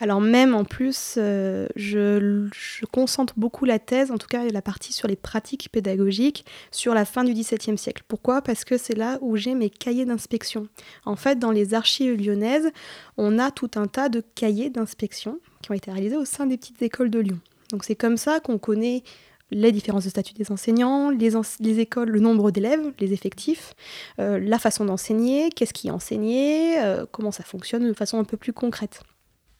Alors 0.00 0.22
même 0.22 0.54
en 0.54 0.64
plus, 0.64 1.16
euh, 1.18 1.68
je, 1.76 2.48
concentre 2.86 3.34
beaucoup 3.36 3.66
la 3.66 3.78
thèse, 3.78 4.10
en 4.10 4.16
tout 4.16 4.26
cas 4.26 4.42
la 4.46 4.62
partie 4.62 4.94
sur 4.94 5.06
les 5.06 5.16
pratiques 5.16 5.68
pédagogiques, 5.70 6.46
sur 6.70 6.94
la 6.94 7.04
fin 7.04 7.24
du 7.24 7.34
XVIIe 7.34 7.76
siècle. 7.76 8.04
Pourquoi? 8.08 8.40
Parce 8.40 8.64
que 8.64 8.78
c'est 8.78 8.96
là 8.96 9.18
où 9.20 9.36
j'ai 9.36 9.54
mes 9.54 9.68
cahiers 9.68 10.06
d'inspection. 10.06 10.66
En 11.04 11.16
fait, 11.16 11.38
dans 11.38 11.50
les 11.50 11.74
archives 11.74 12.18
lyonnaises, 12.18 12.70
on 13.18 13.38
a 13.38 13.50
tout 13.50 13.72
un 13.74 13.86
tas 13.86 14.08
de 14.08 14.24
cahiers 14.34 14.70
d'inspection 14.70 15.40
qui 15.60 15.72
ont 15.72 15.74
été 15.74 15.92
réalisés 15.92 16.16
au 16.16 16.24
sein 16.24 16.46
des 16.46 16.56
petites 16.56 16.80
écoles 16.80 17.10
de 17.10 17.18
Lyon. 17.18 17.38
Donc 17.70 17.84
c'est 17.84 17.96
comme 17.96 18.16
ça 18.16 18.40
qu'on 18.40 18.58
connaît 18.58 19.02
les 19.50 19.72
différences 19.72 20.04
de 20.04 20.10
statut 20.10 20.34
des 20.34 20.50
enseignants, 20.50 21.10
les, 21.10 21.80
écoles, 21.80 22.10
le 22.10 22.20
nombre 22.20 22.50
d'élèves, 22.50 22.92
les 22.98 23.12
effectifs, 23.12 23.74
euh, 24.18 24.38
la 24.38 24.58
façon 24.58 24.84
d'enseigner, 24.84 25.50
qu'est-ce 25.50 25.72
qui 25.72 25.88
est 25.88 25.92
enseigné, 25.92 26.78
euh, 26.80 27.06
comment 27.10 27.30
ça 27.30 27.44
fonctionne 27.44 27.86
de 27.86 27.92
façon 27.92 28.18
un 28.18 28.24
peu 28.24 28.36
plus 28.36 28.52
concrète. 28.52 29.02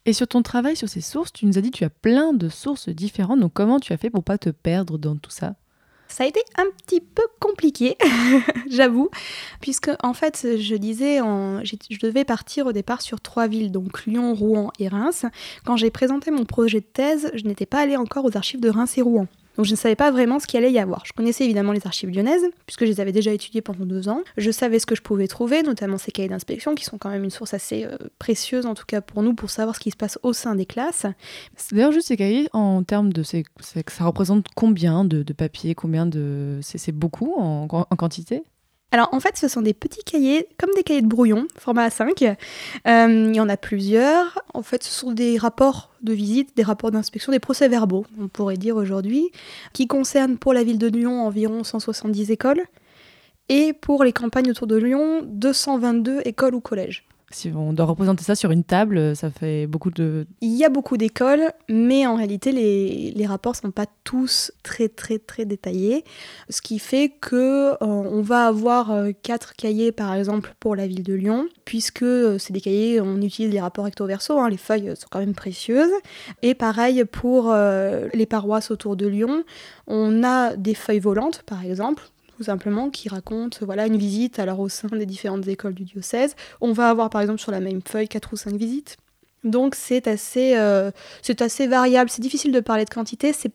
Et 0.04 0.12
sur 0.12 0.28
ton 0.28 0.42
travail 0.42 0.76
sur 0.76 0.88
ces 0.88 1.00
sources, 1.00 1.32
tu 1.32 1.46
nous 1.46 1.58
as 1.58 1.60
dit 1.60 1.70
que 1.70 1.78
tu 1.78 1.84
as 1.84 1.90
plein 1.90 2.32
de 2.32 2.48
sources 2.48 2.88
différentes, 2.88 3.40
donc 3.40 3.52
comment 3.52 3.80
tu 3.80 3.92
as 3.92 3.96
fait 3.96 4.10
pour 4.10 4.22
pas 4.22 4.38
te 4.38 4.50
perdre 4.50 4.98
dans 4.98 5.16
tout 5.16 5.30
ça? 5.30 5.54
Ça 6.08 6.22
a 6.22 6.26
été 6.28 6.40
un 6.56 6.66
petit 6.84 7.00
peu 7.00 7.24
compliqué, 7.40 7.96
j'avoue, 8.70 9.10
puisque 9.60 9.90
en 10.04 10.14
fait, 10.14 10.46
je 10.56 10.76
disais, 10.76 11.20
en... 11.20 11.64
je 11.64 11.98
devais 12.00 12.24
partir 12.24 12.66
au 12.66 12.72
départ 12.72 13.02
sur 13.02 13.20
trois 13.20 13.48
villes, 13.48 13.72
donc 13.72 14.06
Lyon, 14.06 14.34
Rouen 14.34 14.70
et 14.78 14.86
Reims. 14.86 15.26
Quand 15.64 15.76
j'ai 15.76 15.90
présenté 15.90 16.30
mon 16.30 16.44
projet 16.44 16.80
de 16.80 16.86
thèse, 16.86 17.32
je 17.34 17.44
n'étais 17.44 17.66
pas 17.66 17.80
allée 17.80 17.96
encore 17.96 18.24
aux 18.24 18.36
archives 18.36 18.60
de 18.60 18.68
Reims 18.68 18.96
et 18.98 19.02
Rouen. 19.02 19.26
Donc 19.56 19.66
je 19.66 19.70
ne 19.70 19.76
savais 19.76 19.96
pas 19.96 20.10
vraiment 20.10 20.38
ce 20.38 20.46
qu'il 20.46 20.58
allait 20.58 20.72
y 20.72 20.78
avoir. 20.78 21.04
Je 21.06 21.12
connaissais 21.12 21.44
évidemment 21.44 21.72
les 21.72 21.86
archives 21.86 22.10
lyonnaises, 22.10 22.44
puisque 22.66 22.84
je 22.84 22.90
les 22.90 23.00
avais 23.00 23.12
déjà 23.12 23.32
étudiées 23.32 23.62
pendant 23.62 23.84
deux 23.84 24.08
ans. 24.08 24.22
Je 24.36 24.50
savais 24.50 24.78
ce 24.78 24.86
que 24.86 24.94
je 24.94 25.02
pouvais 25.02 25.28
trouver, 25.28 25.62
notamment 25.62 25.98
ces 25.98 26.12
cahiers 26.12 26.28
d'inspection, 26.28 26.74
qui 26.74 26.84
sont 26.84 26.98
quand 26.98 27.10
même 27.10 27.24
une 27.24 27.30
source 27.30 27.54
assez 27.54 27.84
euh, 27.84 27.96
précieuse, 28.18 28.66
en 28.66 28.74
tout 28.74 28.86
cas 28.86 29.00
pour 29.00 29.22
nous, 29.22 29.34
pour 29.34 29.50
savoir 29.50 29.74
ce 29.74 29.80
qui 29.80 29.90
se 29.90 29.96
passe 29.96 30.18
au 30.22 30.32
sein 30.32 30.54
des 30.54 30.66
classes. 30.66 31.06
D'ailleurs, 31.72 31.92
juste 31.92 32.08
ces 32.08 32.16
cahiers, 32.16 32.48
en 32.52 32.82
termes 32.82 33.12
de... 33.12 33.22
ça 33.22 34.04
représente 34.04 34.46
combien 34.54 35.04
de, 35.04 35.22
papier 35.32 35.74
Combien 35.74 36.06
de... 36.06 36.58
C'est 36.62 36.92
beaucoup 36.92 37.34
en 37.36 37.66
quantité? 37.66 38.44
Alors 38.92 39.08
en 39.12 39.20
fait, 39.20 39.36
ce 39.36 39.48
sont 39.48 39.62
des 39.62 39.74
petits 39.74 40.04
cahiers, 40.04 40.48
comme 40.58 40.70
des 40.76 40.82
cahiers 40.82 41.02
de 41.02 41.08
brouillon, 41.08 41.48
format 41.58 41.88
A5. 41.88 42.36
Euh, 42.86 43.26
il 43.28 43.36
y 43.36 43.40
en 43.40 43.48
a 43.48 43.56
plusieurs. 43.56 44.38
En 44.54 44.62
fait, 44.62 44.84
ce 44.84 44.90
sont 44.90 45.12
des 45.12 45.38
rapports 45.38 45.90
de 46.02 46.12
visite, 46.12 46.56
des 46.56 46.62
rapports 46.62 46.92
d'inspection, 46.92 47.32
des 47.32 47.40
procès-verbaux, 47.40 48.06
on 48.18 48.28
pourrait 48.28 48.56
dire 48.56 48.76
aujourd'hui, 48.76 49.30
qui 49.72 49.86
concernent 49.86 50.38
pour 50.38 50.54
la 50.54 50.62
ville 50.62 50.78
de 50.78 50.86
Lyon 50.86 51.26
environ 51.26 51.64
170 51.64 52.30
écoles 52.30 52.62
et 53.48 53.72
pour 53.72 54.04
les 54.04 54.12
campagnes 54.12 54.50
autour 54.50 54.66
de 54.66 54.76
Lyon 54.76 55.22
222 55.24 56.22
écoles 56.24 56.54
ou 56.54 56.60
collèges. 56.60 57.04
Si 57.32 57.50
on 57.54 57.72
doit 57.72 57.86
représenter 57.86 58.22
ça 58.22 58.36
sur 58.36 58.52
une 58.52 58.62
table, 58.62 59.16
ça 59.16 59.30
fait 59.30 59.66
beaucoup 59.66 59.90
de... 59.90 60.28
Il 60.40 60.54
y 60.56 60.64
a 60.64 60.68
beaucoup 60.68 60.96
d'écoles, 60.96 61.50
mais 61.68 62.06
en 62.06 62.14
réalité, 62.14 62.52
les, 62.52 63.10
les 63.10 63.26
rapports 63.26 63.54
ne 63.54 63.56
sont 63.56 63.70
pas 63.72 63.86
tous 64.04 64.52
très 64.62 64.88
très 64.88 65.18
très 65.18 65.44
détaillés, 65.44 66.04
ce 66.48 66.62
qui 66.62 66.78
fait 66.78 67.08
que 67.08 67.72
euh, 67.72 67.76
on 67.80 68.22
va 68.22 68.46
avoir 68.46 68.92
euh, 68.92 69.10
quatre 69.22 69.54
cahiers 69.54 69.90
par 69.90 70.14
exemple 70.14 70.54
pour 70.60 70.76
la 70.76 70.86
ville 70.86 71.02
de 71.02 71.14
Lyon, 71.14 71.48
puisque 71.64 72.02
euh, 72.02 72.38
c'est 72.38 72.52
des 72.52 72.60
cahiers, 72.60 73.00
on 73.00 73.20
utilise 73.20 73.50
les 73.50 73.60
rapports 73.60 73.86
recto 73.86 74.06
verso, 74.06 74.38
hein, 74.38 74.48
les 74.48 74.56
feuilles 74.56 74.94
sont 74.96 75.08
quand 75.10 75.18
même 75.18 75.34
précieuses, 75.34 75.92
et 76.42 76.54
pareil 76.54 77.04
pour 77.04 77.52
les 77.52 78.26
paroisses 78.26 78.70
autour 78.70 78.94
de 78.94 79.06
Lyon, 79.06 79.42
on 79.88 80.22
a 80.22 80.54
des 80.54 80.74
feuilles 80.74 81.00
volantes 81.00 81.42
par 81.42 81.64
exemple, 81.64 82.04
tout 82.36 82.44
simplement, 82.44 82.90
qui 82.90 83.08
raconte 83.08 83.62
voilà, 83.62 83.86
une 83.86 83.96
visite 83.96 84.38
alors 84.38 84.60
au 84.60 84.68
sein 84.68 84.88
des 84.88 85.06
différentes 85.06 85.46
écoles 85.48 85.74
du 85.74 85.84
diocèse. 85.84 86.36
On 86.60 86.72
va 86.72 86.90
avoir 86.90 87.10
par 87.10 87.20
exemple 87.20 87.40
sur 87.40 87.52
la 87.52 87.60
même 87.60 87.80
feuille 87.82 88.08
4 88.08 88.32
ou 88.32 88.36
5 88.36 88.54
visites. 88.56 88.96
Donc 89.44 89.74
c'est 89.74 90.08
assez, 90.08 90.56
euh, 90.56 90.90
c'est 91.22 91.40
assez 91.40 91.66
variable. 91.66 92.10
C'est 92.10 92.22
difficile 92.22 92.52
de 92.52 92.60
parler 92.60 92.84
de 92.84 92.90
quantité, 92.90 93.32
c'est 93.32 93.52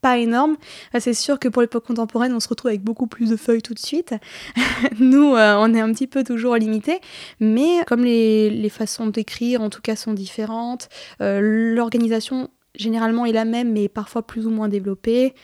pas 0.00 0.18
énorme. 0.18 0.56
C'est 0.98 1.14
sûr 1.14 1.38
que 1.38 1.48
pour 1.48 1.62
l'époque 1.62 1.86
contemporaine, 1.86 2.32
on 2.32 2.40
se 2.40 2.48
retrouve 2.48 2.70
avec 2.70 2.82
beaucoup 2.82 3.06
plus 3.06 3.30
de 3.30 3.36
feuilles 3.36 3.62
tout 3.62 3.74
de 3.74 3.78
suite. 3.78 4.14
Nous, 4.98 5.34
euh, 5.34 5.56
on 5.58 5.74
est 5.74 5.80
un 5.80 5.92
petit 5.92 6.06
peu 6.06 6.24
toujours 6.24 6.56
limité, 6.56 7.00
mais 7.38 7.84
comme 7.86 8.04
les, 8.04 8.50
les 8.50 8.68
façons 8.70 9.06
d'écrire, 9.06 9.60
en 9.60 9.70
tout 9.70 9.82
cas, 9.82 9.96
sont 9.96 10.14
différentes, 10.14 10.88
euh, 11.20 11.40
l'organisation 11.74 12.48
généralement 12.74 13.26
est 13.26 13.32
la 13.32 13.44
même, 13.44 13.72
mais 13.72 13.88
parfois 13.88 14.26
plus 14.26 14.46
ou 14.46 14.50
moins 14.50 14.68
développée. 14.68 15.34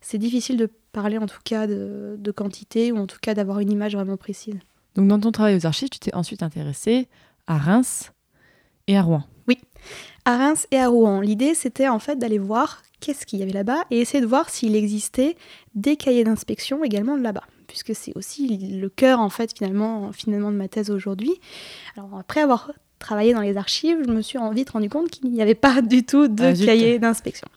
C'est 0.00 0.18
difficile 0.18 0.56
de 0.56 0.70
parler 0.96 1.18
en 1.18 1.26
tout 1.26 1.40
cas 1.44 1.66
de, 1.66 2.32
quantité 2.34 2.90
ou 2.90 2.96
en 2.96 3.06
tout 3.06 3.18
cas 3.20 3.34
d'avoir 3.34 3.60
une 3.60 3.70
image 3.70 3.94
vraiment 3.94 4.16
précise. 4.16 4.58
Donc 4.94 5.08
dans 5.08 5.20
ton 5.20 5.30
travail 5.30 5.54
aux 5.54 5.66
archives, 5.66 5.90
tu 5.90 5.98
t'es 5.98 6.14
ensuite 6.14 6.42
intéressée 6.42 7.08
à 7.46 7.58
Reims 7.58 8.12
et 8.86 8.96
à 8.96 9.02
Rouen. 9.02 9.22
Oui, 9.46 9.58
à 10.24 10.38
Reims 10.38 10.66
et 10.70 10.78
à 10.78 10.88
Rouen. 10.88 11.20
L'idée 11.20 11.52
c'était 11.52 11.88
en 11.88 11.98
fait 11.98 12.16
d'aller 12.16 12.38
voir 12.38 12.82
qu'est-ce 13.00 13.26
qu'il 13.26 13.40
y 13.40 13.42
avait 13.42 13.52
là-bas 13.52 13.84
et 13.90 14.00
essayer 14.00 14.22
de 14.22 14.26
voir 14.26 14.48
s'il 14.48 14.74
existait 14.74 15.36
des 15.74 15.96
cahiers 15.96 16.24
d'inspection 16.24 16.82
également 16.82 17.16
là-bas 17.16 17.44
puisque 17.66 17.94
c'est 17.94 18.16
aussi 18.16 18.56
le 18.80 18.88
cœur 18.88 19.20
en 19.20 19.28
fait 19.28 19.52
finalement, 19.54 20.12
finalement 20.12 20.50
de 20.50 20.56
ma 20.56 20.68
thèse 20.68 20.90
aujourd'hui. 20.90 21.34
Alors 21.96 22.16
après 22.18 22.40
avoir 22.40 22.72
travaillé 22.98 23.34
dans 23.34 23.40
les 23.40 23.56
archives, 23.56 23.98
je 24.06 24.10
me 24.10 24.22
suis 24.22 24.38
vite 24.52 24.70
rendu 24.70 24.88
compte 24.88 25.10
qu'il 25.10 25.30
n'y 25.30 25.42
avait 25.42 25.54
pas 25.54 25.82
du 25.82 26.04
tout 26.04 26.28
de 26.28 26.44
ah, 26.44 26.52
cahier 26.52 26.98
d'inspection. 26.98 27.48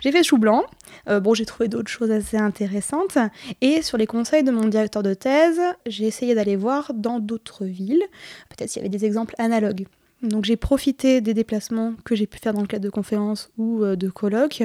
J'ai 0.00 0.12
fait 0.12 0.22
chou 0.22 0.38
blanc. 0.38 0.64
Euh, 1.08 1.20
bon, 1.20 1.34
j'ai 1.34 1.46
trouvé 1.46 1.68
d'autres 1.68 1.90
choses 1.90 2.10
assez 2.10 2.36
intéressantes. 2.36 3.18
Et 3.60 3.82
sur 3.82 3.98
les 3.98 4.06
conseils 4.06 4.42
de 4.42 4.50
mon 4.50 4.66
directeur 4.66 5.02
de 5.02 5.14
thèse, 5.14 5.60
j'ai 5.86 6.06
essayé 6.06 6.34
d'aller 6.34 6.56
voir 6.56 6.92
dans 6.94 7.18
d'autres 7.18 7.64
villes, 7.64 8.02
peut-être 8.48 8.70
s'il 8.70 8.82
y 8.82 8.86
avait 8.86 8.96
des 8.96 9.04
exemples 9.04 9.34
analogues. 9.38 9.86
Donc 10.20 10.44
j'ai 10.44 10.56
profité 10.56 11.20
des 11.20 11.32
déplacements 11.32 11.94
que 12.04 12.16
j'ai 12.16 12.26
pu 12.26 12.40
faire 12.40 12.52
dans 12.52 12.60
le 12.60 12.66
cadre 12.66 12.82
de 12.82 12.90
conférences 12.90 13.50
ou 13.56 13.84
euh, 13.84 13.94
de 13.94 14.10
colloques 14.10 14.64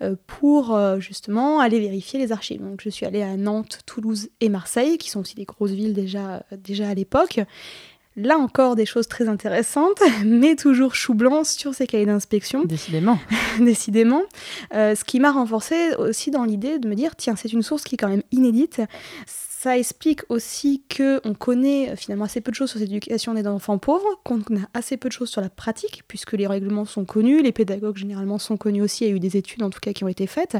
euh, 0.00 0.16
pour 0.26 0.78
justement 0.98 1.60
aller 1.60 1.78
vérifier 1.78 2.18
les 2.18 2.32
archives. 2.32 2.62
Donc 2.62 2.80
je 2.82 2.88
suis 2.88 3.04
allée 3.04 3.22
à 3.22 3.36
Nantes, 3.36 3.80
Toulouse 3.84 4.30
et 4.40 4.48
Marseille, 4.48 4.96
qui 4.96 5.10
sont 5.10 5.20
aussi 5.20 5.34
des 5.34 5.44
grosses 5.44 5.72
villes 5.72 5.92
déjà, 5.92 6.42
déjà 6.52 6.88
à 6.88 6.94
l'époque. 6.94 7.40
Là 8.16 8.38
encore, 8.38 8.76
des 8.76 8.86
choses 8.86 9.08
très 9.08 9.28
intéressantes, 9.28 10.00
mais 10.24 10.54
toujours 10.54 10.94
chou 10.94 11.14
blanc 11.14 11.42
sur 11.42 11.74
ces 11.74 11.86
cahiers 11.86 12.06
d'inspection. 12.06 12.64
Décidément. 12.64 13.18
Décidément. 13.58 14.22
Euh, 14.72 14.94
ce 14.94 15.04
qui 15.04 15.18
m'a 15.18 15.32
renforcé 15.32 15.94
aussi 15.96 16.30
dans 16.30 16.44
l'idée 16.44 16.78
de 16.78 16.88
me 16.88 16.94
dire, 16.94 17.16
tiens, 17.16 17.34
c'est 17.36 17.52
une 17.52 17.62
source 17.62 17.82
qui 17.82 17.96
est 17.96 17.98
quand 17.98 18.08
même 18.08 18.22
inédite. 18.30 18.80
Ça 19.64 19.78
explique 19.78 20.20
aussi 20.28 20.82
que 20.90 21.22
on 21.26 21.32
connaît 21.32 21.88
euh, 21.88 21.96
finalement 21.96 22.26
assez 22.26 22.42
peu 22.42 22.50
de 22.50 22.54
choses 22.54 22.72
sur 22.72 22.80
l'éducation 22.80 23.32
des 23.32 23.46
enfants 23.46 23.78
pauvres, 23.78 24.20
qu'on 24.22 24.40
a 24.40 24.68
assez 24.74 24.98
peu 24.98 25.08
de 25.08 25.14
choses 25.14 25.30
sur 25.30 25.40
la 25.40 25.48
pratique, 25.48 26.02
puisque 26.06 26.32
les 26.32 26.46
règlements 26.46 26.84
sont 26.84 27.06
connus, 27.06 27.40
les 27.40 27.50
pédagogues 27.50 27.96
généralement 27.96 28.36
sont 28.36 28.58
connus 28.58 28.82
aussi, 28.82 29.04
il 29.04 29.08
y 29.08 29.10
a 29.10 29.16
eu 29.16 29.20
des 29.20 29.38
études 29.38 29.62
en 29.62 29.70
tout 29.70 29.80
cas 29.80 29.94
qui 29.94 30.04
ont 30.04 30.08
été 30.08 30.26
faites, 30.26 30.58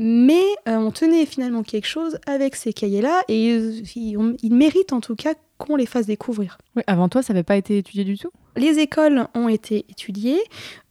mais 0.00 0.42
euh, 0.68 0.78
on 0.78 0.90
tenait 0.90 1.26
finalement 1.26 1.62
quelque 1.62 1.86
chose 1.86 2.18
avec 2.26 2.56
ces 2.56 2.72
cahiers-là, 2.72 3.22
et 3.28 3.50
ils 3.50 4.52
méritent 4.52 4.92
en 4.92 5.00
tout 5.00 5.14
cas 5.14 5.34
qu'on 5.56 5.76
les 5.76 5.86
fasse 5.86 6.06
découvrir. 6.06 6.58
Avant 6.88 7.08
toi, 7.08 7.22
ça 7.22 7.32
n'avait 7.32 7.44
pas 7.44 7.56
été 7.56 7.78
étudié 7.78 8.02
du 8.02 8.18
tout? 8.18 8.32
Les 8.56 8.78
écoles 8.78 9.26
ont 9.34 9.48
été 9.48 9.84
étudiées 9.88 10.40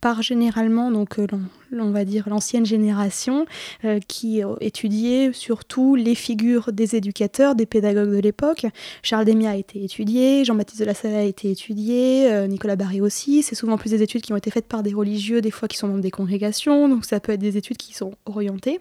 par 0.02 0.22
généralement, 0.22 0.92
donc 0.92 1.20
euh, 1.20 1.28
on 1.74 1.92
va 1.92 2.06
dire 2.06 2.30
l'ancienne 2.30 2.66
génération, 2.66 3.46
euh, 3.84 4.00
qui 4.08 4.42
étudiait 4.62 5.32
surtout 5.34 5.96
les 5.96 6.16
figures 6.16 6.72
des 6.72 6.96
éducateurs, 6.96 7.56
des 7.56 7.66
pédagogues 7.66 8.16
de 8.16 8.20
l'époque. 8.20 8.66
Charles 9.04 9.26
Demia 9.26 9.52
a 9.52 9.56
été 9.56 9.84
étudié, 9.84 10.46
Jean-Baptiste 10.46 10.80
de 10.80 10.86
la 10.86 10.94
Salle 10.94 11.16
a 11.16 11.24
été 11.24 11.52
étudié, 11.52 12.32
euh, 12.32 12.48
Nicolas 12.48 12.78
Barré 12.78 13.02
aussi. 13.02 13.44
C'est 13.44 13.56
souvent 13.56 13.78
plus 13.78 13.90
des 13.90 14.02
études 14.02 14.22
qui 14.22 14.32
ont 14.32 14.38
été 14.38 14.52
faites 14.52 14.68
par 14.68 14.82
des 14.82 14.94
religieux, 14.94 15.42
des 15.42 15.52
fois 15.52 15.68
qui 15.68 15.78
sont 15.78 15.88
membres 15.88 16.02
des 16.02 16.12
congrégations, 16.12 16.88
donc 16.88 17.04
ça 17.04 17.20
peut 17.20 17.34
être 17.34 17.42
des 17.42 17.58
études 17.58 17.78
qui 17.78 17.94
sont 17.94 18.14
orientées. 18.26 18.80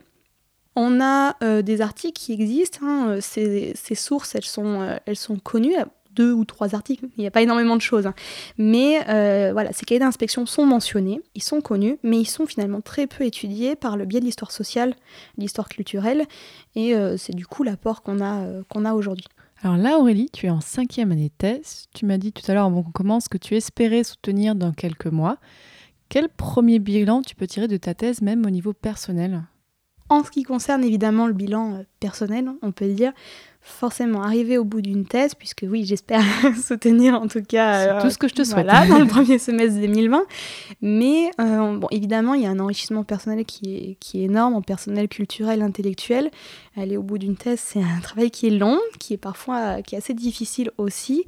On 0.81 1.01
a 1.01 1.37
euh, 1.43 1.61
des 1.61 1.81
articles 1.81 2.13
qui 2.13 2.33
existent, 2.33 2.79
hein, 2.83 3.09
euh, 3.09 3.21
ces, 3.21 3.75
sources, 3.97 4.37
euh, 4.37 4.97
elles 5.07 5.17
sont 5.17 5.37
connues, 5.37 5.75
deux 6.19 6.33
ou 6.33 6.45
trois 6.45 6.75
articles, 6.75 7.07
il 7.17 7.21
n'y 7.21 7.27
a 7.27 7.31
pas 7.31 7.43
énormément 7.43 7.77
de 7.77 7.81
choses. 7.81 8.07
Hein. 8.07 8.15
Mais 8.59 8.99
voilà, 9.53 9.73
ces 9.73 9.85
cahiers 9.87 10.01
d'inspection 10.01 10.45
sont 10.45 10.67
mentionnés, 10.67 11.21
ils 11.35 11.43
sont 11.43 11.61
connus, 11.61 11.99
mais 12.03 12.19
ils 12.19 12.29
sont 12.29 12.47
finalement 12.47 12.81
très 12.81 13.07
peu 13.07 13.25
étudiés 13.25 13.77
par 13.77 13.97
le 13.97 14.05
biais 14.05 14.21
de 14.21 14.25
l'histoire 14.25 14.51
sociale, 14.51 14.95
l'histoire 15.37 15.69
culturelle, 15.69 16.25
et 16.75 16.95
c'est 17.17 17.35
du 17.35 17.47
coup 17.47 17.63
l'apport 17.63 18.03
qu'on 18.03 18.21
a, 18.21 18.45
qu'on 18.69 18.85
a 18.85 18.95
aujourd'hui. 18.95 19.27
Alors 19.63 19.77
là, 19.77 19.99
Aurélie, 19.99 20.31
tu 20.33 20.47
es 20.47 20.51
en 20.51 20.61
cinquième 20.61 21.11
année 21.11 21.31
de 21.31 21.35
thèse. 21.37 21.87
Tu 21.93 22.07
m'as 22.07 22.19
dit 22.19 22.33
tout 22.33 22.49
à 22.49 22.55
l'heure, 22.55 22.67
avant 22.67 22.83
qu'on 22.83 22.93
commence, 22.93 23.29
que 23.29 23.39
tu 23.39 23.57
espérais 23.57 24.05
soutenir 24.05 24.55
dans 24.55 24.73
quelques 24.73 25.07
mois. 25.07 25.39
Quel 26.09 26.29
premier 26.29 26.79
bilan 26.79 27.23
tu 27.23 27.35
peux 27.35 27.47
tirer 27.47 27.67
de 27.69 27.77
ta 27.77 27.95
thèse, 27.95 28.23
même 28.23 28.47
au 28.47 28.51
niveau 28.51 28.73
personnel? 28.73 29.43
En 30.09 30.25
ce 30.25 30.31
qui 30.31 30.43
concerne 30.43 30.85
évidemment 30.85 31.27
le 31.27 31.33
bilan 31.33 31.75
euh, 31.75 31.83
personnel, 32.01 32.51
on 32.63 32.73
peut 32.73 32.89
dire, 32.89 33.13
forcément 33.61 34.23
arriver 34.23 34.57
au 34.57 34.65
bout 34.65 34.81
d'une 34.81 35.05
thèse, 35.05 35.35
puisque 35.35 35.67
oui, 35.69 35.85
j'espère 35.85 36.23
soutenir 36.63 37.15
en 37.15 37.29
tout 37.29 37.43
cas. 37.43 37.85
C'est 37.85 38.01
tout 38.01 38.07
euh, 38.07 38.11
ce 38.11 38.19
que 38.19 38.29
je 38.29 38.35
te 38.35 38.45
souhaite. 38.45 38.67
dans 38.89 38.99
le 38.99 39.07
premier 39.07 39.39
semestre 39.39 39.79
2020. 39.81 40.25
Mais 40.81 41.31
euh, 41.41 41.77
bon, 41.77 41.89
évidemment, 41.91 42.35
il 42.35 42.43
y 42.43 42.47
a 42.47 42.51
un 42.51 42.59
enrichissement 42.61 43.05
personnel 43.05 43.45
qui 43.45 43.75
est, 43.75 43.97
qui 44.01 44.23
est 44.23 44.25
énorme, 44.25 44.55
en 44.55 44.63
personnel, 44.63 45.09
culturel, 45.09 45.61
intellectuel. 45.61 46.31
Aller 46.77 46.97
au 46.97 47.03
bout 47.03 47.19
d'une 47.19 47.37
thèse, 47.37 47.61
c'est 47.61 47.83
un 47.83 48.01
travail 48.01 48.31
qui 48.31 48.47
est 48.47 48.57
long, 48.57 48.79
qui 48.99 49.15
est 49.15 49.19
parfois 49.19 49.83
qui 49.83 49.95
est 49.95 49.99
assez 49.99 50.15
difficile 50.15 50.71
aussi. 50.79 51.25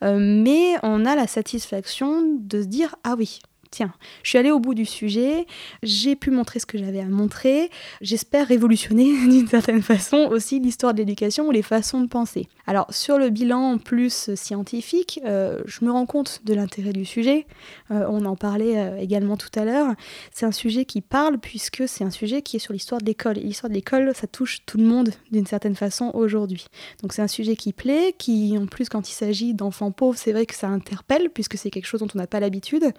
mais 0.00 0.74
on 0.82 1.04
a 1.04 1.16
la 1.16 1.26
satisfaction 1.26 2.22
de 2.38 2.62
se 2.62 2.66
dire 2.66 2.94
ah 3.02 3.16
oui, 3.18 3.40
tiens, 3.72 3.92
je 4.22 4.28
suis 4.28 4.38
allée 4.38 4.52
au 4.52 4.60
bout 4.60 4.74
du 4.74 4.84
sujet, 4.84 5.46
j'ai 5.82 6.14
pu 6.14 6.30
montrer 6.30 6.60
ce 6.60 6.66
que 6.66 6.78
j'avais 6.78 7.00
à 7.00 7.06
montrer, 7.06 7.70
j'espère 8.00 8.46
révolutionner 8.46 9.04
d'une 9.28 9.48
certaine 9.48 9.82
façon 9.82 10.28
aussi 10.30 10.60
l'histoire 10.60 10.94
de 10.94 10.98
l'éducation 10.98 11.48
ou 11.48 11.50
les 11.50 11.62
façons 11.62 12.00
de 12.00 12.06
penser. 12.06 12.48
Alors 12.66 12.86
sur 12.90 13.18
le 13.18 13.30
bilan 13.30 13.78
plus 13.78 14.34
scientifique, 14.34 15.20
euh, 15.24 15.60
je 15.64 15.84
me 15.84 15.90
rends 15.90 16.06
compte 16.06 16.42
de 16.44 16.54
l'intérêt 16.54 16.92
du 16.92 17.04
sujet, 17.04 17.46
euh, 17.90 18.06
on 18.08 18.24
en 18.26 18.36
parlait 18.36 18.78
euh, 18.78 18.98
également 18.98 19.36
tout 19.36 19.50
à 19.58 19.64
l'heure, 19.64 19.94
c'est 20.30 20.46
un 20.46 20.52
sujet 20.52 20.84
qui 20.84 21.00
parle 21.00 21.38
puisque 21.38 21.88
c'est 21.88 22.04
un 22.04 22.10
sujet 22.10 22.42
qui 22.42 22.56
est 22.56 22.60
sur 22.60 22.72
l'histoire 22.72 23.00
de 23.00 23.06
l'école. 23.06 23.38
Et 23.38 23.42
l'histoire 23.42 23.70
de 23.70 23.74
l'école, 23.74 24.12
ça 24.14 24.26
touche 24.26 24.58
tout 24.66 24.78
le 24.78 24.84
monde 24.84 25.10
d'une 25.30 25.46
certaine 25.46 25.74
façon 25.74 26.10
aujourd'hui. 26.14 26.66
Donc 27.02 27.14
c'est 27.14 27.22
un 27.22 27.28
sujet 27.28 27.56
qui 27.56 27.72
plaît, 27.72 28.14
qui 28.18 28.56
en 28.58 28.66
plus 28.66 28.88
quand 28.88 29.08
il 29.08 29.14
s'agit 29.14 29.54
d'enfants 29.54 29.90
pauvres, 29.90 30.18
c'est 30.18 30.32
vrai 30.32 30.46
que 30.46 30.54
ça 30.54 30.68
interpelle 30.68 31.30
puisque 31.30 31.56
c'est 31.56 31.70
quelque 31.70 31.86
chose 31.86 32.00
dont 32.00 32.08
on 32.14 32.18
n'a 32.18 32.26
pas 32.26 32.40
l'habitude. 32.40 32.92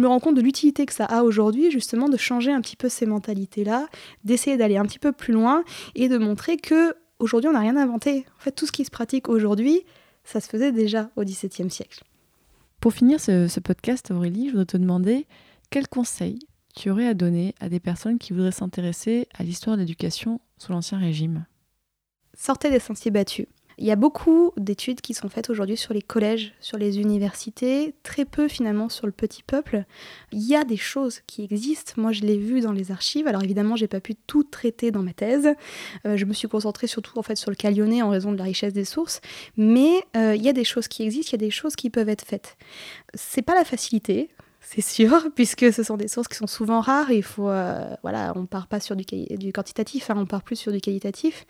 Me 0.00 0.08
rends 0.08 0.20
compte 0.20 0.36
de 0.36 0.40
l'utilité 0.40 0.86
que 0.86 0.92
ça 0.92 1.04
a 1.04 1.22
aujourd'hui, 1.22 1.70
justement, 1.70 2.08
de 2.08 2.16
changer 2.16 2.52
un 2.52 2.60
petit 2.60 2.76
peu 2.76 2.88
ces 2.88 3.06
mentalités-là, 3.06 3.88
d'essayer 4.24 4.56
d'aller 4.56 4.76
un 4.76 4.84
petit 4.84 4.98
peu 4.98 5.12
plus 5.12 5.32
loin 5.32 5.64
et 5.94 6.08
de 6.08 6.18
montrer 6.18 6.56
que 6.56 6.94
aujourd'hui, 7.18 7.48
on 7.48 7.52
n'a 7.52 7.60
rien 7.60 7.76
inventé. 7.76 8.24
En 8.38 8.42
fait, 8.42 8.52
tout 8.52 8.66
ce 8.66 8.72
qui 8.72 8.84
se 8.84 8.90
pratique 8.90 9.28
aujourd'hui, 9.28 9.82
ça 10.24 10.40
se 10.40 10.48
faisait 10.48 10.72
déjà 10.72 11.10
au 11.16 11.24
XVIIe 11.24 11.70
siècle. 11.70 12.02
Pour 12.80 12.94
finir 12.94 13.20
ce, 13.20 13.46
ce 13.46 13.60
podcast, 13.60 14.10
Aurélie, 14.10 14.46
je 14.46 14.52
voudrais 14.52 14.66
te 14.66 14.76
demander 14.76 15.26
quels 15.70 15.88
conseils 15.88 16.38
tu 16.74 16.90
aurais 16.90 17.06
à 17.06 17.14
donner 17.14 17.54
à 17.60 17.68
des 17.68 17.80
personnes 17.80 18.18
qui 18.18 18.32
voudraient 18.32 18.52
s'intéresser 18.52 19.28
à 19.34 19.42
l'histoire 19.42 19.76
de 19.76 19.82
l'éducation 19.82 20.40
sous 20.58 20.72
l'Ancien 20.72 20.98
Régime? 20.98 21.44
Sortez 22.34 22.70
des 22.70 22.78
sentiers 22.78 23.10
battus. 23.10 23.46
Il 23.80 23.86
y 23.86 23.90
a 23.90 23.96
beaucoup 23.96 24.52
d'études 24.58 25.00
qui 25.00 25.14
sont 25.14 25.30
faites 25.30 25.48
aujourd'hui 25.48 25.78
sur 25.78 25.94
les 25.94 26.02
collèges, 26.02 26.52
sur 26.60 26.76
les 26.76 26.98
universités, 26.98 27.94
très 28.02 28.26
peu 28.26 28.46
finalement 28.46 28.90
sur 28.90 29.06
le 29.06 29.12
petit 29.12 29.42
peuple. 29.42 29.84
Il 30.32 30.46
y 30.46 30.54
a 30.54 30.64
des 30.64 30.76
choses 30.76 31.20
qui 31.26 31.44
existent. 31.44 31.94
Moi, 31.96 32.12
je 32.12 32.20
l'ai 32.20 32.36
vu 32.36 32.60
dans 32.60 32.72
les 32.72 32.90
archives. 32.90 33.26
Alors 33.26 33.42
évidemment, 33.42 33.76
j'ai 33.76 33.88
pas 33.88 34.00
pu 34.00 34.16
tout 34.26 34.44
traiter 34.44 34.90
dans 34.90 35.02
ma 35.02 35.14
thèse. 35.14 35.48
Euh, 36.06 36.18
je 36.18 36.26
me 36.26 36.34
suis 36.34 36.46
concentrée 36.46 36.88
surtout 36.88 37.18
en 37.18 37.22
fait 37.22 37.36
sur 37.36 37.50
le 37.50 37.56
cas 37.56 37.70
en 37.70 38.10
raison 38.10 38.32
de 38.32 38.36
la 38.36 38.44
richesse 38.44 38.74
des 38.74 38.84
sources. 38.84 39.22
Mais 39.56 40.04
euh, 40.14 40.36
il 40.36 40.42
y 40.42 40.50
a 40.50 40.52
des 40.52 40.64
choses 40.64 40.86
qui 40.86 41.02
existent, 41.02 41.30
il 41.30 41.40
y 41.40 41.42
a 41.42 41.46
des 41.46 41.50
choses 41.50 41.74
qui 41.74 41.88
peuvent 41.88 42.10
être 42.10 42.26
faites. 42.26 42.58
C'est 43.14 43.40
pas 43.42 43.54
la 43.54 43.64
facilité 43.64 44.28
c'est 44.60 44.82
sûr, 44.82 45.28
puisque 45.34 45.72
ce 45.72 45.82
sont 45.82 45.96
des 45.96 46.08
sources 46.08 46.28
qui 46.28 46.36
sont 46.36 46.46
souvent 46.46 46.80
rares. 46.80 47.10
Et 47.10 47.16
il 47.16 47.22
faut, 47.22 47.48
euh, 47.48 47.94
voilà, 48.02 48.32
on 48.36 48.46
part 48.46 48.66
pas 48.68 48.80
sur 48.80 48.94
du, 48.94 49.04
du 49.04 49.52
quantitatif, 49.52 50.10
hein, 50.10 50.14
on 50.16 50.26
part 50.26 50.42
plus 50.42 50.56
sur 50.56 50.72
du 50.72 50.80
qualitatif. 50.80 51.46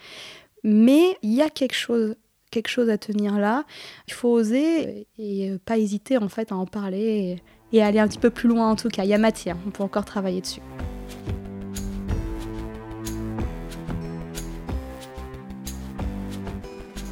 Mais 0.65 1.17
il 1.23 1.33
y 1.33 1.43
a 1.43 1.49
quelque 1.49 1.75
chose, 1.75 2.17
quelque 2.51 2.69
chose 2.69 2.91
à 2.91 2.99
tenir 2.99 3.39
là. 3.39 3.65
Il 4.09 4.13
faut 4.13 4.29
oser 4.29 5.07
et 5.19 5.53
pas 5.65 5.79
hésiter 5.79 6.19
en 6.19 6.29
fait 6.29 6.53
à 6.53 6.57
en 6.57 6.67
parler 6.67 7.41
et, 7.73 7.77
et 7.77 7.83
aller 7.83 7.99
un 7.99 8.09
petit 8.09 8.19
peu 8.19 8.31
plus 8.31 8.49
loin 8.49 8.71
en 8.71 8.77
tout 8.77 8.89
cas. 8.89 9.05
Il 9.05 9.11
y 9.11 9.15
a 9.15 9.19
matière, 9.19 9.57
on 9.67 9.71
peut 9.71 9.83
encore 9.83 10.05
travailler 10.05 10.41
dessus. 10.41 10.61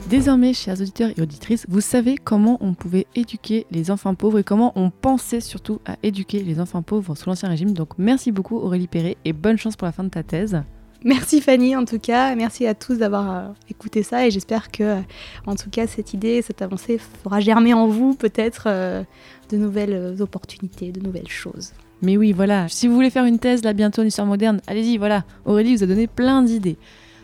Désormais, 0.08 0.54
chers 0.54 0.80
auditeurs 0.80 1.10
et 1.14 1.20
auditrices, 1.20 1.66
vous 1.68 1.82
savez 1.82 2.16
comment 2.16 2.56
on 2.62 2.72
pouvait 2.72 3.06
éduquer 3.14 3.66
les 3.70 3.90
enfants 3.90 4.14
pauvres 4.14 4.38
et 4.38 4.44
comment 4.44 4.72
on 4.74 4.88
pensait 4.88 5.42
surtout 5.42 5.80
à 5.84 5.96
éduquer 6.02 6.42
les 6.42 6.60
enfants 6.60 6.80
pauvres 6.80 7.14
sous 7.14 7.28
l'Ancien 7.28 7.50
Régime. 7.50 7.72
Donc 7.72 7.90
merci 7.98 8.32
beaucoup 8.32 8.56
Aurélie 8.56 8.86
Perret 8.86 9.18
et 9.26 9.34
bonne 9.34 9.58
chance 9.58 9.76
pour 9.76 9.84
la 9.84 9.92
fin 9.92 10.04
de 10.04 10.08
ta 10.08 10.22
thèse. 10.22 10.62
Merci 11.04 11.40
Fanny 11.40 11.76
en 11.76 11.84
tout 11.84 12.00
cas, 12.00 12.34
merci 12.34 12.66
à 12.66 12.74
tous 12.74 12.98
d'avoir 12.98 13.30
euh, 13.30 13.48
écouté 13.70 14.02
ça 14.02 14.26
et 14.26 14.32
j'espère 14.32 14.72
que 14.72 14.82
euh, 14.82 15.00
en 15.46 15.54
tout 15.54 15.70
cas 15.70 15.86
cette 15.86 16.12
idée, 16.12 16.42
cette 16.42 16.60
avancée 16.60 16.98
fera 17.22 17.38
germer 17.38 17.72
en 17.72 17.86
vous 17.86 18.14
peut-être 18.14 18.64
euh, 18.66 19.04
de 19.50 19.56
nouvelles 19.56 20.16
opportunités, 20.20 20.90
de 20.90 21.00
nouvelles 21.00 21.28
choses. 21.28 21.72
Mais 22.02 22.16
oui, 22.16 22.32
voilà, 22.32 22.68
si 22.68 22.88
vous 22.88 22.94
voulez 22.94 23.10
faire 23.10 23.26
une 23.26 23.38
thèse 23.38 23.62
là 23.62 23.72
bientôt 23.74 24.02
en 24.02 24.04
histoire 24.04 24.26
moderne, 24.26 24.60
allez-y, 24.66 24.98
voilà, 24.98 25.24
Aurélie 25.44 25.76
vous 25.76 25.84
a 25.84 25.86
donné 25.86 26.08
plein 26.08 26.42
d'idées. 26.42 26.78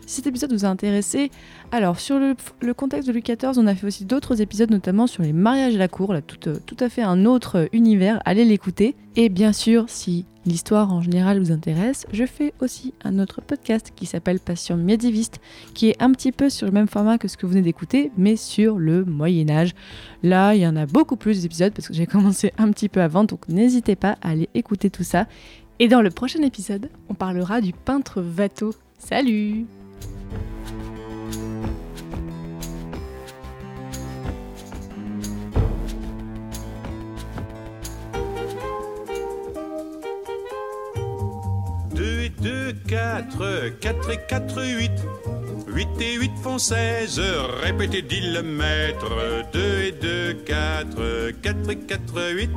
Si 0.05 0.17
cet 0.17 0.27
épisode 0.27 0.53
vous 0.53 0.65
a 0.65 0.67
intéressé, 0.67 1.31
alors 1.71 1.99
sur 1.99 2.19
le, 2.19 2.73
contexte 2.73 3.07
de 3.07 3.13
Louis 3.13 3.23
XIV, 3.23 3.57
on 3.57 3.65
a 3.65 3.73
fait 3.73 3.87
aussi 3.87 4.05
d'autres 4.05 4.39
épisodes, 4.39 4.69
notamment 4.69 5.07
sur 5.07 5.23
les 5.23 5.33
mariages 5.33 5.73
à 5.75 5.79
la 5.79 5.87
cour, 5.87 6.13
là, 6.13 6.21
tout, 6.21 6.47
euh, 6.47 6.59
à 6.79 6.89
fait 6.89 7.01
un 7.01 7.25
autre 7.25 7.67
univers, 7.73 8.21
allez 8.23 8.45
l'écouter. 8.45 8.95
Et 9.15 9.29
bien 9.29 9.51
sûr, 9.51 9.85
si 9.87 10.25
l'histoire 10.45 10.93
en 10.93 11.01
général 11.01 11.39
vous 11.39 11.51
intéresse, 11.51 12.05
je 12.13 12.25
fais 12.25 12.53
aussi 12.59 12.93
un 13.03 13.17
autre 13.17 13.41
podcast 13.41 13.93
qui 13.95 14.05
s'appelle 14.05 14.39
Passion 14.39 14.77
médiéviste, 14.77 15.39
qui 15.73 15.89
est 15.89 15.99
un 15.99 16.11
petit 16.11 16.31
peu 16.31 16.51
sur 16.51 16.67
le 16.67 16.71
même 16.71 16.87
format 16.87 17.17
que 17.17 17.27
ce 17.27 17.35
que 17.35 17.47
vous 17.47 17.53
venez 17.53 17.63
d'écouter, 17.63 18.11
mais 18.15 18.35
sur 18.35 18.77
le 18.77 19.05
Moyen 19.05 19.49
Âge. 19.49 19.73
Là, 20.21 20.53
il 20.53 20.61
y 20.61 20.67
en 20.67 20.75
a 20.75 20.85
beaucoup 20.85 21.15
plus 21.15 21.41
d'épisodes 21.41 21.73
parce 21.73 21.87
que 21.87 21.95
j'ai 21.95 22.05
commencé 22.05 22.53
un 22.59 22.69
petit 22.71 22.89
peu 22.89 23.01
avant, 23.01 23.23
donc 23.23 23.49
n'hésitez 23.49 23.95
pas 23.95 24.17
à 24.21 24.29
aller 24.29 24.49
écouter 24.53 24.91
tout 24.91 25.03
ça. 25.03 25.25
Et 25.79 25.87
dans 25.87 26.03
le 26.03 26.11
prochain 26.11 26.43
épisode, 26.43 26.89
on 27.09 27.15
parlera 27.15 27.59
du 27.59 27.73
peintre 27.73 28.23
Watteau. 28.37 28.71
Salut 28.99 29.65
et 42.25 42.29
deux, 42.41 42.73
quatre, 42.87 43.69
quatre 43.79 44.09
et 44.09 44.19
quatre, 44.27 44.63
huit. 44.63 44.91
Huit 45.67 45.87
et 45.99 46.15
huit 46.15 46.31
font 46.41 46.57
seize, 46.57 47.21
répétez, 47.61 48.01
dit 48.01 48.21
le 48.21 48.41
maître. 48.41 49.11
Deux 49.53 49.83
et 49.83 49.91
deux, 49.91 50.33
quatre, 50.45 51.31
quatre 51.41 51.69
et 51.69 51.77
quatre, 51.77 52.33
huit. 52.33 52.49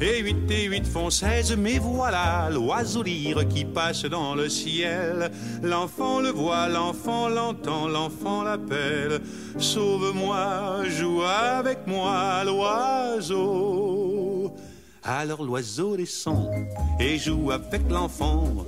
Et 0.00 0.22
huit 0.22 0.50
et 0.50 0.64
huit 0.64 0.86
font 0.86 1.10
seize, 1.10 1.54
mais 1.56 1.78
voilà 1.78 2.48
l'oiseau 2.50 3.02
lyre 3.02 3.46
qui 3.46 3.66
passe 3.66 4.06
dans 4.06 4.34
le 4.34 4.48
ciel. 4.48 5.30
L'enfant 5.62 6.20
le 6.20 6.30
voit, 6.30 6.68
l'enfant 6.68 7.28
l'entend, 7.28 7.88
l'enfant 7.88 8.42
l'appelle. 8.42 9.20
Sauve-moi, 9.58 10.84
joue 10.88 11.22
avec 11.22 11.86
moi, 11.86 12.42
l'oiseau. 12.44 14.54
Alors 15.02 15.42
l'oiseau 15.42 15.96
descend 15.96 16.50
et 16.98 17.18
joue 17.18 17.50
avec 17.50 17.82
l'enfant. 17.90 18.66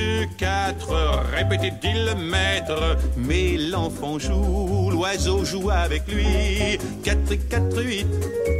Deux 0.00 0.22
et 0.22 0.26
deux, 0.26 0.32
quatre, 0.38 1.24
répétez, 1.34 1.72
dit 1.82 1.92
le 1.92 2.14
maître. 2.14 2.96
Mais 3.16 3.56
l'enfant 3.56 4.18
joue, 4.18 4.90
l'oiseau 4.90 5.44
joue 5.44 5.70
avec 5.70 6.02
lui. 6.08 6.78
Quatre 7.02 7.32
et 7.32 7.38
quatre, 7.38 7.82
huit. 7.82 8.06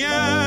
yeah. 0.01 0.40